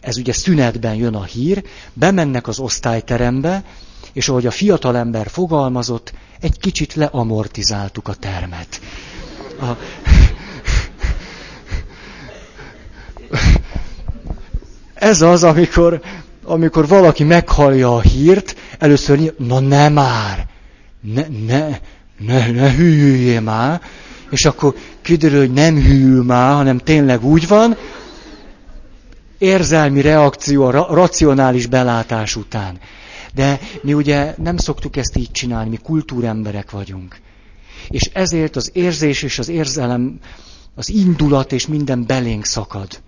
ez 0.00 0.16
ugye 0.16 0.32
szünetben 0.32 0.94
jön 0.94 1.14
a 1.14 1.24
hír, 1.24 1.62
bemennek 1.92 2.46
az 2.46 2.58
osztályterembe, 2.58 3.64
és 4.12 4.28
ahogy 4.28 4.46
a 4.46 4.50
fiatalember 4.50 5.28
fogalmazott, 5.28 6.12
egy 6.40 6.58
kicsit 6.58 6.94
leamortizáltuk 6.94 8.08
a 8.08 8.14
termet. 8.14 8.80
A... 9.60 9.64
Ez 14.94 15.22
az, 15.22 15.44
amikor, 15.44 16.00
amikor 16.44 16.88
valaki 16.88 17.24
meghallja 17.24 17.96
a 17.96 18.00
hírt, 18.00 18.56
először, 18.78 19.34
na 19.38 19.60
ne 19.60 19.88
már, 19.88 20.46
ne, 21.00 21.26
ne, 21.46 21.78
ne, 22.18 22.50
ne 22.50 22.72
hűljél 22.74 23.40
már, 23.40 23.80
és 24.32 24.44
akkor 24.44 24.74
kiderül, 25.02 25.38
hogy 25.38 25.52
nem 25.52 25.76
hűl 25.76 26.22
már, 26.22 26.54
hanem 26.54 26.78
tényleg 26.78 27.24
úgy 27.24 27.48
van, 27.48 27.76
érzelmi 29.38 30.00
reakció 30.00 30.64
a 30.64 30.94
racionális 30.94 31.66
belátás 31.66 32.36
után. 32.36 32.78
De 33.34 33.60
mi 33.82 33.94
ugye 33.94 34.34
nem 34.38 34.56
szoktuk 34.56 34.96
ezt 34.96 35.16
így 35.16 35.30
csinálni, 35.30 35.68
mi 35.70 35.76
kultúremberek 35.76 36.70
vagyunk. 36.70 37.20
És 37.88 38.02
ezért 38.12 38.56
az 38.56 38.70
érzés 38.72 39.22
és 39.22 39.38
az 39.38 39.48
érzelem, 39.48 40.18
az 40.74 40.88
indulat 40.88 41.52
és 41.52 41.66
minden 41.66 42.06
belénk 42.06 42.44
szakad. 42.44 43.02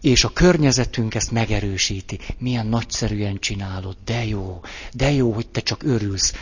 És 0.00 0.24
a 0.24 0.32
környezetünk 0.32 1.14
ezt 1.14 1.30
megerősíti. 1.30 2.18
Milyen 2.38 2.66
nagyszerűen 2.66 3.38
csinálod, 3.38 3.96
de 4.04 4.24
jó, 4.24 4.60
de 4.92 5.10
jó, 5.12 5.32
hogy 5.32 5.48
te 5.48 5.60
csak 5.60 5.82
örülsz. 5.82 6.34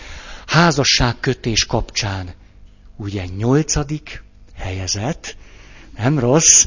Házasságkötés 0.47 1.65
kapcsán, 1.65 2.35
ugye 2.97 3.25
nyolcadik 3.37 4.23
helyezett, 4.55 5.37
nem 5.99 6.19
rossz, 6.19 6.67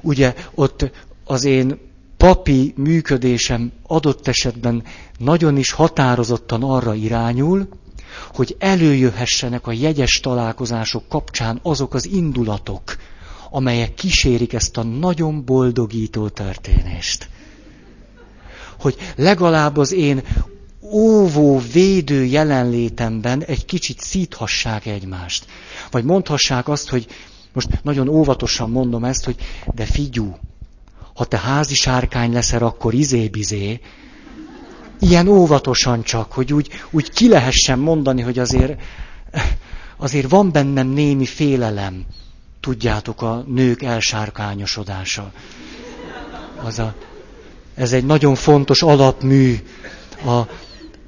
ugye 0.00 0.34
ott 0.54 0.90
az 1.24 1.44
én 1.44 1.78
papi 2.16 2.72
működésem 2.76 3.72
adott 3.86 4.28
esetben 4.28 4.82
nagyon 5.18 5.56
is 5.56 5.70
határozottan 5.70 6.62
arra 6.62 6.94
irányul, 6.94 7.68
hogy 8.34 8.56
előjöhessenek 8.58 9.66
a 9.66 9.72
jegyes 9.72 10.20
találkozások 10.20 11.08
kapcsán 11.08 11.60
azok 11.62 11.94
az 11.94 12.06
indulatok, 12.06 12.96
amelyek 13.50 13.94
kísérik 13.94 14.52
ezt 14.52 14.76
a 14.76 14.82
nagyon 14.82 15.44
boldogító 15.44 16.28
történést. 16.28 17.28
Hogy 18.80 18.96
legalább 19.16 19.76
az 19.76 19.92
én 19.92 20.22
óvó, 20.90 21.62
védő 21.72 22.24
jelenlétemben 22.24 23.44
egy 23.44 23.64
kicsit 23.64 24.00
szíthassák 24.00 24.86
egymást. 24.86 25.46
Vagy 25.90 26.04
mondhassák 26.04 26.68
azt, 26.68 26.88
hogy 26.88 27.06
most 27.52 27.68
nagyon 27.82 28.08
óvatosan 28.08 28.70
mondom 28.70 29.04
ezt, 29.04 29.24
hogy 29.24 29.36
de 29.74 29.84
figyú, 29.84 30.36
ha 31.14 31.24
te 31.24 31.38
házi 31.38 31.74
sárkány 31.74 32.32
leszel, 32.32 32.62
akkor 32.62 32.94
izé-bizé. 32.94 33.80
Ilyen 35.00 35.28
óvatosan 35.28 36.02
csak, 36.02 36.32
hogy 36.32 36.52
úgy, 36.52 36.68
úgy 36.90 37.10
ki 37.10 37.28
lehessen 37.28 37.78
mondani, 37.78 38.22
hogy 38.22 38.38
azért, 38.38 38.80
azért 39.96 40.30
van 40.30 40.52
bennem 40.52 40.88
némi 40.88 41.26
félelem. 41.26 42.04
Tudjátok, 42.60 43.22
a 43.22 43.44
nők 43.46 43.82
elsárkányosodása. 43.82 45.32
Az 46.62 46.78
a, 46.78 46.94
ez 47.74 47.92
egy 47.92 48.04
nagyon 48.04 48.34
fontos 48.34 48.82
alapmű. 48.82 49.56
A, 50.24 50.40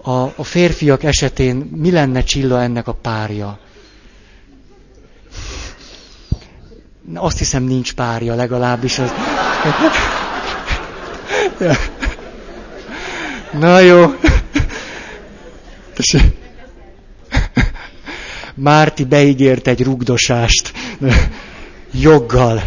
a, 0.02 0.32
a 0.36 0.44
férfiak 0.44 1.02
esetén 1.02 1.56
mi 1.56 1.90
lenne 1.90 2.22
Csilla 2.22 2.62
ennek 2.62 2.88
a 2.88 2.92
párja? 2.92 3.58
Azt 7.14 7.38
hiszem 7.38 7.62
nincs 7.62 7.92
párja 7.94 8.34
legalábbis. 8.34 8.98
Az... 8.98 9.12
Na 13.52 13.78
jó. 13.78 14.14
Márti 18.54 19.04
beígért 19.04 19.66
egy 19.66 19.82
rugdosást. 19.82 20.72
Joggal. 21.90 22.62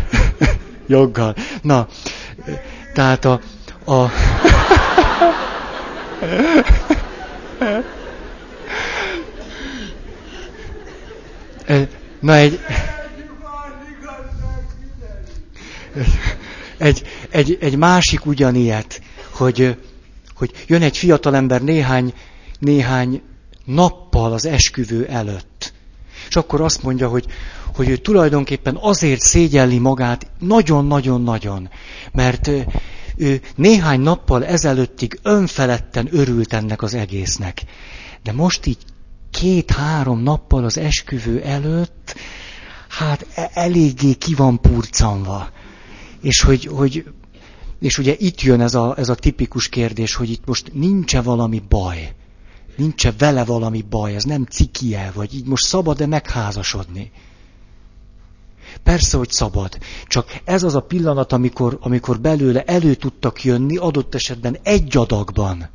Joggal. 0.88 1.36
Na, 1.62 1.88
tehát 2.94 3.26
a... 3.26 3.40
a 3.86 4.12
Na 12.20 12.36
egy 12.36 12.60
egy, 16.84 17.04
egy, 17.30 17.58
egy 17.62 17.76
másik 17.76 18.26
ugyanilyet, 18.26 19.02
hogy, 19.30 19.78
hogy 20.36 20.52
jön 20.68 20.82
egy 20.82 20.98
fiatalember 20.98 21.62
néhány, 21.62 22.14
néhány 22.60 23.22
nappal 23.66 24.34
az 24.34 24.46
esküvő 24.46 25.06
előtt, 25.06 25.74
És 26.30 26.36
akkor 26.36 26.62
azt 26.62 26.84
mondja, 26.84 27.08
hogy, 27.08 27.26
hogy 27.76 27.90
ő 27.90 27.96
tulajdonképpen 27.96 28.78
azért 28.82 29.22
szégyelli 29.22 29.78
magát 29.78 30.28
nagyon-nagyon-nagyon, 30.40 31.70
mert 32.12 32.52
ő 33.18 33.42
néhány 33.56 34.00
nappal 34.00 34.46
ezelőttig 34.46 35.20
önfeledten 35.24 36.08
örült 36.12 36.54
ennek 36.54 36.82
az 36.82 36.94
egésznek. 36.94 37.64
De 38.24 38.32
most 38.32 38.66
így 38.66 38.86
két-három 39.32 40.20
nappal 40.20 40.64
az 40.64 40.78
esküvő 40.78 41.42
előtt, 41.42 42.16
hát 42.90 43.26
e- 43.36 43.52
eléggé 43.54 44.14
ki 44.14 44.34
van 44.34 44.62
purcanva. 44.62 45.50
És 46.22 46.42
hogy, 46.42 46.66
hogy 46.66 47.06
és 47.80 47.98
ugye 47.98 48.16
itt 48.18 48.42
jön 48.42 48.62
ez 48.62 48.74
a, 48.74 48.94
ez 48.98 49.10
a 49.10 49.16
tipikus 49.16 49.70
kérdés, 49.70 50.16
hogy 50.16 50.30
itt 50.30 50.46
most 50.46 50.74
nincs-e 50.74 51.22
valami 51.22 51.64
baj. 51.70 52.14
Nincs-e 52.76 53.14
vele 53.18 53.44
valami 53.44 53.82
baj, 53.90 54.16
ez 54.16 54.24
nem 54.24 54.46
cikie, 54.46 55.12
vagy 55.16 55.36
így 55.36 55.46
most 55.46 55.66
szabad-e 55.66 56.06
megházasodni. 56.06 57.12
Persze, 58.84 59.18
hogy 59.18 59.30
szabad. 59.30 59.78
Csak 60.08 60.40
ez 60.44 60.64
az 60.64 60.76
a 60.76 60.82
pillanat, 60.82 61.34
amikor, 61.34 61.78
amikor 61.82 62.20
belőle 62.20 62.64
elő 62.64 62.94
tudtak 62.94 63.44
jönni, 63.44 63.78
adott 63.78 64.16
esetben 64.16 64.58
egy 64.64 64.98
adagban. 64.98 65.70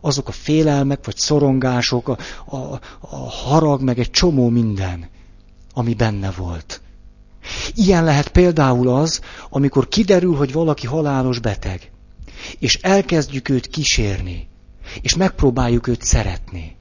Azok 0.00 0.28
a 0.28 0.32
félelmek, 0.32 1.04
vagy 1.04 1.16
szorongások, 1.16 2.08
a, 2.08 2.18
a, 2.56 2.80
a 3.00 3.16
harag, 3.30 3.82
meg 3.82 3.98
egy 3.98 4.10
csomó 4.10 4.48
minden, 4.48 5.08
ami 5.74 5.94
benne 5.94 6.30
volt. 6.30 6.80
Ilyen 7.74 8.04
lehet 8.04 8.28
például 8.28 8.88
az, 8.88 9.20
amikor 9.50 9.88
kiderül, 9.88 10.34
hogy 10.34 10.52
valaki 10.52 10.86
halálos 10.86 11.38
beteg, 11.38 11.90
és 12.58 12.74
elkezdjük 12.74 13.48
őt 13.48 13.66
kísérni, 13.66 14.48
és 15.02 15.16
megpróbáljuk 15.16 15.86
őt 15.86 16.02
szeretni. 16.02 16.77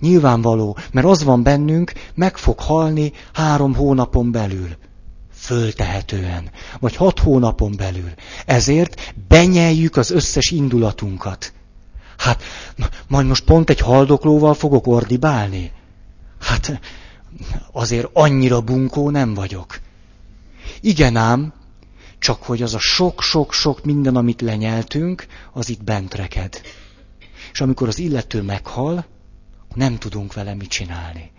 Nyilvánvaló, 0.00 0.76
mert 0.92 1.06
az 1.06 1.22
van 1.22 1.42
bennünk, 1.42 1.92
meg 2.14 2.36
fog 2.36 2.60
halni 2.60 3.12
három 3.32 3.74
hónapon 3.74 4.32
belül. 4.32 4.68
Föltehetően. 5.32 6.50
Vagy 6.78 6.96
hat 6.96 7.18
hónapon 7.18 7.74
belül. 7.76 8.12
Ezért 8.46 9.14
benyeljük 9.28 9.96
az 9.96 10.10
összes 10.10 10.50
indulatunkat. 10.50 11.52
Hát, 12.18 12.42
majd 13.08 13.26
most 13.26 13.44
pont 13.44 13.70
egy 13.70 13.80
haldoklóval 13.80 14.54
fogok 14.54 14.86
ordibálni. 14.86 15.72
Hát, 16.40 16.80
azért 17.72 18.08
annyira 18.12 18.60
bunkó 18.60 19.10
nem 19.10 19.34
vagyok. 19.34 19.80
Igen 20.80 21.16
ám, 21.16 21.52
csak 22.18 22.42
hogy 22.42 22.62
az 22.62 22.74
a 22.74 22.78
sok-sok-sok 22.78 23.84
minden, 23.84 24.16
amit 24.16 24.40
lenyeltünk, 24.40 25.26
az 25.52 25.68
itt 25.68 25.84
bent 25.84 26.14
reked. 26.14 26.60
És 27.52 27.60
amikor 27.60 27.88
az 27.88 27.98
illető 27.98 28.42
meghal, 28.42 29.06
nem 29.74 29.98
tudunk 29.98 30.34
vele 30.34 30.54
mit 30.54 30.68
csinálni. 30.68 31.30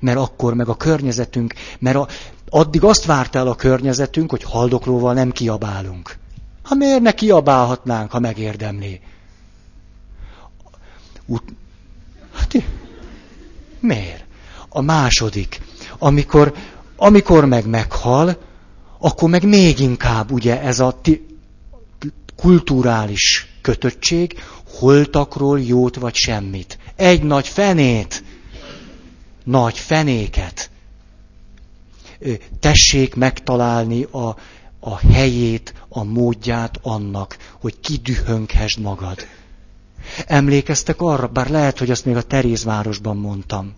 Mert 0.00 0.18
akkor 0.18 0.54
meg 0.54 0.68
a 0.68 0.76
környezetünk, 0.76 1.54
mert 1.78 1.96
a, 1.96 2.08
addig 2.48 2.84
azt 2.84 3.04
várt 3.04 3.34
el 3.34 3.46
a 3.46 3.54
környezetünk, 3.54 4.30
hogy 4.30 4.42
haldoklóval 4.42 5.14
nem 5.14 5.30
kiabálunk. 5.30 6.16
Ha 6.62 6.74
miért 6.74 7.00
ne 7.00 7.12
kiabálhatnánk, 7.12 8.10
ha 8.10 8.18
megérdemli? 8.18 9.00
Ut- 11.26 11.54
hát, 12.34 12.54
miért? 13.80 14.24
A 14.68 14.80
második, 14.80 15.60
amikor, 15.98 16.54
amikor 16.96 17.44
meg 17.44 17.66
meghal, 17.66 18.36
akkor 18.98 19.28
meg 19.28 19.44
még 19.44 19.78
inkább 19.78 20.30
ugye 20.30 20.60
ez 20.60 20.80
a 20.80 20.98
ti, 21.02 21.26
kulturális 22.36 23.46
kötöttség, 23.60 24.42
holtakról 24.68 25.60
jót 25.60 25.96
vagy 25.96 26.14
semmit. 26.14 26.77
Egy 26.98 27.22
nagy 27.22 27.48
fenét, 27.48 28.22
nagy 29.44 29.78
fenéket. 29.78 30.70
Tessék 32.60 33.14
megtalálni 33.14 34.02
a, 34.02 34.36
a 34.80 34.96
helyét, 35.12 35.74
a 35.88 36.04
módját 36.04 36.78
annak, 36.82 37.36
hogy 37.60 37.80
kidühönkhesd 37.80 38.80
magad. 38.80 39.18
Emlékeztek 40.26 41.00
arra, 41.00 41.26
bár 41.26 41.50
lehet, 41.50 41.78
hogy 41.78 41.90
azt 41.90 42.04
még 42.04 42.16
a 42.16 42.22
Terézvárosban 42.22 43.16
mondtam. 43.16 43.74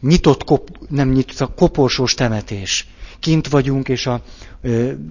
Nyitott, 0.00 0.44
kop, 0.44 0.78
nem 0.88 1.08
nyitott, 1.08 1.40
a 1.40 1.54
koporsós 1.54 2.14
temetés. 2.14 2.86
Kint 3.20 3.48
vagyunk, 3.48 3.88
és 3.88 4.06
a, 4.06 4.22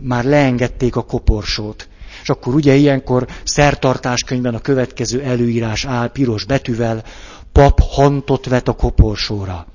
már 0.02 0.24
leengedték 0.24 0.96
a 0.96 1.06
koporsót. 1.06 1.88
És 2.22 2.30
akkor 2.30 2.54
ugye 2.54 2.74
ilyenkor 2.76 3.28
szertartáskönyvben 3.44 4.56
a 4.56 4.60
következő 4.60 5.22
előírás 5.22 5.86
áll 5.86 6.08
piros 6.08 6.46
betűvel, 6.46 7.04
pap 7.52 7.80
hantot 7.82 8.46
vet 8.46 8.68
a 8.68 8.74
koporsóra. 8.74 9.68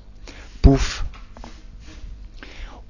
Puff. 0.61 0.99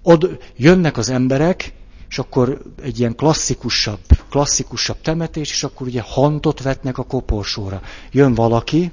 Od, 0.03 0.37
jönnek 0.55 0.97
az 0.97 1.09
emberek, 1.09 1.73
és 2.09 2.19
akkor 2.19 2.61
egy 2.83 2.99
ilyen 2.99 3.15
klasszikusabb, 3.15 3.99
klasszikusabb 4.29 5.01
temetés, 5.01 5.51
és 5.51 5.63
akkor 5.63 5.87
ugye 5.87 6.01
hantot 6.05 6.61
vetnek 6.61 6.97
a 6.97 7.03
koporsóra. 7.03 7.81
Jön 8.11 8.33
valaki, 8.33 8.91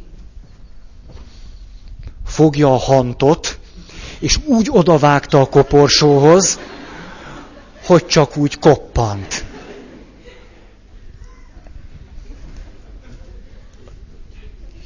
fogja 2.27 2.73
a 2.73 2.79
hantot, 2.79 3.59
és 4.19 4.39
úgy 4.45 4.69
odavágta 4.71 5.41
a 5.41 5.49
koporsóhoz, 5.49 6.59
hogy 7.85 8.07
csak 8.07 8.37
úgy 8.37 8.59
koppant. 8.59 9.46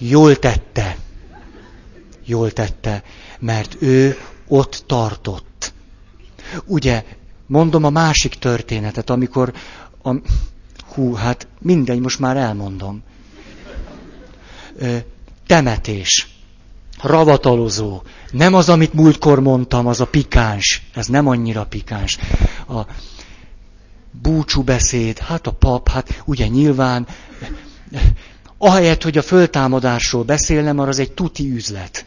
Jól 0.03 0.37
tette. 0.37 0.97
Jól 2.25 2.51
tette, 2.51 3.03
mert 3.39 3.77
ő 3.83 4.19
ott 4.49 4.83
tartott. 4.87 5.73
Ugye, 6.65 7.05
mondom 7.47 7.85
a 7.85 7.91
másik 7.91 8.35
történetet, 8.35 9.11
amikor 9.11 9.53
a, 10.03 10.15
hú, 10.95 11.15
hát 11.15 11.47
mindegy, 11.59 12.01
most 12.01 12.19
már 12.19 12.37
elmondom. 12.37 13.03
Temetés. 15.47 16.29
Ravatalozó. 17.03 18.03
Nem 18.31 18.55
az, 18.55 18.69
amit 18.69 18.93
múltkor 18.93 19.41
mondtam, 19.41 19.87
az 19.87 20.01
a 20.01 20.07
pikáns. 20.07 20.83
Ez 20.95 21.07
nem 21.07 21.27
annyira 21.27 21.65
pikáns. 21.65 22.19
A 22.69 22.81
búcsú 24.11 24.63
beszéd, 24.63 25.19
hát 25.19 25.47
a 25.47 25.53
pap, 25.53 25.89
hát 25.89 26.23
ugye 26.25 26.47
nyilván 26.47 27.07
Ahelyett, 28.63 29.03
hogy 29.03 29.19
a 29.19 29.23
föltámadásról 29.23 30.23
beszélne, 30.23 30.73
mert 30.73 30.89
az 30.89 30.99
egy 30.99 31.13
tuti 31.13 31.51
üzlet. 31.51 32.05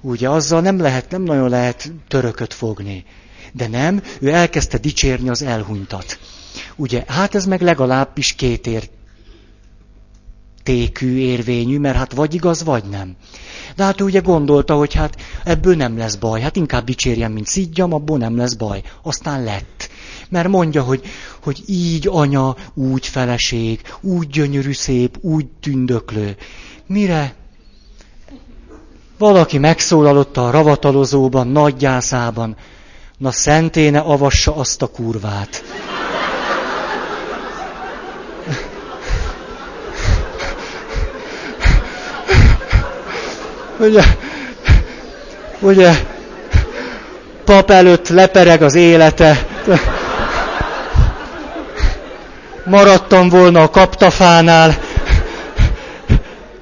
Ugye 0.00 0.28
azzal 0.28 0.60
nem 0.60 0.80
lehet, 0.80 1.10
nem 1.10 1.22
nagyon 1.22 1.48
lehet 1.48 1.92
törököt 2.08 2.54
fogni. 2.54 3.04
De 3.52 3.68
nem, 3.68 4.02
ő 4.20 4.28
elkezdte 4.28 4.78
dicsérni 4.78 5.28
az 5.28 5.42
elhunytat. 5.42 6.18
Ugye, 6.76 7.04
hát 7.06 7.34
ez 7.34 7.46
meg 7.46 7.60
legalábbis 7.60 8.32
két 8.32 8.68
értékű, 10.62 11.16
érvényű, 11.16 11.78
mert 11.78 11.96
hát 11.96 12.12
vagy 12.12 12.34
igaz, 12.34 12.64
vagy 12.64 12.84
nem. 12.84 13.16
De 13.76 13.84
hát 13.84 14.00
ő 14.00 14.04
ugye 14.04 14.20
gondolta, 14.20 14.74
hogy 14.74 14.94
hát 14.94 15.16
ebből 15.44 15.76
nem 15.76 15.98
lesz 15.98 16.14
baj, 16.14 16.40
hát 16.40 16.56
inkább 16.56 16.84
dicsérjem, 16.84 17.32
mint 17.32 17.46
szidjam, 17.46 17.92
abból 17.92 18.18
nem 18.18 18.36
lesz 18.36 18.54
baj. 18.54 18.82
Aztán 19.02 19.44
lett 19.44 19.90
mert 20.30 20.48
mondja, 20.48 20.82
hogy, 20.82 21.02
hogy 21.42 21.62
így 21.66 22.08
anya, 22.10 22.56
úgy 22.74 23.06
feleség, 23.06 23.80
úgy 24.00 24.28
gyönyörű 24.28 24.72
szép, 24.72 25.16
úgy 25.20 25.46
tündöklő. 25.60 26.36
Mire? 26.86 27.34
Valaki 29.18 29.58
megszólalott 29.58 30.36
a 30.36 30.50
ravatalozóban, 30.50 31.46
nagyjászában. 31.48 32.56
Na 33.18 33.30
szenténe 33.30 33.98
avassa 33.98 34.56
azt 34.56 34.82
a 34.82 34.86
kurvát. 34.86 35.62
Ugye, 43.78 44.02
ugye, 45.60 45.92
pap 47.44 47.70
előtt 47.70 48.08
lepereg 48.08 48.62
az 48.62 48.74
élete 48.74 49.46
maradtam 52.70 53.28
volna 53.28 53.62
a 53.62 53.70
kaptafánál, 53.70 54.78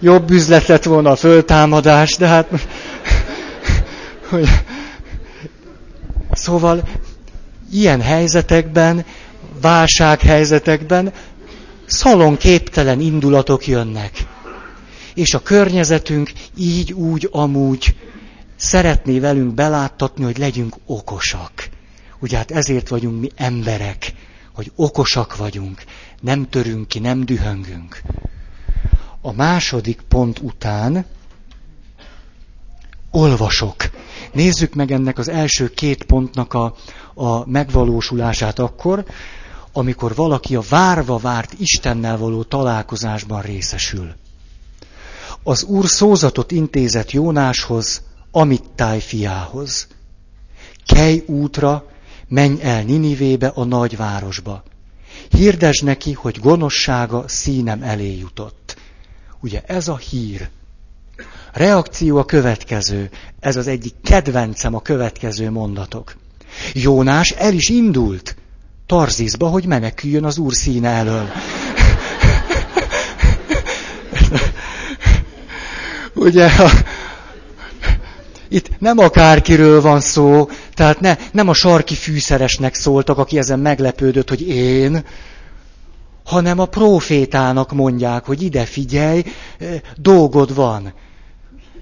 jobb 0.00 0.30
üzlet 0.30 0.66
lett 0.66 0.84
volna 0.84 1.10
a 1.10 1.16
föltámadás, 1.16 2.16
de 2.16 2.26
hát... 2.26 2.48
Hogy... 4.28 4.48
Szóval 6.32 6.82
ilyen 7.72 8.00
helyzetekben, 8.00 9.04
válsághelyzetekben 9.60 11.12
szalonképtelen 11.86 13.00
indulatok 13.00 13.66
jönnek. 13.66 14.10
És 15.14 15.34
a 15.34 15.42
környezetünk 15.42 16.32
így, 16.56 16.92
úgy, 16.92 17.28
amúgy 17.32 17.96
szeretné 18.56 19.18
velünk 19.18 19.54
beláttatni, 19.54 20.24
hogy 20.24 20.38
legyünk 20.38 20.74
okosak. 20.86 21.68
Ugye 22.20 22.36
hát 22.36 22.50
ezért 22.50 22.88
vagyunk 22.88 23.20
mi 23.20 23.30
emberek 23.36 24.12
hogy 24.58 24.72
okosak 24.74 25.36
vagyunk, 25.36 25.84
nem 26.20 26.48
törünk 26.48 26.88
ki, 26.88 26.98
nem 26.98 27.24
dühöngünk. 27.24 28.02
A 29.20 29.32
második 29.32 30.00
pont 30.08 30.38
után 30.38 31.04
olvasok. 33.10 33.76
Nézzük 34.32 34.74
meg 34.74 34.90
ennek 34.90 35.18
az 35.18 35.28
első 35.28 35.70
két 35.70 36.04
pontnak 36.04 36.54
a, 36.54 36.74
a 37.14 37.48
megvalósulását 37.48 38.58
akkor, 38.58 39.04
amikor 39.72 40.14
valaki 40.14 40.56
a 40.56 40.62
várva 40.68 41.16
várt 41.16 41.52
Istennel 41.58 42.18
való 42.18 42.42
találkozásban 42.42 43.42
részesül. 43.42 44.14
Az 45.42 45.62
úr 45.62 45.86
szózatot 45.86 46.52
intézett 46.52 47.10
Jónáshoz, 47.10 48.02
Amittáj 48.30 49.00
fiához. 49.00 49.86
Kelj 50.86 51.22
útra, 51.26 51.84
menj 52.28 52.60
el 52.62 52.82
Ninivébe, 52.82 53.46
a 53.46 53.64
nagyvárosba. 53.64 54.62
Hirdesd 55.30 55.84
neki, 55.84 56.12
hogy 56.12 56.38
gonoszsága 56.40 57.24
színem 57.26 57.82
elé 57.82 58.16
jutott. 58.16 58.76
Ugye 59.40 59.62
ez 59.66 59.88
a 59.88 59.96
hír. 59.96 60.48
Reakció 61.52 62.16
a 62.16 62.24
következő. 62.24 63.10
Ez 63.40 63.56
az 63.56 63.66
egyik 63.66 63.94
kedvencem 64.02 64.74
a 64.74 64.80
következő 64.80 65.50
mondatok. 65.50 66.16
Jónás 66.72 67.30
el 67.30 67.52
is 67.52 67.68
indult 67.68 68.36
Tarzizba, 68.86 69.48
hogy 69.48 69.66
meneküljön 69.66 70.24
az 70.24 70.38
úr 70.38 70.54
színe 70.54 70.88
elől. 70.88 71.28
Ugye, 76.14 76.46
a, 76.46 76.70
itt 78.48 78.70
nem 78.78 78.98
akárkiről 78.98 79.80
van 79.80 80.00
szó, 80.00 80.48
tehát 80.74 81.00
ne, 81.00 81.16
nem 81.32 81.48
a 81.48 81.54
sarki 81.54 81.94
fűszeresnek 81.94 82.74
szóltak, 82.74 83.18
aki 83.18 83.38
ezen 83.38 83.58
meglepődött, 83.58 84.28
hogy 84.28 84.48
én, 84.48 85.04
hanem 86.24 86.58
a 86.58 86.66
profétának 86.66 87.72
mondják, 87.72 88.24
hogy 88.24 88.42
ide 88.42 88.64
figyelj, 88.64 89.22
dolgod 89.96 90.54
van. 90.54 90.92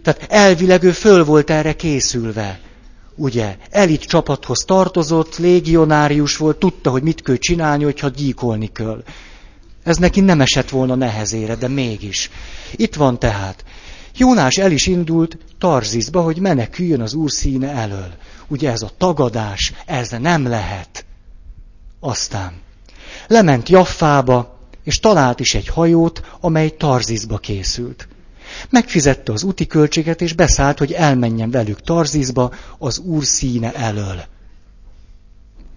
Tehát 0.02 0.26
elvileg 0.28 0.82
ő 0.82 0.90
föl 0.90 1.24
volt 1.24 1.50
erre 1.50 1.72
készülve. 1.72 2.60
Ugye, 3.14 3.56
elit 3.70 4.04
csapathoz 4.04 4.64
tartozott, 4.66 5.36
légionárius 5.36 6.36
volt, 6.36 6.56
tudta, 6.56 6.90
hogy 6.90 7.02
mit 7.02 7.22
kell 7.22 7.36
csinálni, 7.36 7.84
hogyha 7.84 8.08
gyíkolni 8.08 8.72
kell. 8.72 9.02
Ez 9.82 9.96
neki 9.96 10.20
nem 10.20 10.40
esett 10.40 10.68
volna 10.68 10.94
nehezére, 10.94 11.54
de 11.54 11.68
mégis. 11.68 12.30
Itt 12.72 12.94
van 12.94 13.18
tehát. 13.18 13.64
Jónás 14.16 14.56
el 14.56 14.70
is 14.70 14.86
indult 14.86 15.38
Tarzizba, 15.58 16.22
hogy 16.22 16.38
meneküljön 16.38 17.00
az 17.00 17.14
úr 17.14 17.30
színe 17.30 17.70
elől. 17.70 18.14
Ugye 18.48 18.70
ez 18.70 18.82
a 18.82 18.90
tagadás, 18.98 19.72
ez 19.86 20.10
nem 20.10 20.48
lehet. 20.48 21.04
Aztán 22.00 22.52
lement 23.26 23.68
Jaffába, 23.68 24.58
és 24.84 24.98
talált 25.00 25.40
is 25.40 25.54
egy 25.54 25.68
hajót, 25.68 26.22
amely 26.40 26.70
Tarzizba 26.70 27.38
készült. 27.38 28.08
Megfizette 28.70 29.32
az 29.32 29.42
úti 29.42 29.66
költséget, 29.66 30.20
és 30.20 30.32
beszállt, 30.32 30.78
hogy 30.78 30.92
elmenjen 30.92 31.50
velük 31.50 31.80
Tarzizba 31.80 32.52
az 32.78 32.98
úr 32.98 33.24
színe 33.24 33.72
elől. 33.74 34.24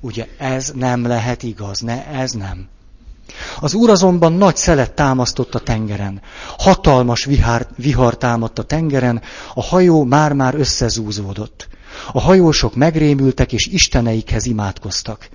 Ugye 0.02 0.28
ez 0.38 0.72
nem 0.76 1.06
lehet 1.06 1.44
igaz, 1.44 1.80
ne, 1.80 2.08
ez 2.08 2.32
nem. 2.32 2.68
Az 3.60 3.74
úr 3.74 3.90
azonban 3.90 4.34
nagy 4.34 4.56
szelet 4.56 4.94
támasztott 4.94 5.56
a 5.56 5.60
tengeren. 5.60 6.22
Hatalmas 6.58 7.26
vihar, 7.26 7.68
vihar 7.76 8.18
támadt 8.18 8.60
a 8.60 8.64
tengeren, 8.64 9.22
a 9.54 9.62
hajó 9.62 10.04
már-már 10.04 10.56
összezúzódott. 10.56 11.68
A 12.12 12.20
hajósok 12.20 12.76
megrémültek 12.76 13.54
és 13.54 13.68
isteneikhez 13.68 14.46
imádkoztak. 14.46 15.30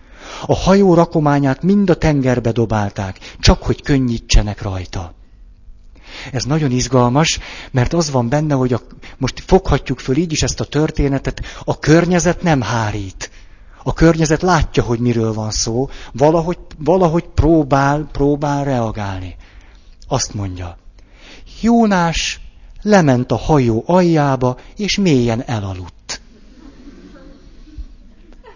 A 0.46 0.54
hajó 0.54 0.94
rakományát 0.94 1.62
mind 1.62 1.90
a 1.90 1.94
tengerbe 1.94 2.52
dobálták, 2.52 3.18
csak 3.40 3.62
hogy 3.62 3.82
könnyítsenek 3.82 4.62
rajta. 4.62 5.14
Ez 6.32 6.44
nagyon 6.44 6.70
izgalmas, 6.70 7.38
mert 7.70 7.92
az 7.92 8.10
van 8.10 8.28
benne, 8.28 8.54
hogy 8.54 8.72
a, 8.72 8.80
most 9.18 9.42
foghatjuk 9.46 10.00
föl 10.00 10.16
így 10.16 10.32
is 10.32 10.42
ezt 10.42 10.60
a 10.60 10.64
történetet, 10.64 11.40
a 11.64 11.78
környezet 11.78 12.42
nem 12.42 12.60
hárít. 12.60 13.30
A 13.86 13.92
környezet 13.92 14.42
látja, 14.42 14.82
hogy 14.82 14.98
miről 14.98 15.32
van 15.32 15.50
szó, 15.50 15.88
valahogy, 16.12 16.58
valahogy 16.78 17.24
próbál, 17.34 18.08
próbál 18.12 18.64
reagálni. 18.64 19.36
Azt 20.08 20.34
mondja, 20.34 20.76
Jónás 21.60 22.40
lement 22.82 23.32
a 23.32 23.36
hajó 23.36 23.82
aljába, 23.86 24.58
és 24.76 24.96
mélyen 24.96 25.42
elaludt. 25.42 26.20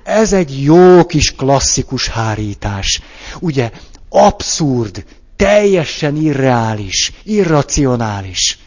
Ez 0.04 0.32
egy 0.32 0.62
jó 0.62 1.06
kis 1.06 1.34
klasszikus 1.34 2.08
hárítás. 2.08 3.00
Ugye, 3.40 3.70
abszurd, 4.08 5.04
teljesen 5.36 6.16
irreális, 6.16 7.12
irracionális. 7.22 8.58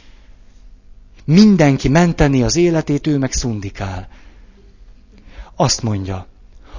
Mindenki 1.26 1.88
menteni 1.88 2.44
az 2.44 2.56
életét, 2.56 3.08
ő 3.08 3.18
meg 3.18 3.32
szundikál. 3.32 4.08
Azt 5.56 5.82
mondja, 5.82 6.28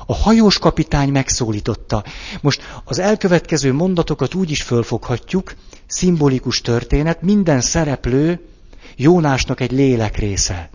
a 0.07 0.15
hajós 0.15 0.59
kapitány 0.59 1.09
megszólította. 1.09 2.05
Most 2.41 2.63
az 2.85 2.99
elkövetkező 2.99 3.73
mondatokat 3.73 4.35
úgy 4.35 4.51
is 4.51 4.63
fölfoghatjuk, 4.63 5.55
szimbolikus 5.87 6.61
történet, 6.61 7.23
minden 7.23 7.61
szereplő 7.61 8.41
Jónásnak 8.97 9.61
egy 9.61 9.73
lélek 9.73 10.17
része. 10.17 10.71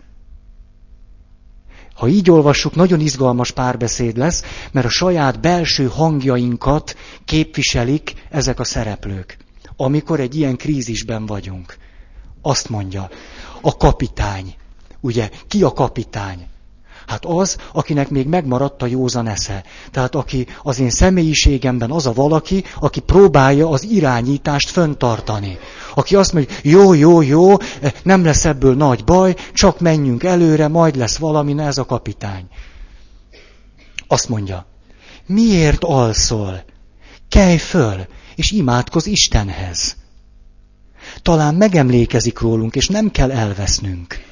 Ha 1.94 2.08
így 2.08 2.30
olvassuk, 2.30 2.74
nagyon 2.74 3.00
izgalmas 3.00 3.50
párbeszéd 3.50 4.16
lesz, 4.16 4.42
mert 4.72 4.86
a 4.86 4.90
saját 4.90 5.40
belső 5.40 5.86
hangjainkat 5.86 6.96
képviselik 7.24 8.14
ezek 8.30 8.60
a 8.60 8.64
szereplők, 8.64 9.36
amikor 9.76 10.20
egy 10.20 10.36
ilyen 10.36 10.56
krízisben 10.56 11.26
vagyunk. 11.26 11.76
Azt 12.42 12.68
mondja, 12.68 13.10
a 13.60 13.76
kapitány. 13.76 14.54
Ugye, 15.00 15.30
ki 15.48 15.62
a 15.62 15.72
kapitány? 15.72 16.46
Hát 17.08 17.24
az, 17.24 17.56
akinek 17.72 18.08
még 18.08 18.26
megmaradt 18.26 18.82
a 18.82 18.86
józan 18.86 19.26
esze. 19.26 19.64
Tehát 19.90 20.14
aki 20.14 20.46
az 20.62 20.80
én 20.80 20.90
személyiségemben 20.90 21.90
az 21.90 22.06
a 22.06 22.12
valaki, 22.12 22.64
aki 22.80 23.00
próbálja 23.00 23.68
az 23.68 23.84
irányítást 23.84 24.70
föntartani. 24.70 25.58
Aki 25.94 26.16
azt 26.16 26.32
mondja, 26.32 26.54
jó, 26.62 26.92
jó, 26.92 27.22
jó, 27.22 27.56
nem 28.02 28.24
lesz 28.24 28.44
ebből 28.44 28.74
nagy 28.74 29.04
baj, 29.04 29.36
csak 29.52 29.80
menjünk 29.80 30.24
előre, 30.24 30.68
majd 30.68 30.96
lesz 30.96 31.16
valami, 31.16 31.52
ne 31.52 31.66
ez 31.66 31.78
a 31.78 31.84
kapitány. 31.84 32.48
Azt 34.06 34.28
mondja, 34.28 34.66
miért 35.26 35.84
alszol? 35.84 36.64
Kelj 37.28 37.56
föl, 37.56 38.06
és 38.34 38.50
imádkoz 38.50 39.06
Istenhez. 39.06 39.96
Talán 41.22 41.54
megemlékezik 41.54 42.38
rólunk, 42.38 42.76
és 42.76 42.86
nem 42.86 43.10
kell 43.10 43.30
elvesznünk. 43.30 44.24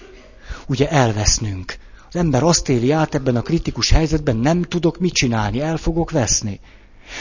Ugye 0.66 0.88
elvesznünk. 0.88 1.76
Az 2.16 2.22
ember 2.22 2.42
azt 2.42 2.68
éli 2.68 2.90
át 2.90 3.14
ebben 3.14 3.36
a 3.36 3.42
kritikus 3.42 3.90
helyzetben, 3.90 4.36
nem 4.36 4.62
tudok 4.62 4.98
mit 4.98 5.12
csinálni, 5.12 5.60
el 5.60 5.76
fogok 5.76 6.10
veszni. 6.10 6.60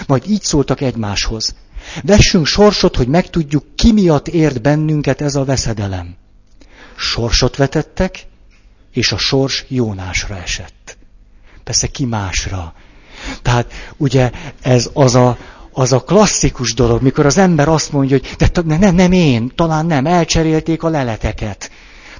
Majd 0.08 0.24
így 0.28 0.42
szóltak 0.42 0.82
egymáshoz. 0.82 1.56
Vessünk 2.04 2.46
sorsot, 2.46 2.96
hogy 2.96 3.08
megtudjuk, 3.08 3.64
ki 3.76 3.92
miatt 3.92 4.28
ért 4.28 4.62
bennünket 4.62 5.22
ez 5.22 5.36
a 5.36 5.44
veszedelem. 5.44 6.16
Sorsot 6.96 7.56
vetettek, 7.56 8.26
és 8.94 9.12
a 9.12 9.18
sors 9.18 9.66
Jónásra 9.68 10.38
esett. 10.38 10.98
Persze 11.64 11.88
ki 11.88 12.06
másra. 12.06 12.74
Tehát 13.42 13.72
ugye 13.98 14.32
ez 14.62 14.90
az 14.94 15.16
a, 15.16 15.38
az 15.72 15.92
a 15.92 16.04
klasszikus 16.04 16.74
dolog, 16.74 17.02
mikor 17.02 17.26
az 17.26 17.38
ember 17.38 17.68
azt 17.68 17.92
mondja, 17.92 18.18
hogy 18.18 18.36
de 18.38 18.78
nem, 18.78 18.96
nem 18.96 19.12
én, 19.12 19.52
talán 19.56 19.86
nem, 19.86 20.06
elcserélték 20.06 20.84
a 20.84 20.90
leleteket 20.90 21.70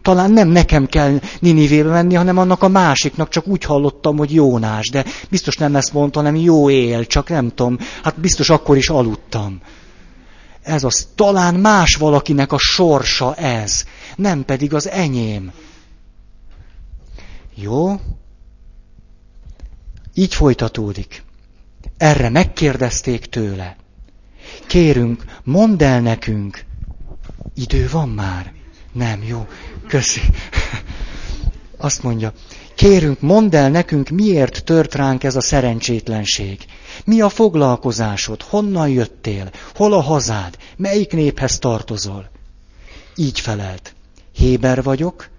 talán 0.06 0.32
nem 0.32 0.48
nekem 0.48 0.86
kell 0.86 1.20
Ninivébe 1.40 1.90
menni, 1.90 2.14
hanem 2.14 2.38
annak 2.38 2.64
a 2.64 2.68
másiknak, 2.68 3.30
csak 3.30 3.48
úgy 3.48 3.64
hallottam, 3.64 4.18
hogy 4.18 4.34
Jónás, 4.34 4.90
de 4.90 5.06
biztos 5.30 5.58
nem 5.58 5.76
ezt 5.76 5.94
mondta, 5.94 6.20
hanem 6.20 6.36
jó 6.36 6.70
él, 6.70 7.06
csak 7.06 7.30
nem 7.30 7.50
tudom, 7.50 7.78
hát 8.04 8.20
biztos 8.20 8.50
akkor 8.50 8.78
is 8.78 8.90
aludtam. 8.90 9.62
Ez 10.62 10.84
az, 10.84 11.08
talán 11.16 11.56
más 11.56 11.96
valakinek 11.96 12.52
a 12.52 12.58
sorsa 12.58 13.36
ez, 13.36 13.86
nem 14.16 14.46
pedig 14.46 14.74
az 14.74 14.90
enyém. 14.90 15.52
Jó? 17.56 18.00
Így 20.14 20.34
folytatódik. 20.34 21.24
Erre 21.98 22.30
megkérdezték 22.30 23.26
tőle. 23.26 23.76
Kérünk, 24.68 25.24
mondd 25.44 25.84
el 25.84 26.02
nekünk. 26.02 26.64
Idő 27.56 27.88
van 27.92 28.10
már? 28.10 28.54
Nem, 28.92 29.24
jó. 29.24 29.48
Köszi. 29.88 30.22
Azt 31.78 32.04
mondja, 32.04 32.34
kérünk, 32.76 33.22
mondd 33.22 33.56
el 33.56 33.70
nekünk, 33.70 34.10
miért 34.10 34.64
tört 34.64 34.96
ránk 34.96 35.24
ez 35.24 35.36
a 35.36 35.42
szerencsétlenség. 35.42 36.66
Mi 37.06 37.22
a 37.22 37.30
foglalkozásod? 37.30 38.42
Honnan 38.42 38.90
jöttél? 38.90 39.52
Hol 39.76 39.94
a 39.94 40.02
hazád? 40.02 40.58
Melyik 40.78 41.12
néphez 41.12 41.60
tartozol? 41.60 42.30
Így 43.16 43.40
felelt. 43.40 43.96
Héber 44.34 44.84
vagyok, 44.84 45.30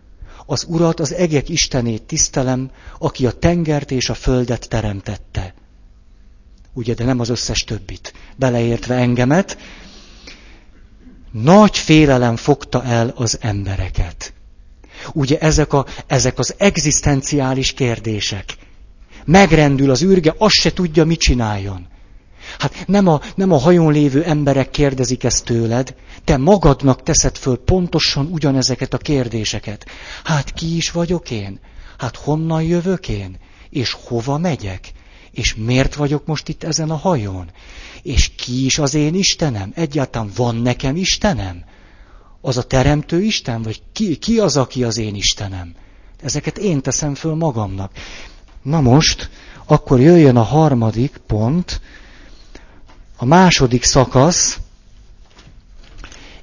az 0.47 0.65
Urat, 0.69 1.01
az 1.01 1.15
egek 1.15 1.49
Istenét 1.49 2.03
tisztelem, 2.03 2.71
aki 2.99 3.27
a 3.27 3.31
tengert 3.31 3.91
és 3.91 4.09
a 4.09 4.15
földet 4.15 4.69
teremtette. 4.69 5.55
Ugye, 6.73 6.95
de 6.95 7.05
nem 7.05 7.21
az 7.21 7.29
összes 7.29 7.65
többit. 7.65 8.15
Beleértve 8.37 8.95
engemet, 8.95 9.59
nagy 11.31 11.77
félelem 11.77 12.37
fogta 12.37 12.85
el 12.85 13.13
az 13.15 13.39
embereket. 13.41 14.35
Ugye 15.13 15.39
ezek, 15.39 15.73
a, 15.73 15.87
ezek 16.07 16.39
az 16.39 16.55
egzisztenciális 16.59 17.73
kérdések. 17.73 18.57
Megrendül 19.25 19.91
az 19.91 20.03
űrge, 20.03 20.35
azt 20.39 20.55
se 20.55 20.73
tudja, 20.73 21.05
mit 21.05 21.21
csináljon. 21.21 21.87
Hát 22.59 22.87
nem 22.87 23.07
a, 23.07 23.21
nem 23.35 23.53
a 23.53 23.59
hajón 23.59 23.93
lévő 23.93 24.23
emberek 24.23 24.71
kérdezik 24.71 25.25
ezt 25.25 25.45
tőled, 25.45 25.95
te 26.25 26.37
magadnak 26.37 27.03
teszed 27.03 27.37
föl 27.37 27.57
pontosan 27.57 28.29
ugyanezeket 28.33 28.95
a 28.95 28.99
kérdéseket. 28.99 29.87
Hát 30.25 30.53
ki 30.53 30.77
is 30.77 30.91
vagyok 30.91 31.31
én? 31.31 31.61
Hát 31.99 32.17
honnan 32.17 32.63
jövök 32.63 33.09
én? 33.09 33.37
És 33.71 33.97
hova 34.05 34.39
megyek? 34.39 34.93
És 35.31 35.55
miért 35.55 35.95
vagyok 35.95 36.27
most 36.27 36.49
itt 36.49 36.65
ezen 36.65 36.91
a 36.91 36.97
hajón? 36.97 37.51
És 38.03 38.29
ki 38.29 38.65
is 38.65 38.79
az 38.79 38.95
én 38.95 39.15
Istenem? 39.15 39.73
Egyáltalán 39.75 40.31
van 40.37 40.57
nekem 40.57 40.97
Istenem? 40.97 41.65
Az 42.47 42.57
a 42.57 42.63
teremtő 42.63 43.23
Isten? 43.23 43.63
Vagy 43.63 43.83
ki, 43.93 44.17
ki 44.17 44.39
az, 44.39 44.57
aki 44.57 44.85
az 44.85 44.97
én 44.99 45.15
Istenem? 45.15 45.75
Ezeket 46.23 46.59
én 46.59 46.81
teszem 46.83 47.15
föl 47.15 47.35
magamnak. 47.35 47.93
Na 48.63 48.81
most, 48.81 49.31
akkor 49.65 50.01
jöjjön 50.01 50.37
a 50.37 50.43
harmadik 50.43 51.21
pont, 51.27 51.81
a 53.17 53.25
második 53.25 53.85
szakasz, 53.85 54.59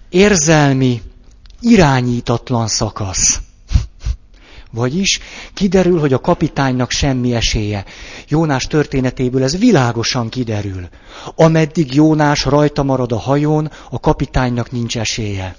érzelmi, 0.10 1.02
irányítatlan 1.60 2.68
szakasz. 2.68 3.40
Vagyis 4.72 5.20
kiderül, 5.54 6.00
hogy 6.00 6.14
a 6.14 6.22
kapitánynak 6.22 6.92
semmi 6.92 7.34
esélye. 7.34 7.86
Jónás 8.28 8.68
történetéből 8.68 9.44
ez 9.44 9.58
világosan 9.58 10.30
kiderül. 10.30 10.88
Ameddig 11.36 11.94
Jónás 11.94 12.46
rajta 12.46 12.84
marad 12.84 13.12
a 13.12 13.20
hajón, 13.20 13.72
a 13.90 14.00
kapitánynak 14.00 14.72
nincs 14.72 14.98
esélye. 14.98 15.56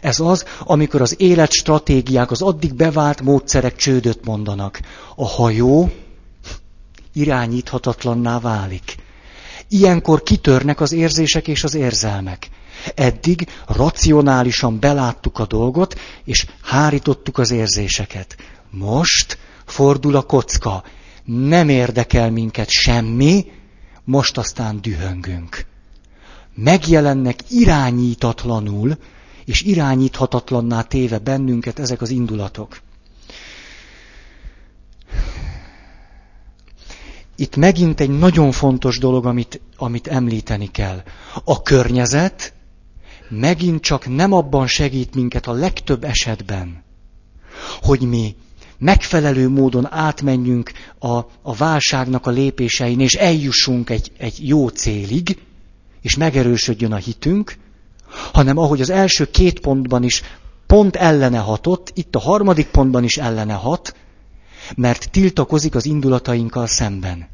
Ez 0.00 0.20
az, 0.20 0.44
amikor 0.60 1.00
az 1.00 1.14
életstratégiák, 1.20 2.30
az 2.30 2.42
addig 2.42 2.74
bevált 2.74 3.22
módszerek 3.22 3.76
csődöt 3.76 4.24
mondanak. 4.24 4.80
A 5.16 5.26
hajó 5.26 5.90
irányíthatatlanná 7.12 8.38
válik. 8.40 8.94
Ilyenkor 9.68 10.22
kitörnek 10.22 10.80
az 10.80 10.92
érzések 10.92 11.48
és 11.48 11.64
az 11.64 11.74
érzelmek. 11.74 12.48
Eddig 12.94 13.48
racionálisan 13.66 14.80
beláttuk 14.80 15.38
a 15.38 15.46
dolgot, 15.46 16.00
és 16.24 16.46
hárítottuk 16.62 17.38
az 17.38 17.50
érzéseket. 17.50 18.36
Most 18.70 19.38
fordul 19.64 20.16
a 20.16 20.22
kocka. 20.22 20.84
Nem 21.24 21.68
érdekel 21.68 22.30
minket 22.30 22.68
semmi, 22.68 23.46
most 24.04 24.38
aztán 24.38 24.80
dühöngünk. 24.80 25.66
Megjelennek 26.54 27.38
irányítatlanul, 27.48 28.98
és 29.48 29.62
irányíthatatlanná 29.62 30.82
téve 30.82 31.18
bennünket 31.18 31.78
ezek 31.78 32.00
az 32.00 32.10
indulatok. 32.10 32.80
Itt 37.36 37.56
megint 37.56 38.00
egy 38.00 38.18
nagyon 38.18 38.52
fontos 38.52 38.98
dolog, 38.98 39.26
amit, 39.26 39.60
amit 39.76 40.06
említeni 40.06 40.70
kell. 40.70 41.02
A 41.44 41.62
környezet 41.62 42.52
megint 43.28 43.82
csak 43.82 44.08
nem 44.08 44.32
abban 44.32 44.66
segít 44.66 45.14
minket 45.14 45.46
a 45.46 45.52
legtöbb 45.52 46.04
esetben, 46.04 46.82
hogy 47.80 48.00
mi 48.00 48.36
megfelelő 48.78 49.48
módon 49.48 49.92
átmenjünk 49.92 50.72
a, 50.98 51.16
a 51.42 51.54
válságnak 51.56 52.26
a 52.26 52.30
lépésein, 52.30 53.00
és 53.00 53.14
eljussunk 53.14 53.90
egy, 53.90 54.12
egy 54.18 54.48
jó 54.48 54.68
célig, 54.68 55.42
és 56.02 56.16
megerősödjön 56.16 56.92
a 56.92 56.96
hitünk, 56.96 57.56
hanem 58.32 58.58
ahogy 58.58 58.80
az 58.80 58.90
első 58.90 59.30
két 59.30 59.60
pontban 59.60 60.02
is 60.02 60.22
pont 60.66 60.96
ellene 60.96 61.38
hatott, 61.38 61.90
itt 61.94 62.14
a 62.14 62.18
harmadik 62.18 62.66
pontban 62.66 63.04
is 63.04 63.16
ellene 63.16 63.52
hat, 63.52 63.94
mert 64.76 65.10
tiltakozik 65.10 65.74
az 65.74 65.86
indulatainkkal 65.86 66.66
szemben. 66.66 67.28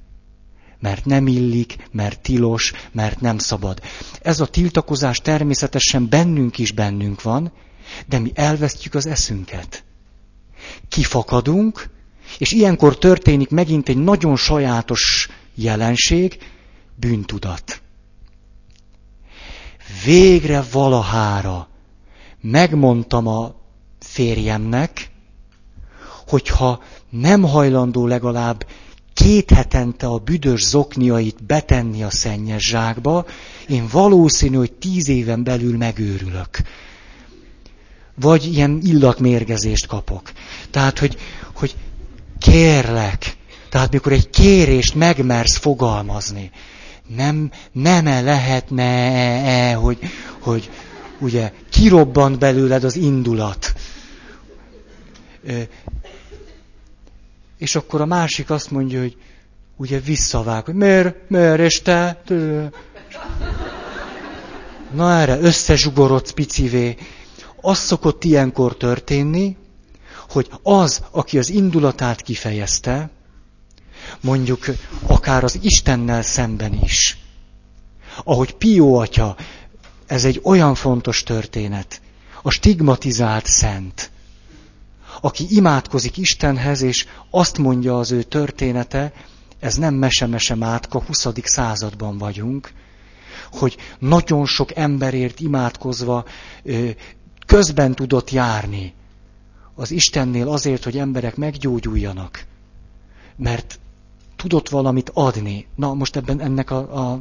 Mert 0.80 1.04
nem 1.04 1.26
illik, 1.26 1.76
mert 1.92 2.20
tilos, 2.20 2.72
mert 2.92 3.20
nem 3.20 3.38
szabad. 3.38 3.80
Ez 4.22 4.40
a 4.40 4.46
tiltakozás 4.46 5.18
természetesen 5.18 6.08
bennünk 6.08 6.58
is 6.58 6.72
bennünk 6.72 7.22
van, 7.22 7.52
de 8.06 8.18
mi 8.18 8.30
elvesztjük 8.34 8.94
az 8.94 9.06
eszünket. 9.06 9.84
Kifakadunk, 10.88 11.90
és 12.38 12.52
ilyenkor 12.52 12.98
történik 12.98 13.50
megint 13.50 13.88
egy 13.88 13.98
nagyon 13.98 14.36
sajátos 14.36 15.28
jelenség, 15.54 16.38
bűntudat. 16.96 17.82
Végre 20.04 20.64
valahára 20.72 21.68
megmondtam 22.40 23.26
a 23.26 23.54
férjemnek, 24.00 25.10
hogyha 26.26 26.82
nem 27.10 27.42
hajlandó 27.42 28.06
legalább 28.06 28.66
két 29.14 29.50
hetente 29.50 30.06
a 30.06 30.18
büdös 30.18 30.62
zokniait 30.62 31.44
betenni 31.44 32.02
a 32.02 32.10
szennyes 32.10 32.68
zsákba, 32.68 33.26
én 33.68 33.88
valószínű, 33.92 34.56
hogy 34.56 34.72
tíz 34.72 35.08
éven 35.08 35.44
belül 35.44 35.76
megőrülök. 35.76 36.58
Vagy 38.14 38.52
ilyen 38.52 38.80
illatmérgezést 38.82 39.86
kapok. 39.86 40.32
Tehát, 40.70 40.98
hogy, 40.98 41.16
hogy 41.54 41.74
kérlek, 42.38 43.36
tehát 43.68 43.92
mikor 43.92 44.12
egy 44.12 44.30
kérést 44.30 44.94
megmersz 44.94 45.56
fogalmazni, 45.56 46.50
nem, 47.06 47.50
nem 47.72 48.06
-e 48.06 48.20
lehetne, 48.20 48.82
-e, 48.82 49.74
hogy, 49.74 49.98
hogy 50.38 50.70
ugye 51.18 51.52
kirobbant 51.70 52.38
belőled 52.38 52.84
az 52.84 52.96
indulat. 52.96 53.72
És 57.58 57.74
akkor 57.74 58.00
a 58.00 58.06
másik 58.06 58.50
azt 58.50 58.70
mondja, 58.70 59.00
hogy 59.00 59.16
ugye 59.76 60.00
visszavág, 60.00 60.64
hogy 60.64 60.74
miért, 60.74 61.30
miért, 61.30 61.60
és 61.60 61.82
te? 61.82 62.22
Na 64.94 65.12
erre 65.12 65.38
összezsugorodsz 65.40 66.30
picivé. 66.30 66.96
Az 67.60 67.78
szokott 67.78 68.24
ilyenkor 68.24 68.76
történni, 68.76 69.56
hogy 70.28 70.48
az, 70.62 71.02
aki 71.10 71.38
az 71.38 71.50
indulatát 71.50 72.20
kifejezte, 72.20 73.10
mondjuk 74.20 74.64
akár 75.06 75.44
az 75.44 75.58
Istennel 75.62 76.22
szemben 76.22 76.78
is. 76.82 77.18
Ahogy 78.24 78.54
Pió 78.54 78.96
atya, 78.96 79.36
ez 80.06 80.24
egy 80.24 80.40
olyan 80.44 80.74
fontos 80.74 81.22
történet, 81.22 82.00
a 82.42 82.50
stigmatizált 82.50 83.46
szent, 83.46 84.10
aki 85.20 85.46
imádkozik 85.48 86.16
Istenhez, 86.16 86.82
és 86.82 87.06
azt 87.30 87.58
mondja 87.58 87.98
az 87.98 88.10
ő 88.10 88.22
története, 88.22 89.12
ez 89.58 89.74
nem 89.74 89.94
mese-mese 89.94 90.54
mátka, 90.54 91.02
20. 91.02 91.26
században 91.42 92.18
vagyunk, 92.18 92.72
hogy 93.52 93.76
nagyon 93.98 94.46
sok 94.46 94.76
emberért 94.76 95.40
imádkozva 95.40 96.24
közben 97.46 97.94
tudott 97.94 98.30
járni 98.30 98.94
az 99.74 99.90
Istennél 99.90 100.48
azért, 100.48 100.84
hogy 100.84 100.98
emberek 100.98 101.36
meggyógyuljanak. 101.36 102.44
Mert 103.36 103.78
tudott 104.48 104.68
valamit 104.68 105.10
adni. 105.14 105.66
Na, 105.74 105.94
most 105.94 106.16
ebben 106.16 106.40
ennek 106.40 106.70
a, 106.70 107.10
a 107.10 107.20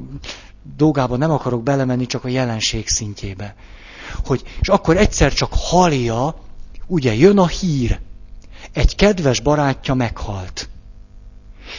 dolgába 0.75 1.17
nem 1.17 1.31
akarok 1.31 1.63
belemenni, 1.63 2.05
csak 2.05 2.23
a 2.23 2.27
jelenség 2.27 2.87
szintjébe. 2.87 3.55
Hogy, 4.25 4.43
és 4.61 4.67
akkor 4.67 4.97
egyszer 4.97 5.33
csak 5.33 5.49
halja, 5.53 6.35
ugye 6.87 7.13
jön 7.13 7.37
a 7.37 7.47
hír, 7.47 7.99
egy 8.73 8.95
kedves 8.95 9.39
barátja 9.39 9.93
meghalt. 9.93 10.69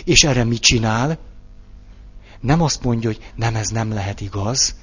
És 0.04 0.24
erre 0.24 0.44
mit 0.44 0.60
csinál? 0.60 1.18
Nem 2.40 2.62
azt 2.62 2.82
mondja, 2.82 3.08
hogy 3.08 3.32
nem, 3.34 3.56
ez 3.56 3.68
nem 3.68 3.92
lehet 3.92 4.20
igaz. 4.20 4.74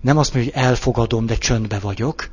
Nem 0.00 0.18
azt 0.18 0.34
mondja, 0.34 0.52
hogy 0.52 0.62
elfogadom, 0.62 1.26
de 1.26 1.36
csöndbe 1.36 1.78
vagyok. 1.78 2.30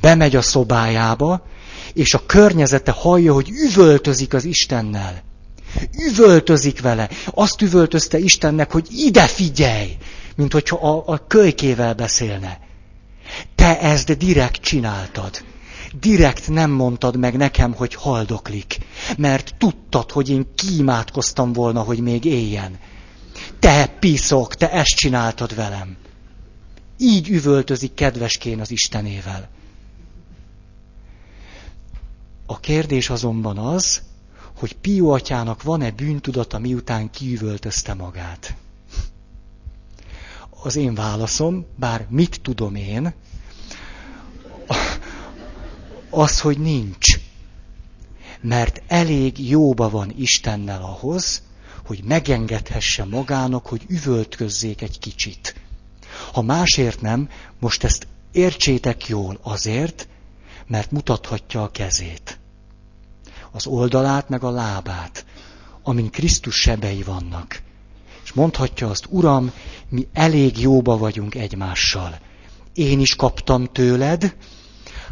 Bemegy 0.00 0.36
a 0.36 0.42
szobájába, 0.42 1.46
és 1.92 2.14
a 2.14 2.26
környezete 2.26 2.90
hallja, 2.90 3.32
hogy 3.32 3.50
üvöltözik 3.50 4.34
az 4.34 4.44
Istennel. 4.44 5.22
Üvöltözik 6.08 6.80
vele. 6.80 7.08
Azt 7.26 7.62
üvöltözte 7.62 8.18
Istennek, 8.18 8.72
hogy 8.72 8.86
ide 8.90 9.26
figyelj, 9.26 9.96
mint 10.36 10.52
hogyha 10.52 10.76
a, 10.76 11.02
a 11.06 11.26
kölykével 11.26 11.94
beszélne. 11.94 12.58
Te 13.54 13.80
ezt 13.80 14.16
direkt 14.16 14.60
csináltad. 14.60 15.44
Direkt 16.00 16.48
nem 16.48 16.70
mondtad 16.70 17.16
meg 17.16 17.36
nekem, 17.36 17.74
hogy 17.74 17.94
haldoklik, 17.94 18.78
mert 19.18 19.54
tudtad, 19.58 20.10
hogy 20.10 20.28
én 20.28 20.46
kímádkoztam 20.54 21.52
volna, 21.52 21.80
hogy 21.80 22.00
még 22.00 22.24
éljen. 22.24 22.78
Te 23.58 23.86
piszok, 23.86 24.54
te 24.54 24.70
ezt 24.72 24.96
csináltad 24.96 25.54
velem. 25.54 25.96
Így 26.98 27.28
üvöltözik 27.28 27.94
kedveskén 27.94 28.60
az 28.60 28.70
Istenével. 28.70 29.48
A 32.46 32.60
kérdés 32.60 33.10
azonban 33.10 33.58
az, 33.58 34.02
hogy 34.60 34.76
Pió 34.76 35.10
atyának 35.10 35.62
van-e 35.62 35.90
bűntudata, 35.90 36.58
miután 36.58 37.10
kiüvöltözte 37.10 37.94
magát. 37.94 38.54
Az 40.62 40.76
én 40.76 40.94
válaszom, 40.94 41.66
bár 41.76 42.06
mit 42.08 42.40
tudom 42.42 42.74
én, 42.74 43.14
Az, 46.10 46.40
hogy 46.40 46.58
nincs. 46.58 47.18
Mert 48.40 48.82
elég 48.86 49.48
jóba 49.48 49.90
van 49.90 50.14
Istennel 50.16 50.82
ahhoz, 50.82 51.42
hogy 51.86 52.02
megengedhesse 52.04 53.04
magának, 53.04 53.66
hogy 53.66 53.84
üvöltközzék 53.88 54.82
egy 54.82 54.98
kicsit. 54.98 55.54
Ha 56.32 56.42
másért 56.42 57.00
nem, 57.00 57.28
most 57.58 57.84
ezt 57.84 58.06
értsétek 58.32 59.06
jól 59.06 59.38
azért, 59.42 60.08
mert 60.66 60.90
mutathatja 60.90 61.62
a 61.62 61.70
kezét. 61.70 62.39
Az 63.52 63.66
oldalát 63.66 64.28
meg 64.28 64.44
a 64.44 64.50
lábát, 64.50 65.24
amin 65.82 66.10
Krisztus 66.10 66.54
sebei 66.54 67.02
vannak. 67.02 67.62
És 68.24 68.32
mondhatja 68.32 68.88
azt, 68.88 69.06
Uram, 69.08 69.52
mi 69.88 70.08
elég 70.12 70.58
jóba 70.58 70.96
vagyunk 70.96 71.34
egymással. 71.34 72.18
Én 72.74 73.00
is 73.00 73.16
kaptam 73.16 73.64
tőled, 73.64 74.36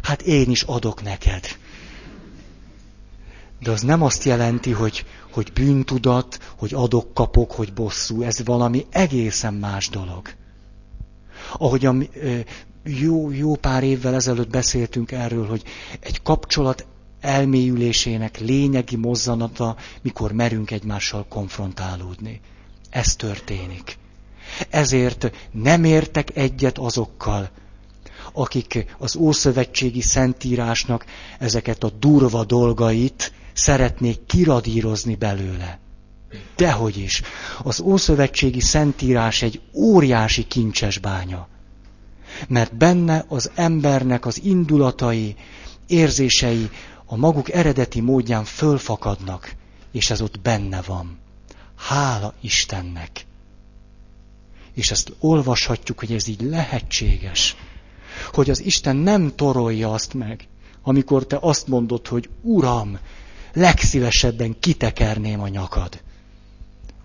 hát 0.01 0.21
én 0.21 0.49
is 0.49 0.61
adok 0.61 1.03
neked. 1.03 1.45
De 3.59 3.71
az 3.71 3.81
nem 3.81 4.01
azt 4.01 4.23
jelenti, 4.23 4.71
hogy, 4.71 5.05
hogy 5.31 5.51
bűntudat, 5.53 6.53
hogy 6.57 6.73
adok-kapok, 6.73 7.51
hogy 7.51 7.73
bosszú. 7.73 8.21
Ez 8.21 8.43
valami 8.43 8.85
egészen 8.89 9.53
más 9.53 9.89
dolog. 9.89 10.29
Ahogy 11.57 11.85
a, 11.85 11.95
jó, 12.83 13.31
jó 13.31 13.55
pár 13.55 13.83
évvel 13.83 14.15
ezelőtt 14.15 14.49
beszéltünk 14.49 15.11
erről, 15.11 15.47
hogy 15.47 15.63
egy 15.99 16.21
kapcsolat 16.21 16.87
elmélyülésének 17.21 18.39
lényegi 18.39 18.95
mozzanata, 18.95 19.75
mikor 20.01 20.31
merünk 20.31 20.71
egymással 20.71 21.25
konfrontálódni. 21.29 22.41
Ez 22.89 23.15
történik. 23.15 23.97
Ezért 24.69 25.31
nem 25.51 25.83
értek 25.83 26.35
egyet 26.35 26.77
azokkal, 26.77 27.49
akik 28.33 28.85
az 28.97 29.15
Ószövetségi 29.15 30.01
Szentírásnak 30.01 31.05
ezeket 31.39 31.83
a 31.83 31.89
durva 31.89 32.43
dolgait 32.43 33.33
szeretnék 33.53 34.25
kiradírozni 34.25 35.15
belőle. 35.15 35.79
Dehogy 36.55 36.97
is. 36.97 37.21
Az 37.63 37.79
Ószövetségi 37.79 38.59
Szentírás 38.59 39.41
egy 39.41 39.61
óriási 39.73 40.43
kincses 40.43 40.97
bánya. 40.97 41.47
Mert 42.47 42.75
benne 42.77 43.25
az 43.27 43.51
embernek 43.55 44.25
az 44.25 44.41
indulatai, 44.43 45.35
érzései 45.87 46.69
a 47.11 47.15
maguk 47.15 47.51
eredeti 47.51 48.01
módján 48.01 48.43
fölfakadnak, 48.43 49.55
és 49.91 50.09
ez 50.09 50.21
ott 50.21 50.39
benne 50.39 50.81
van. 50.81 51.19
Hála 51.75 52.33
Istennek! 52.41 53.25
És 54.73 54.91
ezt 54.91 55.13
olvashatjuk, 55.19 55.99
hogy 55.99 56.13
ez 56.13 56.27
így 56.27 56.41
lehetséges. 56.41 57.55
Hogy 58.31 58.49
az 58.49 58.61
Isten 58.61 58.95
nem 58.95 59.35
torolja 59.35 59.91
azt 59.91 60.13
meg, 60.13 60.47
amikor 60.81 61.25
te 61.25 61.37
azt 61.41 61.67
mondod, 61.67 62.07
hogy 62.07 62.29
Uram, 62.41 62.99
legszívesebben 63.53 64.59
kitekerném 64.59 65.41
a 65.41 65.47
nyakad. 65.47 66.01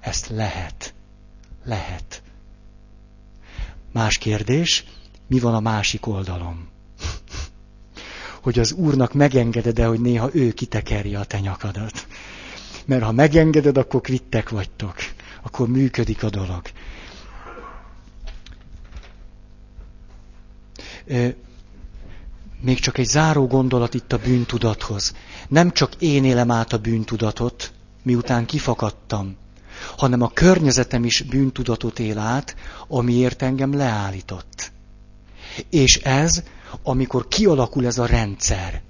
Ezt 0.00 0.28
lehet. 0.28 0.94
Lehet. 1.64 2.22
Más 3.92 4.18
kérdés, 4.18 4.84
mi 5.26 5.38
van 5.38 5.54
a 5.54 5.60
másik 5.60 6.06
oldalon? 6.06 6.68
Hogy 8.44 8.58
az 8.58 8.72
Úrnak 8.72 9.12
megengeded-e, 9.12 9.86
hogy 9.86 10.00
néha 10.00 10.30
ő 10.32 10.52
kitekerje 10.52 11.18
a 11.18 11.24
te 11.24 11.38
nyakadat. 11.38 12.06
Mert 12.84 13.02
ha 13.02 13.12
megengeded, 13.12 13.76
akkor 13.76 14.00
kvittek 14.00 14.48
vagytok. 14.48 14.94
Akkor 15.42 15.68
működik 15.68 16.22
a 16.22 16.30
dolog. 16.30 16.62
Még 22.60 22.78
csak 22.80 22.98
egy 22.98 23.06
záró 23.06 23.46
gondolat 23.46 23.94
itt 23.94 24.12
a 24.12 24.18
bűntudathoz. 24.18 25.14
Nem 25.48 25.72
csak 25.72 25.94
én 25.98 26.24
élem 26.24 26.50
át 26.50 26.72
a 26.72 26.78
bűntudatot, 26.78 27.72
miután 28.02 28.46
kifakadtam, 28.46 29.36
hanem 29.96 30.22
a 30.22 30.32
környezetem 30.32 31.04
is 31.04 31.22
bűntudatot 31.22 31.98
él 31.98 32.18
át, 32.18 32.56
amiért 32.88 33.42
engem 33.42 33.76
leállított. 33.76 34.72
És 35.70 35.96
ez, 35.96 36.42
amikor 36.82 37.28
kialakul 37.28 37.86
ez 37.86 37.98
a 37.98 38.06
rendszer, 38.06 38.82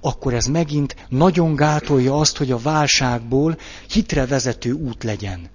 akkor 0.00 0.34
ez 0.34 0.46
megint 0.46 0.96
nagyon 1.08 1.54
gátolja 1.54 2.18
azt, 2.18 2.36
hogy 2.36 2.50
a 2.50 2.58
válságból 2.58 3.58
hitre 3.88 4.26
vezető 4.26 4.72
út 4.72 5.04
legyen. 5.04 5.48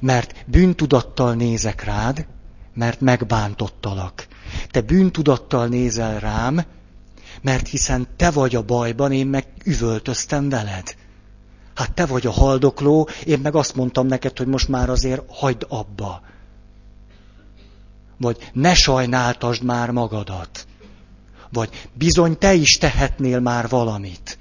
Mert 0.00 0.44
bűntudattal 0.46 1.34
nézek 1.34 1.84
rád, 1.84 2.26
mert 2.74 3.00
megbántottalak. 3.00 4.26
Te 4.70 4.80
bűntudattal 4.80 5.66
nézel 5.66 6.20
rám, 6.20 6.64
mert 7.42 7.68
hiszen 7.68 8.06
te 8.16 8.30
vagy 8.30 8.54
a 8.54 8.62
bajban, 8.62 9.12
én 9.12 9.26
meg 9.26 9.46
üvöltöztem 9.64 10.48
veled. 10.48 10.94
Hát 11.74 11.92
te 11.92 12.06
vagy 12.06 12.26
a 12.26 12.30
haldokló, 12.30 13.08
én 13.24 13.38
meg 13.38 13.54
azt 13.54 13.74
mondtam 13.74 14.06
neked, 14.06 14.38
hogy 14.38 14.46
most 14.46 14.68
már 14.68 14.90
azért 14.90 15.22
hagyd 15.28 15.66
abba. 15.68 16.20
Vagy 18.20 18.50
ne 18.52 18.74
sajnáltasd 18.74 19.62
már 19.62 19.90
magadat. 19.90 20.66
Vagy 21.52 21.88
bizony 21.92 22.38
te 22.38 22.54
is 22.54 22.70
tehetnél 22.70 23.40
már 23.40 23.68
valamit. 23.68 24.38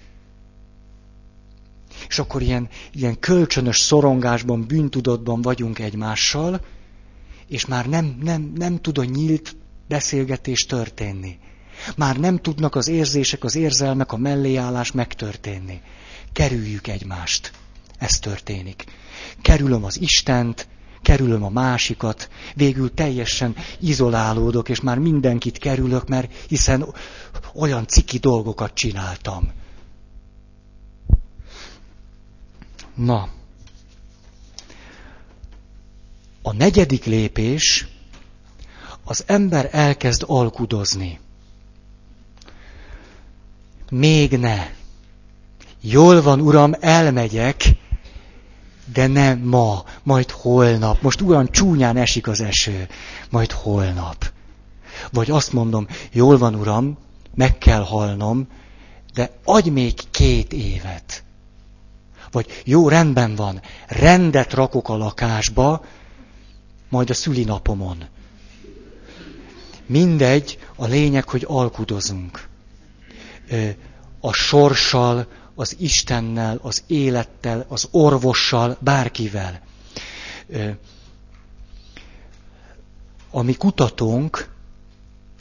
És 2.07 2.19
akkor 2.19 2.41
ilyen, 2.41 2.69
ilyen 2.91 3.19
kölcsönös 3.19 3.79
szorongásban, 3.79 4.67
bűntudatban 4.67 5.41
vagyunk 5.41 5.79
egymással, 5.79 6.61
és 7.47 7.65
már 7.65 7.85
nem, 7.85 8.17
nem, 8.21 8.51
nem 8.55 8.81
tud 8.81 8.97
a 8.97 9.03
nyílt 9.03 9.55
beszélgetés 9.87 10.65
történni. 10.65 11.39
Már 11.95 12.17
nem 12.17 12.37
tudnak 12.37 12.75
az 12.75 12.87
érzések, 12.87 13.43
az 13.43 13.55
érzelmek, 13.55 14.11
a 14.11 14.17
melléállás 14.17 14.91
megtörténni. 14.91 15.81
Kerüljük 16.33 16.87
egymást. 16.87 17.51
Ez 17.97 18.11
történik. 18.11 18.83
Kerülöm 19.41 19.83
az 19.83 20.01
Istent, 20.01 20.67
kerülöm 21.01 21.43
a 21.43 21.49
másikat, 21.49 22.29
végül 22.55 22.93
teljesen 22.93 23.55
izolálódok, 23.79 24.69
és 24.69 24.81
már 24.81 24.97
mindenkit 24.97 25.57
kerülök, 25.57 26.07
mert 26.07 26.33
hiszen 26.47 26.85
olyan 27.53 27.87
ciki 27.87 28.17
dolgokat 28.17 28.73
csináltam. 28.73 29.51
Na, 32.95 33.29
a 36.41 36.53
negyedik 36.53 37.05
lépés, 37.05 37.87
az 39.03 39.23
ember 39.27 39.69
elkezd 39.71 40.23
alkudozni. 40.27 41.19
Még 43.89 44.37
ne. 44.37 44.69
Jól 45.81 46.21
van, 46.21 46.41
uram, 46.41 46.73
elmegyek, 46.79 47.63
de 48.93 49.07
nem 49.07 49.39
ma, 49.39 49.83
majd 50.03 50.31
holnap. 50.31 51.01
Most 51.01 51.21
olyan 51.21 51.51
csúnyán 51.51 51.97
esik 51.97 52.27
az 52.27 52.41
eső, 52.41 52.87
majd 53.29 53.51
holnap. 53.51 54.31
Vagy 55.11 55.31
azt 55.31 55.53
mondom, 55.53 55.87
jól 56.11 56.37
van, 56.37 56.55
uram, 56.55 56.97
meg 57.35 57.57
kell 57.57 57.83
halnom, 57.83 58.47
de 59.13 59.31
adj 59.43 59.69
még 59.69 59.93
két 60.11 60.53
évet. 60.53 61.23
Vagy 62.31 62.61
jó, 62.65 62.89
rendben 62.89 63.35
van, 63.35 63.61
rendet 63.87 64.53
rakok 64.53 64.89
a 64.89 64.97
lakásba, 64.97 65.85
majd 66.89 67.09
a 67.09 67.13
szülinapomon. 67.13 68.03
Mindegy, 69.85 70.59
a 70.75 70.85
lényeg, 70.85 71.29
hogy 71.29 71.45
alkudozunk. 71.47 72.47
A 74.19 74.33
sorssal, 74.33 75.27
az 75.59 75.75
Istennel, 75.79 76.59
az 76.61 76.83
élettel, 76.87 77.65
az 77.67 77.87
orvossal, 77.91 78.77
bárkivel. 78.79 79.61
A 83.29 83.41
mi 83.41 83.53
kutatónk, 83.53 84.49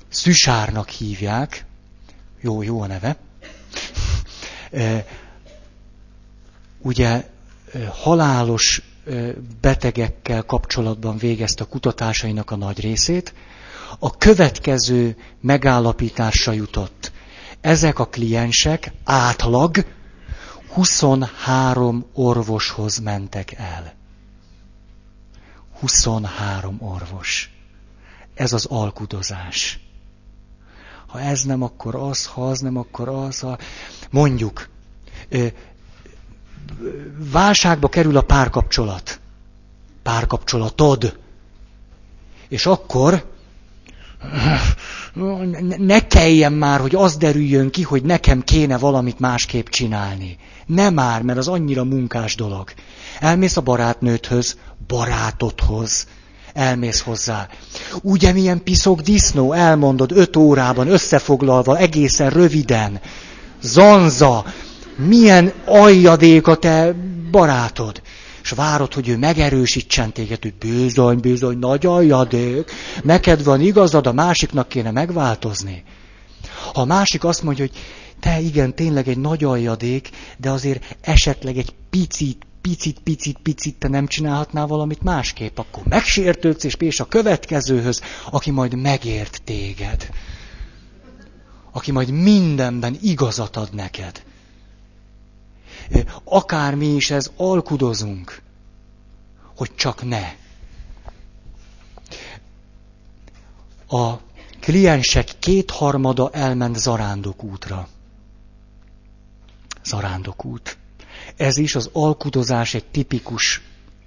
Szüsárnak 0.08 0.88
hívják, 0.88 1.64
jó, 2.40 2.62
jó 2.62 2.80
a 2.80 2.86
neve, 2.86 3.16
ugye 6.78 7.28
halálos 7.90 8.82
betegekkel 9.60 10.42
kapcsolatban 10.42 11.16
végezte 11.16 11.62
a 11.62 11.68
kutatásainak 11.68 12.50
a 12.50 12.56
nagy 12.56 12.80
részét, 12.80 13.34
a 13.98 14.16
következő 14.16 15.16
megállapításra 15.40 16.52
jutott. 16.52 17.12
Ezek 17.60 17.98
a 17.98 18.06
kliensek 18.06 18.92
átlag 19.04 19.84
23 20.68 22.04
orvoshoz 22.12 22.98
mentek 22.98 23.52
el. 23.52 23.94
23 25.80 26.76
orvos. 26.80 27.50
Ez 28.34 28.52
az 28.52 28.64
alkudozás. 28.64 29.80
Ha 31.06 31.20
ez 31.20 31.42
nem, 31.42 31.62
akkor 31.62 31.94
az, 31.94 32.26
ha 32.26 32.48
az 32.48 32.58
nem, 32.58 32.76
akkor 32.76 33.08
az. 33.08 33.40
Ha... 33.40 33.58
Mondjuk, 34.10 34.68
válságba 37.32 37.88
kerül 37.88 38.16
a 38.16 38.22
párkapcsolat. 38.22 39.20
Párkapcsolatod. 40.02 41.18
És 42.48 42.66
akkor 42.66 43.37
ne 45.78 46.06
kelljen 46.06 46.52
már, 46.52 46.80
hogy 46.80 46.94
az 46.94 47.16
derüljön 47.16 47.70
ki, 47.70 47.82
hogy 47.82 48.02
nekem 48.02 48.42
kéne 48.42 48.78
valamit 48.78 49.18
másképp 49.18 49.66
csinálni. 49.66 50.36
Nem 50.66 50.94
már, 50.94 51.22
mert 51.22 51.38
az 51.38 51.48
annyira 51.48 51.84
munkás 51.84 52.34
dolog. 52.34 52.72
Elmész 53.20 53.56
a 53.56 53.60
barátnődhöz, 53.60 54.56
barátodhoz, 54.86 56.06
elmész 56.52 57.00
hozzá. 57.00 57.48
Ugye 58.02 58.32
milyen 58.32 58.62
piszok 58.62 59.00
disznó, 59.00 59.52
elmondod 59.52 60.12
öt 60.12 60.36
órában, 60.36 60.88
összefoglalva, 60.88 61.78
egészen 61.78 62.30
röviden. 62.30 63.00
Zanza, 63.62 64.44
milyen 64.96 65.52
aljadék 65.64 66.46
a 66.46 66.54
te 66.56 66.94
barátod. 67.30 68.02
És 68.48 68.54
várod, 68.54 68.94
hogy 68.94 69.08
ő 69.08 69.16
megerősítsen 69.16 70.12
téged, 70.12 70.42
hogy 70.42 70.54
bizony, 70.54 71.20
bizony, 71.20 71.58
nagy 71.58 71.86
aljadék, 71.86 72.70
neked 73.02 73.44
van 73.44 73.60
igazad, 73.60 74.06
a 74.06 74.12
másiknak 74.12 74.68
kéne 74.68 74.90
megváltozni. 74.90 75.84
Ha 76.72 76.80
a 76.80 76.84
másik 76.84 77.24
azt 77.24 77.42
mondja, 77.42 77.64
hogy 77.64 77.78
te 78.20 78.40
igen, 78.40 78.74
tényleg 78.74 79.08
egy 79.08 79.18
nagy 79.18 79.44
aljadék, 79.44 80.10
de 80.38 80.50
azért 80.50 80.96
esetleg 81.00 81.56
egy 81.56 81.74
picit, 81.90 82.46
picit, 82.60 82.98
picit, 83.00 83.38
picit 83.42 83.78
te 83.78 83.88
nem 83.88 84.06
csinálhatnál 84.06 84.66
valamit 84.66 85.02
másképp, 85.02 85.58
akkor 85.58 85.82
megsértődsz, 85.84 86.64
és 86.64 86.74
és 86.78 87.00
a 87.00 87.04
következőhöz, 87.04 88.00
aki 88.30 88.50
majd 88.50 88.74
megért 88.74 89.40
téged. 89.44 90.08
Aki 91.72 91.92
majd 91.92 92.10
mindenben 92.10 92.98
igazat 93.00 93.56
ad 93.56 93.68
neked. 93.72 94.22
Akármi 96.24 96.86
is 96.86 97.10
ez, 97.10 97.30
alkudozunk, 97.36 98.42
hogy 99.56 99.74
csak 99.74 100.04
ne. 100.04 100.34
A 103.88 104.16
kliensek 104.60 105.38
kétharmada 105.38 106.30
elment 106.32 106.76
zarándokútra. 106.76 107.88
Zarándokút. 109.84 110.78
Ez 111.36 111.56
is 111.56 111.74
az 111.74 111.90
alkudozás 111.92 112.74
egy 112.74 112.84
tipikus 112.84 113.62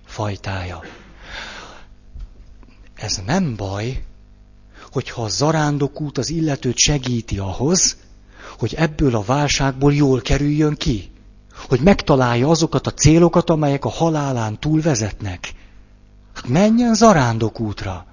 fajtája. 0.05 0.83
Ez 2.95 3.21
nem 3.25 3.55
baj, 3.55 4.03
hogyha 4.91 5.23
a 5.23 5.29
zarándokút 5.29 6.17
az 6.17 6.29
illetőt 6.29 6.77
segíti 6.77 7.37
ahhoz, 7.37 7.97
hogy 8.59 8.73
ebből 8.73 9.15
a 9.15 9.21
válságból 9.21 9.93
jól 9.93 10.21
kerüljön 10.21 10.75
ki. 10.75 11.11
Hogy 11.67 11.79
megtalálja 11.81 12.49
azokat 12.49 12.87
a 12.87 12.93
célokat, 12.93 13.49
amelyek 13.49 13.85
a 13.85 13.89
halálán 13.89 14.59
túl 14.59 14.81
vezetnek. 14.81 15.53
Hát 16.33 16.47
menjen 16.47 16.93
zarándokútra. 16.93 18.05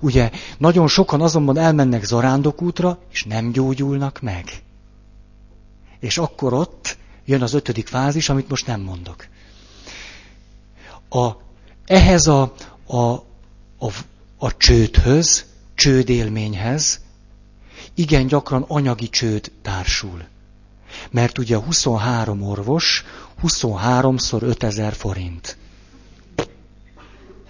Ugye, 0.00 0.30
nagyon 0.58 0.88
sokan 0.88 1.20
azonban 1.20 1.58
elmennek 1.58 2.04
zarándokútra, 2.04 2.98
és 3.12 3.24
nem 3.24 3.52
gyógyulnak 3.52 4.20
meg. 4.20 4.62
És 6.00 6.18
akkor 6.18 6.52
ott 6.52 6.96
jön 7.24 7.42
az 7.42 7.54
ötödik 7.54 7.88
fázis, 7.88 8.28
amit 8.28 8.48
most 8.48 8.66
nem 8.66 8.80
mondok. 8.80 9.26
A, 11.08 11.30
ehhez 11.86 12.26
a, 12.26 12.52
a, 12.86 12.96
a, 13.78 13.88
a 14.38 14.56
csődhöz, 14.56 15.44
csődélményhez 15.74 17.00
igen 17.94 18.26
gyakran 18.26 18.64
anyagi 18.68 19.08
csőd 19.08 19.52
társul. 19.62 20.24
Mert 21.10 21.38
ugye 21.38 21.56
23 21.56 22.42
orvos, 22.42 23.04
23-szor 23.42 24.42
5000 24.42 24.92
forint. 24.92 25.56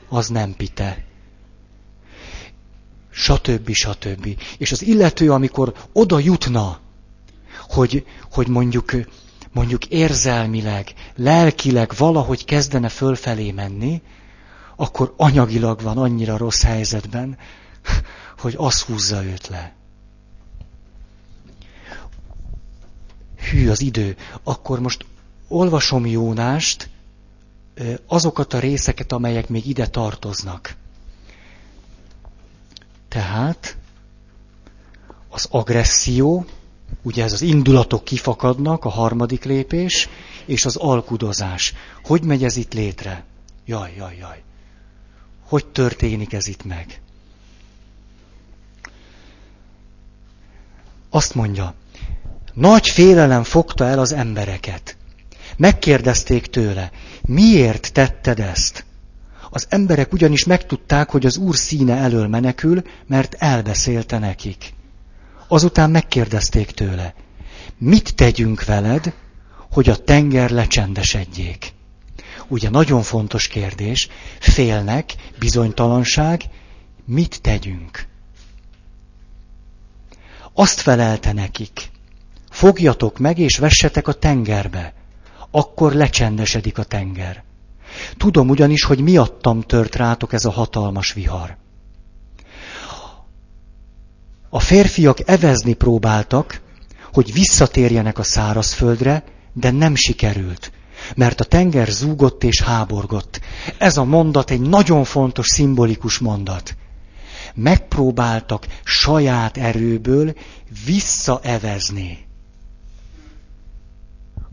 Az 0.08 0.28
nem 0.28 0.54
pite. 0.56 1.04
Satöbbi, 3.10 3.72
satöbbi. 3.72 4.36
És 4.58 4.72
az 4.72 4.82
illető, 4.82 5.32
amikor 5.32 5.74
oda 5.92 6.18
jutna, 6.18 6.78
hogy, 7.68 8.06
hogy 8.30 8.48
mondjuk 8.48 8.92
mondjuk 9.52 9.86
érzelmileg, 9.86 10.92
lelkileg 11.16 11.92
valahogy 11.96 12.44
kezdene 12.44 12.88
fölfelé 12.88 13.50
menni, 13.50 14.02
akkor 14.76 15.14
anyagilag 15.16 15.80
van 15.80 15.98
annyira 15.98 16.36
rossz 16.36 16.62
helyzetben, 16.62 17.38
hogy 18.38 18.54
az 18.56 18.82
húzza 18.82 19.24
őt 19.24 19.48
le. 19.48 19.74
Hű 23.50 23.68
az 23.68 23.80
idő. 23.80 24.16
Akkor 24.42 24.80
most 24.80 25.04
olvasom 25.48 26.06
Jónást, 26.06 26.88
azokat 28.06 28.52
a 28.52 28.58
részeket, 28.58 29.12
amelyek 29.12 29.48
még 29.48 29.66
ide 29.66 29.86
tartoznak. 29.86 30.76
Tehát 33.08 33.76
az 35.28 35.46
agresszió, 35.50 36.46
Ugye 37.02 37.24
ez 37.24 37.32
az 37.32 37.42
indulatok 37.42 38.04
kifakadnak, 38.04 38.84
a 38.84 38.88
harmadik 38.88 39.44
lépés, 39.44 40.08
és 40.44 40.64
az 40.64 40.76
alkudozás. 40.76 41.74
Hogy 42.04 42.22
megy 42.22 42.44
ez 42.44 42.56
itt 42.56 42.72
létre? 42.72 43.24
Jaj, 43.64 43.94
jaj, 43.96 44.16
jaj. 44.16 44.42
Hogy 45.42 45.66
történik 45.66 46.32
ez 46.32 46.46
itt 46.46 46.64
meg? 46.64 47.00
Azt 51.10 51.34
mondja, 51.34 51.74
nagy 52.54 52.88
félelem 52.88 53.42
fogta 53.42 53.84
el 53.84 53.98
az 53.98 54.12
embereket. 54.12 54.96
Megkérdezték 55.56 56.46
tőle, 56.46 56.90
miért 57.22 57.92
tetted 57.92 58.40
ezt? 58.40 58.84
Az 59.50 59.66
emberek 59.68 60.12
ugyanis 60.12 60.44
megtudták, 60.44 61.10
hogy 61.10 61.26
az 61.26 61.36
úr 61.36 61.56
színe 61.56 61.96
elől 61.96 62.28
menekül, 62.28 62.82
mert 63.06 63.34
elbeszélte 63.34 64.18
nekik. 64.18 64.72
Azután 65.48 65.90
megkérdezték 65.90 66.70
tőle, 66.70 67.14
mit 67.78 68.14
tegyünk 68.14 68.64
veled, 68.64 69.14
hogy 69.72 69.88
a 69.88 69.96
tenger 69.96 70.50
lecsendesedjék? 70.50 71.72
Ugye 72.48 72.70
nagyon 72.70 73.02
fontos 73.02 73.46
kérdés, 73.48 74.08
félnek, 74.38 75.14
bizonytalanság, 75.38 76.42
mit 77.04 77.40
tegyünk? 77.40 78.06
Azt 80.52 80.80
felelte 80.80 81.32
nekik, 81.32 81.90
fogjatok 82.52 83.18
meg 83.18 83.38
és 83.38 83.58
vessetek 83.58 84.08
a 84.08 84.12
tengerbe, 84.12 84.94
akkor 85.50 85.92
lecsendesedik 85.92 86.78
a 86.78 86.82
tenger. 86.82 87.42
Tudom 88.16 88.48
ugyanis, 88.48 88.84
hogy 88.84 89.00
miattam 89.00 89.60
tört 89.60 89.94
rátok 89.94 90.32
ez 90.32 90.44
a 90.44 90.50
hatalmas 90.50 91.12
vihar. 91.12 91.56
A 94.50 94.60
férfiak 94.60 95.28
evezni 95.28 95.72
próbáltak, 95.72 96.60
hogy 97.12 97.32
visszatérjenek 97.32 98.18
a 98.18 98.22
szárazföldre, 98.22 99.24
de 99.52 99.70
nem 99.70 99.94
sikerült, 99.94 100.72
mert 101.16 101.40
a 101.40 101.44
tenger 101.44 101.88
zúgott 101.88 102.44
és 102.44 102.60
háborgott. 102.60 103.40
Ez 103.78 103.96
a 103.96 104.04
mondat 104.04 104.50
egy 104.50 104.60
nagyon 104.60 105.04
fontos, 105.04 105.46
szimbolikus 105.46 106.18
mondat. 106.18 106.76
Megpróbáltak 107.54 108.66
saját 108.84 109.56
erőből 109.56 110.34
visszaevezni. 110.84 112.30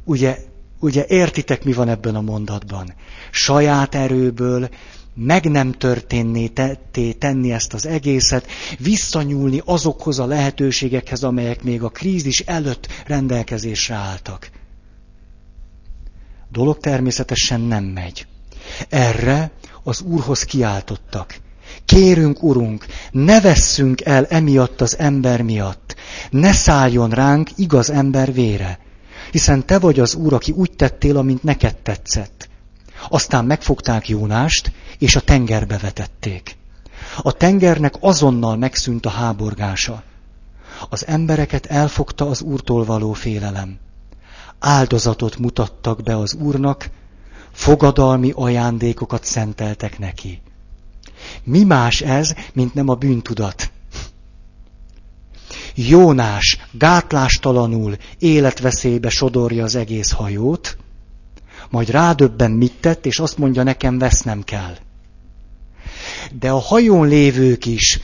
Ugye, 0.10 0.38
ugye 0.80 1.06
értitek, 1.08 1.64
mi 1.64 1.74
van 1.74 1.90
ebben 1.90 2.16
a 2.16 2.22
mondatban? 2.22 2.94
Saját 3.32 3.96
erőből 3.96 4.70
meg 5.14 5.50
nem 5.52 5.72
történné 5.72 6.48
tetté 6.48 7.12
tenni 7.12 7.52
ezt 7.52 7.74
az 7.74 7.86
egészet, 7.86 8.48
visszanyúlni 8.80 9.62
azokhoz 9.66 10.20
a 10.20 10.26
lehetőségekhez, 10.26 11.24
amelyek 11.24 11.64
még 11.64 11.84
a 11.84 11.90
krízis 11.90 12.40
előtt 12.40 12.88
rendelkezésre 13.06 13.96
álltak. 13.96 14.50
Dolog 16.52 16.78
természetesen 16.78 17.62
nem 17.62 17.84
megy. 17.84 18.28
Erre 18.90 19.52
az 19.84 20.02
Úrhoz 20.02 20.44
kiáltottak. 20.44 21.36
Kérünk, 21.86 22.44
Urunk, 22.44 22.86
ne 23.12 23.42
vesszünk 23.42 24.02
el 24.02 24.26
emiatt 24.26 24.82
az 24.82 24.98
ember 24.98 25.42
miatt, 25.42 25.96
ne 26.30 26.52
szálljon 26.52 27.10
ránk 27.10 27.50
igaz 27.56 27.90
ember 27.90 28.34
vére, 28.34 28.80
hiszen 29.32 29.66
Te 29.66 29.80
vagy 29.80 30.00
az 30.00 30.16
Úr, 30.16 30.34
aki 30.34 30.52
úgy 30.52 30.72
tettél, 30.72 31.18
amint 31.18 31.44
neked 31.44 31.76
tetszett. 31.76 32.50
Aztán 33.10 33.46
megfogták 33.46 34.10
Jónást, 34.10 34.72
és 34.98 35.16
a 35.16 35.22
tengerbe 35.22 35.78
vetették. 35.78 36.58
A 37.18 37.32
tengernek 37.32 37.96
azonnal 38.00 38.58
megszűnt 38.58 39.06
a 39.06 39.10
háborgása. 39.10 40.04
Az 40.90 41.08
embereket 41.08 41.66
elfogta 41.66 42.28
az 42.30 42.42
úrtól 42.42 42.86
való 42.86 43.14
félelem. 43.14 43.78
Áldozatot 44.60 45.38
mutattak 45.38 46.04
be 46.04 46.18
az 46.18 46.34
úrnak, 46.34 46.90
fogadalmi 47.52 48.32
ajándékokat 48.36 49.24
szenteltek 49.24 50.00
neki. 50.00 50.42
Mi 51.44 51.64
más 51.64 52.02
ez, 52.02 52.34
mint 52.54 52.74
nem 52.74 52.90
a 52.90 52.96
bűntudat? 52.96 53.69
Jónás 55.88 56.58
gátlástalanul 56.72 57.98
életveszélybe 58.18 59.10
sodorja 59.10 59.64
az 59.64 59.76
egész 59.76 60.12
hajót, 60.12 60.78
majd 61.70 61.90
rádöbben 61.90 62.52
mit 62.52 62.74
tett, 62.80 63.06
és 63.06 63.20
azt 63.20 63.38
mondja, 63.38 63.64
nekem 63.64 63.98
vesznem 63.98 64.44
kell. 64.44 64.78
De 66.40 66.50
a 66.50 66.60
hajón 66.60 67.08
lévők 67.08 67.66
is 67.66 68.00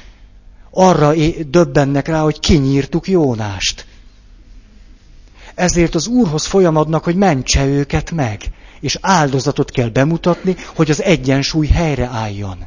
arra 0.72 1.14
döbbennek 1.48 2.08
rá, 2.08 2.22
hogy 2.22 2.40
kinyírtuk 2.40 3.08
Jónást. 3.08 3.86
Ezért 5.56 5.96
az 5.96 6.08
Úrhoz 6.08 6.46
folyamadnak, 6.46 7.04
hogy 7.04 7.16
mentse 7.16 7.66
őket 7.66 8.12
meg, 8.12 8.42
és 8.80 8.98
áldozatot 9.02 9.72
kell 9.72 9.90
bemutatni, 9.90 10.56
hogy 10.76 10.90
az 10.90 11.02
egyensúly 11.02 11.68
helyre 11.68 12.06
álljon. 12.06 12.66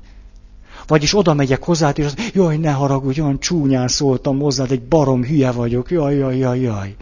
Vagyis 0.89 1.17
oda 1.17 1.35
megyek 1.35 1.63
hozzá, 1.63 1.91
és 1.91 2.05
az, 2.05 2.17
jaj, 2.35 2.57
ne 2.57 2.71
haragudj, 2.71 3.21
olyan 3.21 3.41
csúnyán 3.41 3.89
szóltam 3.89 4.39
hozzád, 4.39 4.71
egy 4.71 4.83
barom 4.83 5.25
hülye 5.25 5.51
vagyok, 5.51 5.91
jaj, 5.91 6.17
jaj, 6.17 6.37
jaj, 6.37 6.61
jaj. 6.61 6.97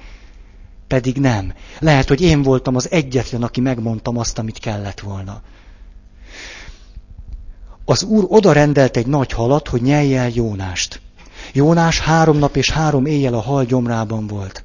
Pedig 0.86 1.16
nem. 1.16 1.52
Lehet, 1.78 2.08
hogy 2.08 2.20
én 2.20 2.42
voltam 2.42 2.76
az 2.76 2.90
egyetlen, 2.90 3.42
aki 3.42 3.60
megmondtam 3.60 4.18
azt, 4.18 4.38
amit 4.38 4.58
kellett 4.58 5.00
volna. 5.00 5.40
Az 7.84 8.02
úr 8.02 8.24
oda 8.28 8.52
rendelt 8.52 8.96
egy 8.96 9.06
nagy 9.06 9.32
halat, 9.32 9.68
hogy 9.68 9.82
nyelje 9.82 10.20
el 10.20 10.30
Jónást. 10.34 11.00
Jónás 11.52 12.00
három 12.00 12.38
nap 12.38 12.56
és 12.56 12.70
három 12.70 13.06
éjjel 13.06 13.34
a 13.34 13.40
hal 13.40 13.64
gyomrában 13.64 14.26
volt. 14.26 14.64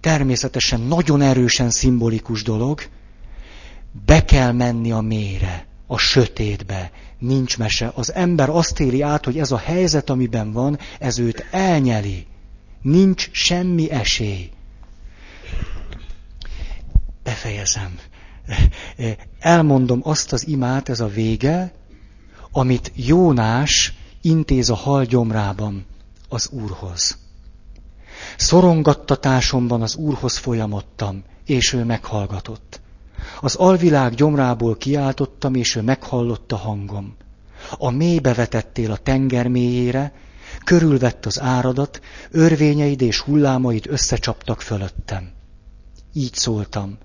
Természetesen 0.00 0.80
nagyon 0.80 1.20
erősen 1.20 1.70
szimbolikus 1.70 2.42
dolog, 2.42 2.80
be 4.06 4.24
kell 4.24 4.52
menni 4.52 4.92
a 4.92 5.00
mélyre, 5.00 5.66
a 5.86 5.98
sötétbe, 5.98 6.90
nincs 7.24 7.58
mese. 7.58 7.92
Az 7.94 8.12
ember 8.12 8.48
azt 8.48 8.80
éli 8.80 9.02
át, 9.02 9.24
hogy 9.24 9.38
ez 9.38 9.50
a 9.50 9.58
helyzet, 9.58 10.10
amiben 10.10 10.52
van, 10.52 10.78
ez 10.98 11.18
őt 11.18 11.46
elnyeli. 11.50 12.26
Nincs 12.82 13.28
semmi 13.32 13.90
esély. 13.90 14.50
Befejezem. 17.22 17.98
Elmondom 19.38 20.00
azt 20.02 20.32
az 20.32 20.46
imát, 20.46 20.88
ez 20.88 21.00
a 21.00 21.06
vége, 21.06 21.72
amit 22.52 22.92
Jónás 22.94 23.92
intéz 24.20 24.70
a 24.70 24.74
hal 24.74 25.04
gyomrában 25.04 25.86
az 26.28 26.48
Úrhoz. 26.50 27.18
Szorongattatásomban 28.36 29.82
az 29.82 29.94
Úrhoz 29.94 30.36
folyamodtam, 30.36 31.22
és 31.46 31.72
ő 31.72 31.84
meghallgatott. 31.84 32.80
Az 33.40 33.54
alvilág 33.54 34.14
gyomrából 34.14 34.76
kiáltottam, 34.76 35.54
és 35.54 35.76
ő 35.76 35.82
meghallotta 35.82 36.56
hangom. 36.56 37.16
A 37.70 37.90
mélybe 37.90 38.34
vetettél 38.34 38.90
a 38.90 38.96
tenger 38.96 39.48
mélyére, 39.48 40.12
körülvett 40.64 41.26
az 41.26 41.40
áradat, 41.40 42.00
örvényeid 42.30 43.00
és 43.00 43.20
hullámaid 43.20 43.86
összecsaptak 43.88 44.60
fölöttem. 44.60 45.32
Így 46.12 46.34
szóltam. 46.34 46.98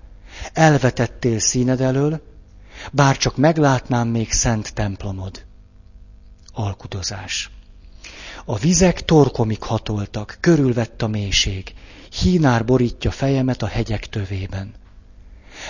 Elvetettél 0.52 1.38
színed 1.38 1.80
elől, 1.80 2.20
bár 2.92 3.16
csak 3.16 3.36
meglátnám 3.36 4.08
még 4.08 4.32
szent 4.32 4.74
templomod. 4.74 5.44
Alkudozás. 6.52 7.50
A 8.44 8.58
vizek 8.58 9.04
torkomig 9.04 9.62
hatoltak, 9.62 10.38
körülvett 10.40 11.02
a 11.02 11.08
mélység. 11.08 11.74
Hínár 12.20 12.64
borítja 12.64 13.10
fejemet 13.10 13.62
a 13.62 13.66
hegyek 13.66 14.06
tövében. 14.06 14.74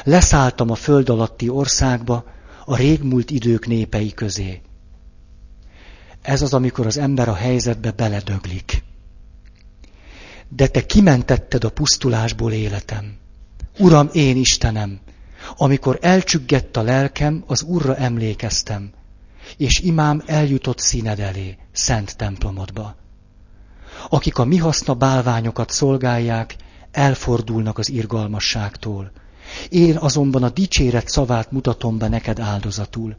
Leszálltam 0.04 0.70
a 0.70 0.74
föld 0.74 1.08
alatti 1.08 1.48
országba, 1.48 2.24
a 2.64 2.76
régmúlt 2.76 3.30
idők 3.30 3.66
népei 3.66 4.14
közé. 4.14 4.60
Ez 6.22 6.42
az, 6.42 6.54
amikor 6.54 6.86
az 6.86 6.98
ember 6.98 7.28
a 7.28 7.34
helyzetbe 7.34 7.90
beledöglik. 7.90 8.82
De 10.48 10.66
te 10.66 10.86
kimentetted 10.86 11.64
a 11.64 11.70
pusztulásból 11.70 12.52
életem. 12.52 13.16
Uram, 13.78 14.08
én 14.12 14.36
Istenem, 14.36 15.00
amikor 15.56 15.98
elcsüggett 16.02 16.76
a 16.76 16.82
lelkem, 16.82 17.44
az 17.46 17.62
Urra 17.62 17.96
emlékeztem, 17.96 18.90
és 19.56 19.78
imám 19.78 20.22
eljutott 20.26 20.78
színed 20.78 21.20
elé, 21.20 21.56
szent 21.72 22.16
templomodba. 22.16 22.96
Akik 24.08 24.38
a 24.38 24.44
mi 24.44 24.56
haszna 24.56 24.94
bálványokat 24.94 25.70
szolgálják, 25.70 26.56
elfordulnak 26.90 27.78
az 27.78 27.90
irgalmasságtól. 27.90 29.10
Én 29.68 29.96
azonban 29.96 30.42
a 30.42 30.50
dicséret 30.50 31.08
szavát 31.08 31.52
mutatom 31.52 31.98
be 31.98 32.08
neked 32.08 32.38
áldozatul. 32.38 33.16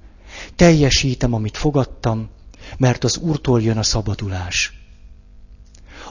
Teljesítem, 0.56 1.34
amit 1.34 1.58
fogadtam, 1.58 2.30
mert 2.78 3.04
az 3.04 3.18
Úrtól 3.18 3.62
jön 3.62 3.78
a 3.78 3.84
szabadulás. 3.84 4.74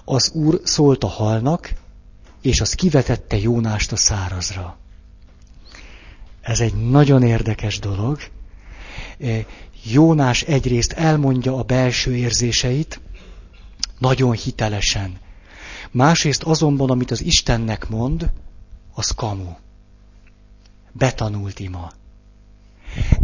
Az 0.04 0.30
Úr 0.30 0.60
szólt 0.64 1.04
a 1.04 1.08
halnak, 1.08 1.72
és 2.42 2.60
az 2.60 2.74
kivetette 2.74 3.38
Jónást 3.38 3.92
a 3.92 3.96
szárazra. 3.96 4.78
Ez 6.40 6.60
egy 6.60 6.74
nagyon 6.74 7.22
érdekes 7.22 7.78
dolog. 7.78 8.18
E, 9.18 9.46
Jónás 9.84 10.42
egyrészt 10.42 10.92
elmondja 10.92 11.56
a 11.56 11.62
belső 11.62 12.16
érzéseit, 12.16 13.00
nagyon 13.98 14.32
hitelesen. 14.32 15.18
Másrészt 15.90 16.42
azonban, 16.42 16.90
amit 16.90 17.10
az 17.10 17.22
Istennek 17.22 17.88
mond, 17.88 18.30
az 18.94 19.10
kamu. 19.10 19.52
Betanult 20.92 21.58
ima. 21.58 21.92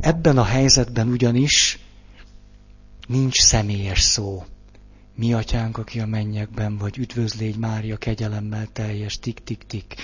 Ebben 0.00 0.38
a 0.38 0.44
helyzetben 0.44 1.08
ugyanis 1.08 1.78
nincs 3.06 3.40
személyes 3.40 4.00
szó. 4.00 4.44
Mi 5.14 5.32
atyánk, 5.32 5.78
aki 5.78 6.00
a 6.00 6.06
mennyekben 6.06 6.78
vagy, 6.78 6.98
üdvözlégy 6.98 7.56
Mária 7.56 7.96
kegyelemmel 7.96 8.66
teljes, 8.72 9.18
tik-tik-tik. 9.18 9.94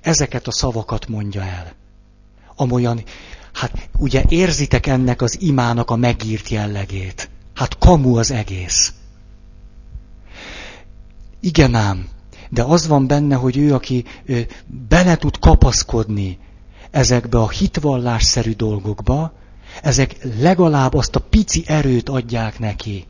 Ezeket 0.00 0.46
a 0.46 0.52
szavakat 0.52 1.08
mondja 1.08 1.42
el. 1.42 1.72
Amolyan, 2.56 3.02
hát 3.52 3.88
ugye 3.98 4.24
érzitek 4.28 4.86
ennek 4.86 5.22
az 5.22 5.40
imának 5.40 5.90
a 5.90 5.96
megírt 5.96 6.48
jellegét. 6.48 7.30
Hát 7.54 7.78
kamu 7.78 8.16
az 8.16 8.30
egész. 8.30 8.92
Igen 11.40 11.74
ám, 11.74 12.08
de 12.50 12.62
az 12.62 12.86
van 12.86 13.06
benne, 13.06 13.34
hogy 13.34 13.56
ő, 13.56 13.74
aki 13.74 14.04
bele 14.88 15.16
tud 15.16 15.38
kapaszkodni 15.38 16.38
ezekbe 16.96 17.38
a 17.38 17.50
hitvallásszerű 17.50 18.52
dolgokba, 18.52 19.32
ezek 19.82 20.16
legalább 20.40 20.94
azt 20.94 21.16
a 21.16 21.20
pici 21.20 21.62
erőt 21.66 22.08
adják 22.08 22.58
neki, 22.58 23.06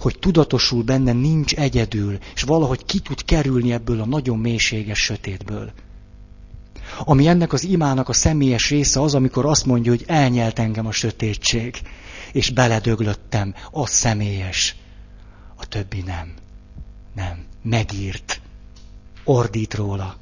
hogy 0.00 0.18
tudatosul 0.18 0.82
benne 0.82 1.12
nincs 1.12 1.54
egyedül, 1.54 2.18
és 2.34 2.42
valahogy 2.42 2.84
ki 2.84 2.98
tud 2.98 3.24
kerülni 3.24 3.72
ebből 3.72 4.00
a 4.00 4.06
nagyon 4.06 4.38
mélységes 4.38 4.98
sötétből. 4.98 5.72
Ami 7.04 7.26
ennek 7.26 7.52
az 7.52 7.64
imának 7.64 8.08
a 8.08 8.12
személyes 8.12 8.70
része 8.70 9.00
az, 9.00 9.14
amikor 9.14 9.46
azt 9.46 9.66
mondja, 9.66 9.90
hogy 9.90 10.04
elnyelt 10.06 10.58
engem 10.58 10.86
a 10.86 10.92
sötétség, 10.92 11.80
és 12.32 12.50
beledöglöttem, 12.50 13.54
az 13.70 13.90
személyes. 13.90 14.76
A 15.56 15.66
többi 15.66 16.02
nem. 16.06 16.34
Nem. 17.14 17.44
Megírt. 17.62 18.40
Ordít 19.24 19.74
róla. 19.74 20.16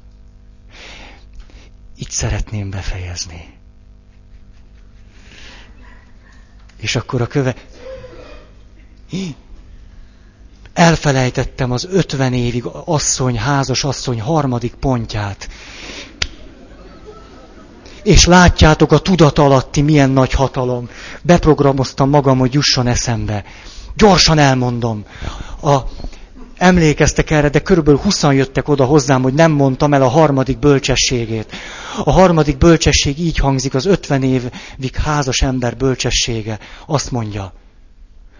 Itt 1.97 2.09
szeretném 2.09 2.69
befejezni. 2.69 3.53
És 6.77 6.95
akkor 6.95 7.21
a 7.21 7.27
köve... 7.27 7.55
Elfelejtettem 10.73 11.71
az 11.71 11.87
ötven 11.91 12.33
évig 12.33 12.65
asszony, 12.85 13.37
házas 13.37 13.83
asszony 13.83 14.21
harmadik 14.21 14.73
pontját. 14.73 15.49
És 18.03 18.25
látjátok 18.25 18.91
a 18.91 18.99
tudat 18.99 19.39
alatti 19.39 19.81
milyen 19.81 20.09
nagy 20.09 20.31
hatalom. 20.31 20.89
Beprogramoztam 21.21 22.09
magam, 22.09 22.37
hogy 22.37 22.53
jusson 22.53 22.87
eszembe. 22.87 23.43
Gyorsan 23.95 24.37
elmondom. 24.37 25.05
A, 25.61 25.77
emlékeztek 26.57 27.31
erre, 27.31 27.49
de 27.49 27.59
körülbelül 27.59 27.99
huszan 27.99 28.33
jöttek 28.33 28.67
oda 28.67 28.85
hozzám, 28.85 29.21
hogy 29.21 29.33
nem 29.33 29.51
mondtam 29.51 29.93
el 29.93 30.01
a 30.01 30.07
harmadik 30.07 30.59
bölcsességét. 30.59 31.51
A 32.03 32.11
harmadik 32.11 32.57
bölcsesség 32.57 33.19
így 33.19 33.37
hangzik, 33.37 33.73
az 33.73 33.85
ötven 33.85 34.23
évig 34.23 34.95
házas 34.95 35.41
ember 35.41 35.77
bölcsessége. 35.77 36.59
Azt 36.85 37.11
mondja, 37.11 37.53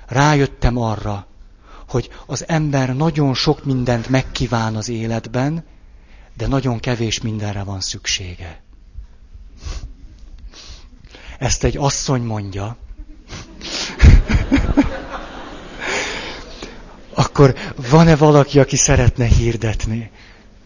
rájöttem 0.08 0.78
arra, 0.78 1.28
hogy 1.88 2.10
az 2.26 2.44
ember 2.48 2.96
nagyon 2.96 3.34
sok 3.34 3.66
mindent 3.66 4.10
megkíván 4.10 4.76
az 4.76 4.90
életben, 4.90 5.64
de 6.38 6.48
nagyon 6.48 6.80
kevés 6.80 7.22
mindenre 7.22 7.64
van 7.64 7.82
szüksége. 7.82 8.64
Ezt 11.40 11.64
egy 11.64 11.78
asszony 11.78 12.22
mondja. 12.22 12.78
Akkor 17.16 17.56
van-e 17.90 18.16
valaki, 18.16 18.60
aki 18.60 18.76
szeretne 18.76 19.26
hirdetni? 19.26 20.12